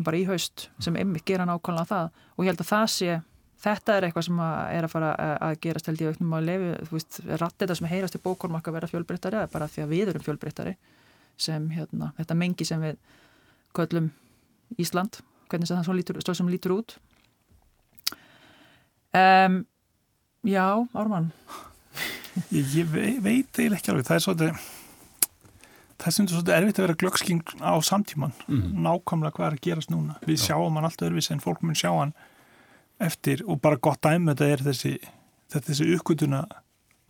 bara 0.04 0.18
í 0.18 0.26
haust 0.28 0.68
sem 0.78 0.96
einmitt 1.00 1.24
gera 1.28 1.46
nákvæmlega 1.48 1.88
það? 1.90 2.10
Og 2.36 2.44
ég 2.44 2.52
held 2.52 2.62
að 2.62 2.70
það 2.70 2.86
sé 2.92 3.16
þetta 3.64 3.96
er 3.96 4.06
eitthvað 4.08 4.26
sem 4.28 4.40
að 4.44 4.56
er 4.76 4.84
að 4.86 4.92
fara 4.92 5.10
að 5.48 5.60
gerast 5.64 5.86
held 5.90 6.00
ég 6.04 6.12
auknum 6.12 6.34
á 6.36 6.40
lefi, 6.44 6.70
þú 6.88 6.96
veist, 6.98 7.20
rætti 7.40 7.62
þetta 7.64 7.76
sem 7.80 7.88
heyrast 7.90 8.18
í 8.18 8.22
bókormarka 8.22 8.70
að 8.70 8.74
vera 8.80 8.90
fjölbreyttari 8.92 9.36
eða 9.40 9.52
bara 9.52 9.68
því 9.72 9.82
að 9.84 9.88
við 9.94 10.08
erum 10.12 10.26
fjölbreyttari 10.26 10.76
sem 11.36 11.70
hérna, 11.70 12.12
þetta 12.18 12.34
mengi 12.34 12.64
sem 12.68 12.80
við 12.80 12.96
köllum 13.76 14.10
Ísland, 14.82 15.20
hvernig 15.48 15.68
það 15.78 15.84
svo 15.86 15.94
lítur, 15.94 16.16
sem 16.34 16.48
lítur 16.50 16.72
út. 16.74 16.96
Um, 19.14 19.64
Já, 20.46 20.86
Ármann. 20.94 21.32
Ég, 22.52 22.66
ég 22.76 22.88
veit 23.24 23.56
eiginlega 23.56 23.78
ekki 23.80 23.90
alveg, 23.92 24.06
það 24.06 24.16
er 24.18 24.24
svolítið 24.24 24.50
það 25.96 26.10
það 26.12 26.20
er 26.20 26.28
svolítið 26.34 26.54
erfitt 26.56 26.78
að 26.78 26.84
vera 26.84 26.96
glöggskinn 27.00 27.40
á 27.64 27.72
samtíman 27.82 28.34
Mhm. 28.46 28.74
nákvæmlega 28.84 29.32
hvað 29.32 29.46
er 29.46 29.56
að 29.56 29.62
gerast 29.64 29.90
núna. 29.90 30.18
Við 30.26 30.38
sjáum 30.44 30.74
hann 30.76 30.84
allt 30.84 31.00
öðruvísi 31.02 31.32
en 31.32 31.40
fólk 31.40 31.62
mun 31.62 31.74
sjá 31.74 31.90
hann 31.98 32.12
eftir 33.00 33.42
og 33.46 33.60
bara 33.60 33.76
gott 33.76 34.00
dæmi 34.02 34.32
þetta 34.32 34.46
er 34.54 34.62
þessi, 34.64 34.92
þetta 35.52 35.72
þessi 35.72 35.88
uppgötuna 35.96 36.44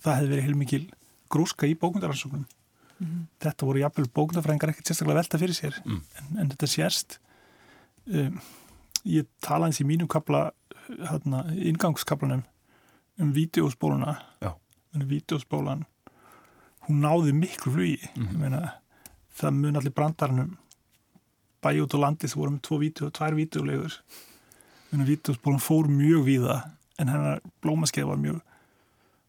það 0.03 0.16
hefði 0.18 0.30
verið 0.32 0.47
heilmikil 0.49 0.84
grúska 1.30 1.66
í 1.66 1.74
bókundaransóknum 1.78 2.45
þetta 3.43 3.66
voru 3.68 3.82
jafnvel 3.82 4.09
bókundafræðingar 4.16 4.70
ekkert 4.72 4.89
sérstaklega 4.91 5.20
velta 5.20 5.39
fyrir 5.39 5.55
sér 5.59 5.74
Mm. 5.84 6.01
en, 6.18 6.39
en 6.41 6.49
þetta 6.55 6.66
sérst 6.72 7.18
um, 8.09 8.39
ég 9.05 9.26
tala 9.45 9.66
eins 9.68 9.80
í 9.82 9.87
mínum 9.87 10.09
kapla 10.09 10.51
hérna, 10.89 11.45
ingangskaplanum 11.55 12.43
um 13.20 13.32
vídeospóluna 13.32 14.16
Já. 14.43 14.55
en 14.95 15.07
vídeospólan 15.09 15.84
hún 16.89 17.01
náði 17.05 17.32
miklu 17.37 17.72
flugi 17.74 17.99
Mhm. 18.16 18.28
ég 18.32 18.39
meina, 18.39 18.72
það 19.37 19.55
mun 19.61 19.76
allir 19.76 19.93
brandarnum 19.95 20.57
bæja 21.62 21.82
út 21.84 21.95
á 21.95 21.99
landi 22.01 22.28
sem 22.28 22.41
voru 22.41 22.53
með 22.57 22.62
tvo 22.62 22.78
vídeo, 22.78 23.11
tvær 23.11 23.34
vídeolegur 23.37 23.93
vídeospólan 24.93 25.62
fór 25.62 25.91
mjög 25.91 26.24
víða 26.26 26.57
en 26.99 27.11
hennar 27.12 27.43
blómaskeið 27.64 28.09
var 28.11 28.20
mjög 28.22 28.41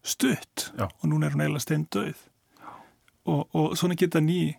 stutt 0.02 0.70
Já. 0.78 0.86
og 0.88 1.04
núna 1.10 1.26
er 1.26 1.34
hún 1.34 1.44
eiginlega 1.44 1.64
stein 1.64 1.86
döð 1.90 2.16
og, 3.26 3.48
og 3.52 3.76
svona 3.76 3.98
geta 3.98 4.22
ný 4.24 4.56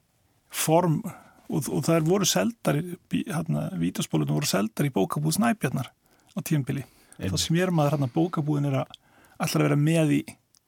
form 0.49 1.01
og, 1.49 1.69
og 1.69 1.83
það 1.85 1.95
er 1.95 2.07
voru 2.07 2.25
seldar 2.29 2.81
hérna, 3.09 3.69
vídeospólunum 3.79 4.37
voru 4.37 4.49
seldar 4.49 4.85
í 4.85 4.93
bókabúð 4.93 5.39
Snæbjarnar 5.39 5.89
á 5.89 6.39
tíumbili 6.45 6.85
þá 7.17 7.37
smér 7.39 7.73
maður 7.73 7.97
hérna 7.97 8.11
bókabúðin 8.13 8.69
er 8.69 8.81
að 8.83 8.97
allra 9.39 9.65
vera 9.69 9.79
með 9.79 10.15
í 10.19 10.21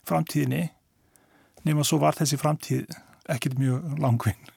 framtíðinni 0.07 0.69
nema 1.67 1.85
svo 1.85 1.99
var 2.01 2.17
þessi 2.17 2.39
framtíð 2.41 2.89
ekkert 3.31 3.59
mjög 3.61 3.99
langvinn. 4.01 4.49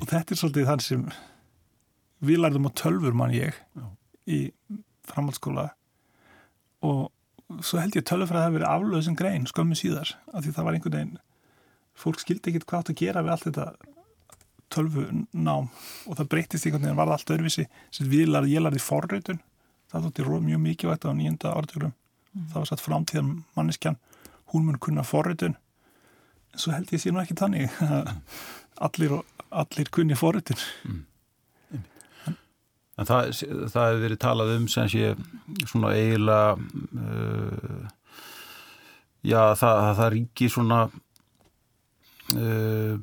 Og 0.00 0.06
þetta 0.08 0.32
er 0.32 0.40
svolítið 0.40 0.70
þann 0.70 0.82
sem 0.82 1.04
við 2.26 2.40
lærðum 2.42 2.68
á 2.70 2.72
tölfur 2.80 3.16
mann 3.16 3.34
ég. 3.36 3.56
Já. 3.76 3.86
Í 4.26 4.38
framhaldsskóla 5.06 5.68
og 6.86 7.62
svo 7.62 7.78
held 7.78 7.94
ég 7.94 8.02
að 8.02 8.08
tölfur 8.10 8.34
að 8.36 8.40
það 8.40 8.46
hefði 8.48 8.58
verið 8.58 8.70
aflöðu 8.74 9.02
sem 9.06 9.18
grein 9.18 9.46
skömmu 9.46 9.76
síðar 9.78 10.14
af 10.34 10.42
því 10.44 10.54
það 10.56 10.66
var 10.66 10.78
einhvern 10.78 10.96
veginn 10.98 11.18
fólk 11.96 12.18
skildi 12.20 12.50
ekkert 12.50 12.66
hvað 12.68 12.80
átt 12.82 12.90
að 12.92 12.98
gera 13.02 13.22
við 13.24 13.34
allt 13.36 13.46
þetta 13.46 13.66
tölfunám 14.74 15.68
og 16.10 16.16
það 16.18 16.30
breytist 16.32 16.66
einhvern 16.66 16.82
veginn 16.88 16.98
var 16.98 17.06
það 17.10 17.16
allt 17.16 17.30
öðruvísi. 17.36 17.64
Sem 17.94 18.08
við 18.10 18.26
lærði, 18.32 18.56
ég 18.56 18.64
lærði 18.64 18.82
forreitun 18.82 19.38
það 19.92 20.08
þótti 20.08 20.26
ró- 20.26 20.42
mjög 20.42 20.60
mikilvægt 20.64 21.06
á 21.06 21.10
nýjunda 21.14 21.52
áratugurum 21.54 21.94
það 22.50 22.56
var 22.58 22.68
satt 22.72 22.82
framtíðan 22.84 23.30
manneskjan 23.56 23.96
hún 24.52 24.66
mun 24.66 24.80
kunna 24.82 25.04
forreitun 25.06 25.54
en 25.56 26.58
svo 26.60 26.74
held 26.74 26.90
ég 26.92 27.00
sé 27.04 27.12
nú 27.14 27.22
ekki 27.22 27.38
þannig 27.38 27.70
að 27.86 28.10
allir, 28.88 29.14
og- 29.20 29.46
allir 29.62 29.88
kunni 29.94 30.18
forreitun 30.18 30.58
En 32.96 33.08
það, 33.08 33.32
það 33.72 33.88
hefur 33.90 34.04
verið 34.06 34.20
talað 34.22 34.52
um 34.54 34.68
sem 34.72 34.88
sé 34.88 35.10
svona 35.68 35.92
eiginlega 35.92 36.54
uh, 36.56 37.82
já 39.26 39.40
það, 39.60 39.80
það 39.98 40.08
ríkir 40.14 40.52
svona 40.54 40.78
uh, 42.40 42.94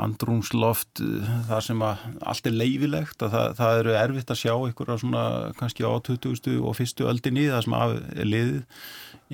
andrúmsloft 0.00 1.02
uh, 1.04 1.32
þar 1.50 1.66
sem 1.66 1.84
að 1.84 2.06
allt 2.32 2.48
er 2.48 2.56
leifilegt 2.56 3.24
að 3.26 3.36
það, 3.36 3.56
það 3.60 3.80
eru 3.82 3.96
erfitt 4.00 4.32
að 4.32 4.40
sjá 4.40 4.54
einhverja 4.54 5.00
svona 5.02 5.24
kannski 5.58 5.84
á 5.84 5.92
20. 6.08 6.54
og 6.62 6.78
fyrstu 6.78 7.08
öldinni 7.10 7.50
það 7.50 7.66
sem 7.66 7.76
að 7.78 7.96
liðið 8.24 8.62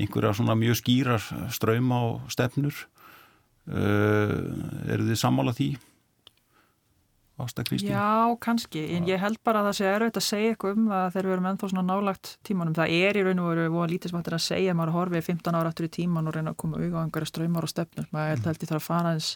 einhverja 0.00 0.34
svona 0.40 0.58
mjög 0.58 0.80
skýrar 0.80 1.22
ströym 1.54 1.94
á 1.94 2.02
stefnur 2.32 2.74
uh, 3.70 4.34
eru 4.90 5.06
þið 5.06 5.22
sammála 5.22 5.54
því? 5.54 5.70
Ásta 7.44 7.64
Kristín? 7.66 7.92
Já, 7.92 8.36
kannski, 8.42 8.82
en 8.96 9.06
ég 9.08 9.20
held 9.22 9.38
bara 9.46 9.62
að 9.62 9.70
það 9.70 9.76
sé 9.78 9.86
erfitt 9.90 10.18
að 10.20 10.26
segja 10.26 10.52
eitthvað 10.52 10.76
um 10.76 10.84
það 10.90 11.06
þegar 11.14 11.28
við 11.28 11.34
erum 11.36 11.48
ennþá 11.50 11.70
svona 11.72 11.86
nálagt 11.88 12.26
tímanum. 12.46 12.76
Það 12.76 12.94
er 12.96 13.18
í 13.18 13.24
raun 13.26 13.42
og 13.42 13.48
veru 13.50 13.64
voða 13.74 13.90
lítið 13.92 14.12
sem 14.12 14.20
hættir 14.20 14.36
að 14.36 14.44
segja 14.46 14.76
maður 14.78 14.96
horfið 14.96 15.26
15 15.30 15.58
ára 15.60 15.72
eftir 15.72 15.88
í 15.88 15.94
tíman 15.96 16.30
og 16.30 16.36
reyna 16.36 16.54
að 16.54 16.60
koma 16.62 16.78
auðvitað 16.78 17.00
á 17.00 17.04
einhverja 17.04 17.32
ströymar 17.32 17.66
og 17.66 17.72
stefnur. 17.72 18.06
Maður 18.14 18.32
held, 18.34 18.44
held 18.50 18.60
ég 18.64 18.70
þarf 18.70 18.80
að 18.80 18.88
fara 18.90 19.10
aðeins, 19.10 19.30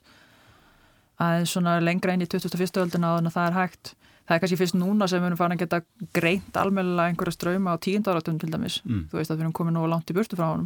aðeins 1.26 1.54
svona 1.56 1.72
lengra 1.82 2.14
inn 2.14 2.24
í 2.24 2.30
2001. 2.30 2.80
öldina 2.84 3.16
að 3.18 3.32
það 3.34 3.50
er 3.50 3.58
hægt. 3.58 3.94
Það 4.24 4.34
er 4.36 4.40
kannski 4.40 4.60
fyrst 4.62 4.78
núna 4.78 5.04
sem 5.10 5.20
við 5.20 5.28
erum 5.28 5.40
farin 5.40 5.58
að 5.58 5.62
geta 5.66 5.82
greint 6.16 6.56
almennilega 6.56 7.12
einhverja 7.12 7.36
ströyma 7.36 7.76
á 7.76 7.82
tíundarátum 7.84 8.38
til 8.40 8.48
dæmis. 8.48 8.80
Mm. 8.88 9.04
Þú 9.12 9.20
veist 9.20 10.38
að. 10.40 10.64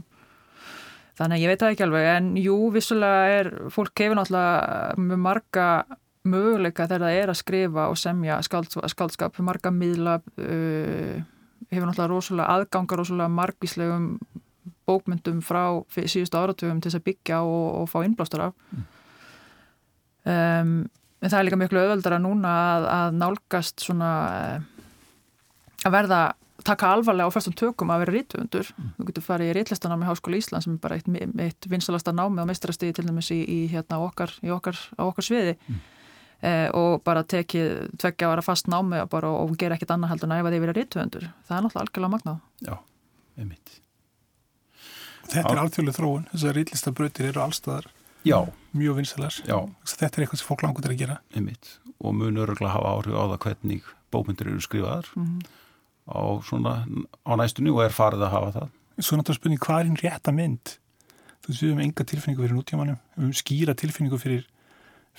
Þannig 1.18 1.34
að 1.34 1.43
ég 1.43 1.51
veit 1.51 1.62
það 1.62 1.72
ekki 1.74 1.84
alveg, 1.89 2.09
en 2.14 2.26
jú, 2.39 2.57
vissulega 2.74 3.39
er, 3.41 3.49
fólk 3.74 4.03
hefur 4.05 4.20
náttúrulega 4.20 4.99
með 5.03 5.22
marga 5.24 5.64
möguleika 6.27 6.89
þegar 6.89 7.07
það 7.07 7.21
er 7.23 7.33
að 7.33 7.41
skrifa 7.41 7.87
og 7.93 7.99
semja 8.01 8.39
skáld, 8.47 8.75
skáldskap, 8.93 9.39
marga 9.45 9.73
miðla 9.75 10.19
uh, 10.19 11.16
hefur 11.69 11.89
náttúrulega 11.89 12.11
rosalega 12.12 12.57
aðgangar 12.57 13.03
rosalega 13.03 13.35
margvíslegum 13.37 14.12
bókmyndum 14.89 15.43
frá 15.45 15.62
síðustu 15.93 16.39
áratugum 16.41 16.81
til 16.81 16.91
þess 16.91 17.01
að 17.01 17.09
byggja 17.11 17.43
og, 17.45 17.66
og 17.83 17.91
fá 17.93 17.99
innblástur 18.07 18.47
af 18.47 18.57
um, 20.25 20.73
en 21.19 21.31
það 21.33 21.39
er 21.39 21.47
líka 21.49 21.61
miklu 21.61 21.83
auðveldara 21.83 22.21
núna 22.23 22.53
að, 22.64 22.89
að 22.95 23.16
nálgast 23.21 23.85
svona 23.85 24.12
uh, 24.33 24.69
að 25.87 25.95
verða 25.95 26.21
taka 26.66 26.91
alvarlega 26.93 27.31
á 27.31 27.35
fyrstum 27.35 27.55
tökum 27.57 27.93
að 27.93 28.03
vera 28.03 28.14
rítuundur. 28.16 28.71
Mm. 28.75 28.89
Þú 28.97 29.07
getur 29.09 29.25
farið 29.25 29.51
í 29.51 29.53
rítlistanám 29.57 30.03
í 30.03 30.09
Háskóla 30.09 30.41
Ísland 30.41 30.64
sem 30.64 30.75
er 30.75 30.81
bara 30.83 30.99
eitt, 30.99 31.07
eitt 31.45 31.69
vinsalasta 31.71 32.12
námi 32.12 32.43
og 32.43 32.49
meistrastíði 32.51 32.99
til 32.99 33.07
dæmis 33.07 33.31
í, 33.35 33.39
í 33.41 33.59
hérna 33.73 34.01
okkar, 34.05 34.35
í 34.45 34.51
okkar, 34.53 34.81
okkar 35.01 35.27
sviði 35.27 35.55
mm. 35.57 35.79
Eh, 36.43 36.68
og 36.74 37.03
bara 37.05 37.22
tekið 37.24 37.91
tveggja 37.99 38.30
ára 38.32 38.43
fast 38.45 38.68
námi 38.70 39.01
og, 39.03 39.09
bara, 39.11 39.28
og 39.30 39.57
gera 39.59 39.74
ekkit 39.78 39.91
annað 39.95 40.12
heldur 40.14 40.28
en 40.30 40.36
að 40.36 40.41
ef 40.47 40.53
þið 40.55 40.64
vera 40.66 40.76
rítuundur. 40.78 41.28
Það 41.49 41.57
er 41.59 41.62
náttúrulega 41.66 41.84
algjörlega 41.86 42.12
magnað. 42.14 42.41
Já, 42.68 42.74
einmitt. 43.39 43.74
Þetta 45.28 45.53
er 45.53 45.61
alþjóðlega 45.62 45.99
þróun, 45.99 46.26
þessar 46.32 46.57
rítlistabrautir 46.57 47.26
eru 47.28 47.43
allstaðar 47.45 47.89
Já. 48.24 48.39
mjög 48.72 48.97
vinsalar. 49.03 49.34
Já. 49.45 49.59
Þetta 49.84 50.09
er 50.09 50.24
eitthvað 50.24 50.41
sem 50.41 50.49
fólk 50.49 50.64
langur 50.64 50.84
til 50.86 50.95
að 50.95 51.01
gera. 51.03 51.18
Einmitt. 51.36 51.74
Og 52.01 52.14
mun 52.16 52.39
öruglega 52.41 52.72
hafa 52.72 52.95
áhrif 52.97 53.12
á 53.18 53.24
það 53.34 53.41
hvernig 53.45 53.82
bókmyndir 54.14 54.49
eru 54.53 54.61
skrifaðar 54.64 55.09
Mm. 55.16 55.41
á, 56.09 56.20
svona, 56.41 56.72
á 57.28 57.32
næstunni 57.36 57.68
og 57.74 57.82
er 57.84 57.93
farið 57.93 58.24
að 58.24 58.32
hafa 58.32 58.53
það. 58.57 58.68
Svo 59.05 59.16
náttúrulega 59.18 59.39
spurning, 59.43 59.61
hvað 59.61 59.80
er 59.80 59.84
hinn 59.91 60.01
rétta 60.01 60.32
mynd? 60.32 60.78
Þú 61.45 61.49
veist, 61.53 61.61
við 61.62 61.68
höfum 61.68 61.82
enga 61.84 62.05
tilfinningu 62.09 62.43
fyrir 62.47 62.57
nútímanum, 62.57 62.99
við 63.16 63.24
höfum 63.26 63.36
skýra 63.43 63.74
tilfinningu 63.76 64.18
fyrir 64.18 64.47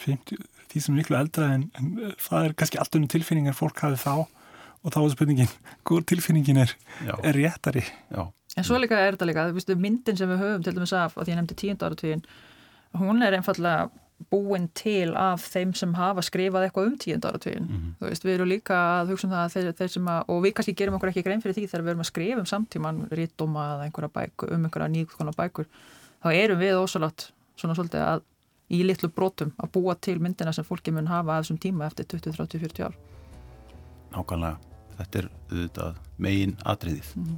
50, 0.01 0.41
því 0.69 0.81
sem 0.83 0.93
er 0.95 0.99
miklu 1.01 1.17
eldra 1.19 1.53
en, 1.55 1.69
en 1.79 1.93
það 2.21 2.49
er 2.49 2.57
kannski 2.59 2.81
allt 2.81 2.97
unni 2.99 3.09
tilfinningar 3.11 3.57
fólk 3.57 3.79
hafið 3.85 4.03
þá 4.03 4.13
og 4.79 4.93
þá 4.95 4.99
er 5.01 5.13
spurningin, 5.15 5.55
hvað 5.87 6.05
tilfinningin 6.13 6.61
er, 6.65 6.75
er 7.19 7.35
réttari? 7.35 7.85
já, 8.13 8.21
En 8.57 8.65
svo 8.65 8.79
líka 8.81 8.97
er 8.97 9.15
þetta 9.15 9.27
líka, 9.29 9.47
þú 9.49 9.57
veistu, 9.59 9.75
myndin 9.79 10.17
sem 10.19 10.29
við 10.31 10.39
höfum 10.41 10.63
til 10.65 10.75
dæmis 10.75 10.93
af, 10.97 11.17
og 11.17 11.25
því 11.25 11.33
ég 11.35 11.37
nefndi 11.39 11.57
tíund 11.59 11.83
áratvíðin, 11.85 12.23
hún 12.97 13.21
er 13.23 13.37
einfallega 13.37 13.89
búin 14.33 14.65
til 14.75 15.13
af 15.15 15.45
þeim 15.47 15.69
sem 15.77 15.93
hafa 15.95 16.23
skrifað 16.25 16.65
eitthvað 16.65 16.89
um 16.89 16.95
tíund 16.99 17.27
áratvíðin. 17.29 17.67
Mhm. 17.69 17.91
Þú 17.99 18.09
veist, 18.09 18.25
við 18.25 18.33
erum 18.35 18.49
líka 18.51 18.79
að 18.99 19.13
hugsa 19.13 19.27
um 19.27 19.35
það 19.35 19.43
að 19.45 19.53
þeir, 19.53 19.69
þeir 19.79 19.93
sem 19.93 20.09
að, 20.11 20.23
og 20.33 20.41
við 20.43 20.55
kannski 20.57 20.75
gerum 20.81 20.97
okkur 20.97 21.11
ekki 21.13 21.23
grein 21.27 21.43
fyrir 21.45 21.55
því 21.55 21.67
þegar 21.69 21.85
við 21.85 21.93
erum 21.93 22.03
að 22.03 22.09
skrifa 22.09 22.43
um 22.43 22.49
samtíman, 22.49 22.99
rítdóma 23.15 23.67
eða 23.75 23.85
einhverja 23.87 24.11
bækur, 24.17 24.51
um 24.57 24.65
einhverja 24.67 24.91
nýgkonar 24.95 25.37
bækur, 25.39 25.69
þá 26.19 26.29
erum 26.33 26.59
við 26.59 26.81
ósalátt 26.81 27.29
svona 27.55 27.77
svolítið 27.77 28.03
að 28.09 28.25
í 28.69 28.81
litlu 28.85 29.09
brotum 29.09 29.53
að 29.57 29.71
búa 29.75 29.95
til 29.99 30.19
myndina 30.21 30.53
sem 30.53 30.65
fólki 30.67 30.93
mun 30.93 31.09
hafa 31.09 31.37
af 31.37 31.45
þessum 31.45 31.59
tíma 31.61 31.87
eftir 31.89 32.05
20, 32.05 32.35
30, 32.37 32.59
40 32.59 32.85
ár. 32.89 32.97
nákvæmlega. 34.13 34.57
Þetta 34.99 35.19
er 35.19 35.27
auðvitað 35.51 35.95
megin 36.17 36.57
atriðið. 36.65 37.15
Mhm. 37.15 37.37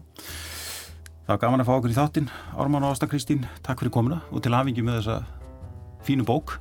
Það 1.22 1.28
var 1.28 1.38
gaman 1.38 1.62
að 1.62 1.68
fá 1.68 1.74
okkur 1.78 1.92
í 1.92 1.98
þáttinn. 2.00 2.30
Ármann 2.58 2.84
og 2.84 2.96
Ásta 2.96 3.08
Kristín, 3.08 3.46
takk 3.64 3.80
fyrir 3.80 3.92
komuna 3.94 4.22
og 4.32 4.42
til 4.42 4.52
hafingi 4.52 4.82
með 4.82 5.02
þessa 5.02 5.26
fínu 6.04 6.26
bók. 6.26 6.58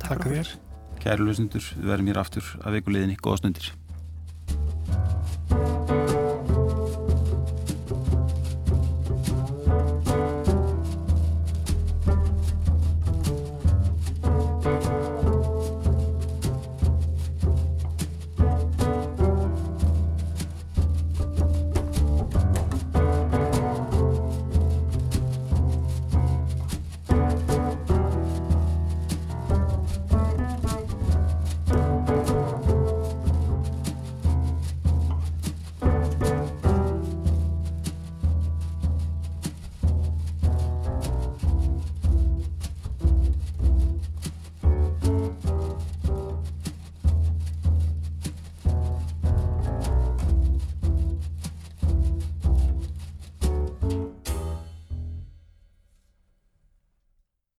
Takk 0.00 0.24
fyrir 0.24 0.42
þér. 0.42 0.58
Kæru 1.02 1.26
lausundur, 1.26 1.60
við 1.76 1.90
verðum 1.90 2.08
hér 2.08 2.18
aftur 2.22 2.42
að 2.62 2.78
vikuleginni. 2.78 3.16
Góða 3.20 3.42
stundir. 3.42 3.72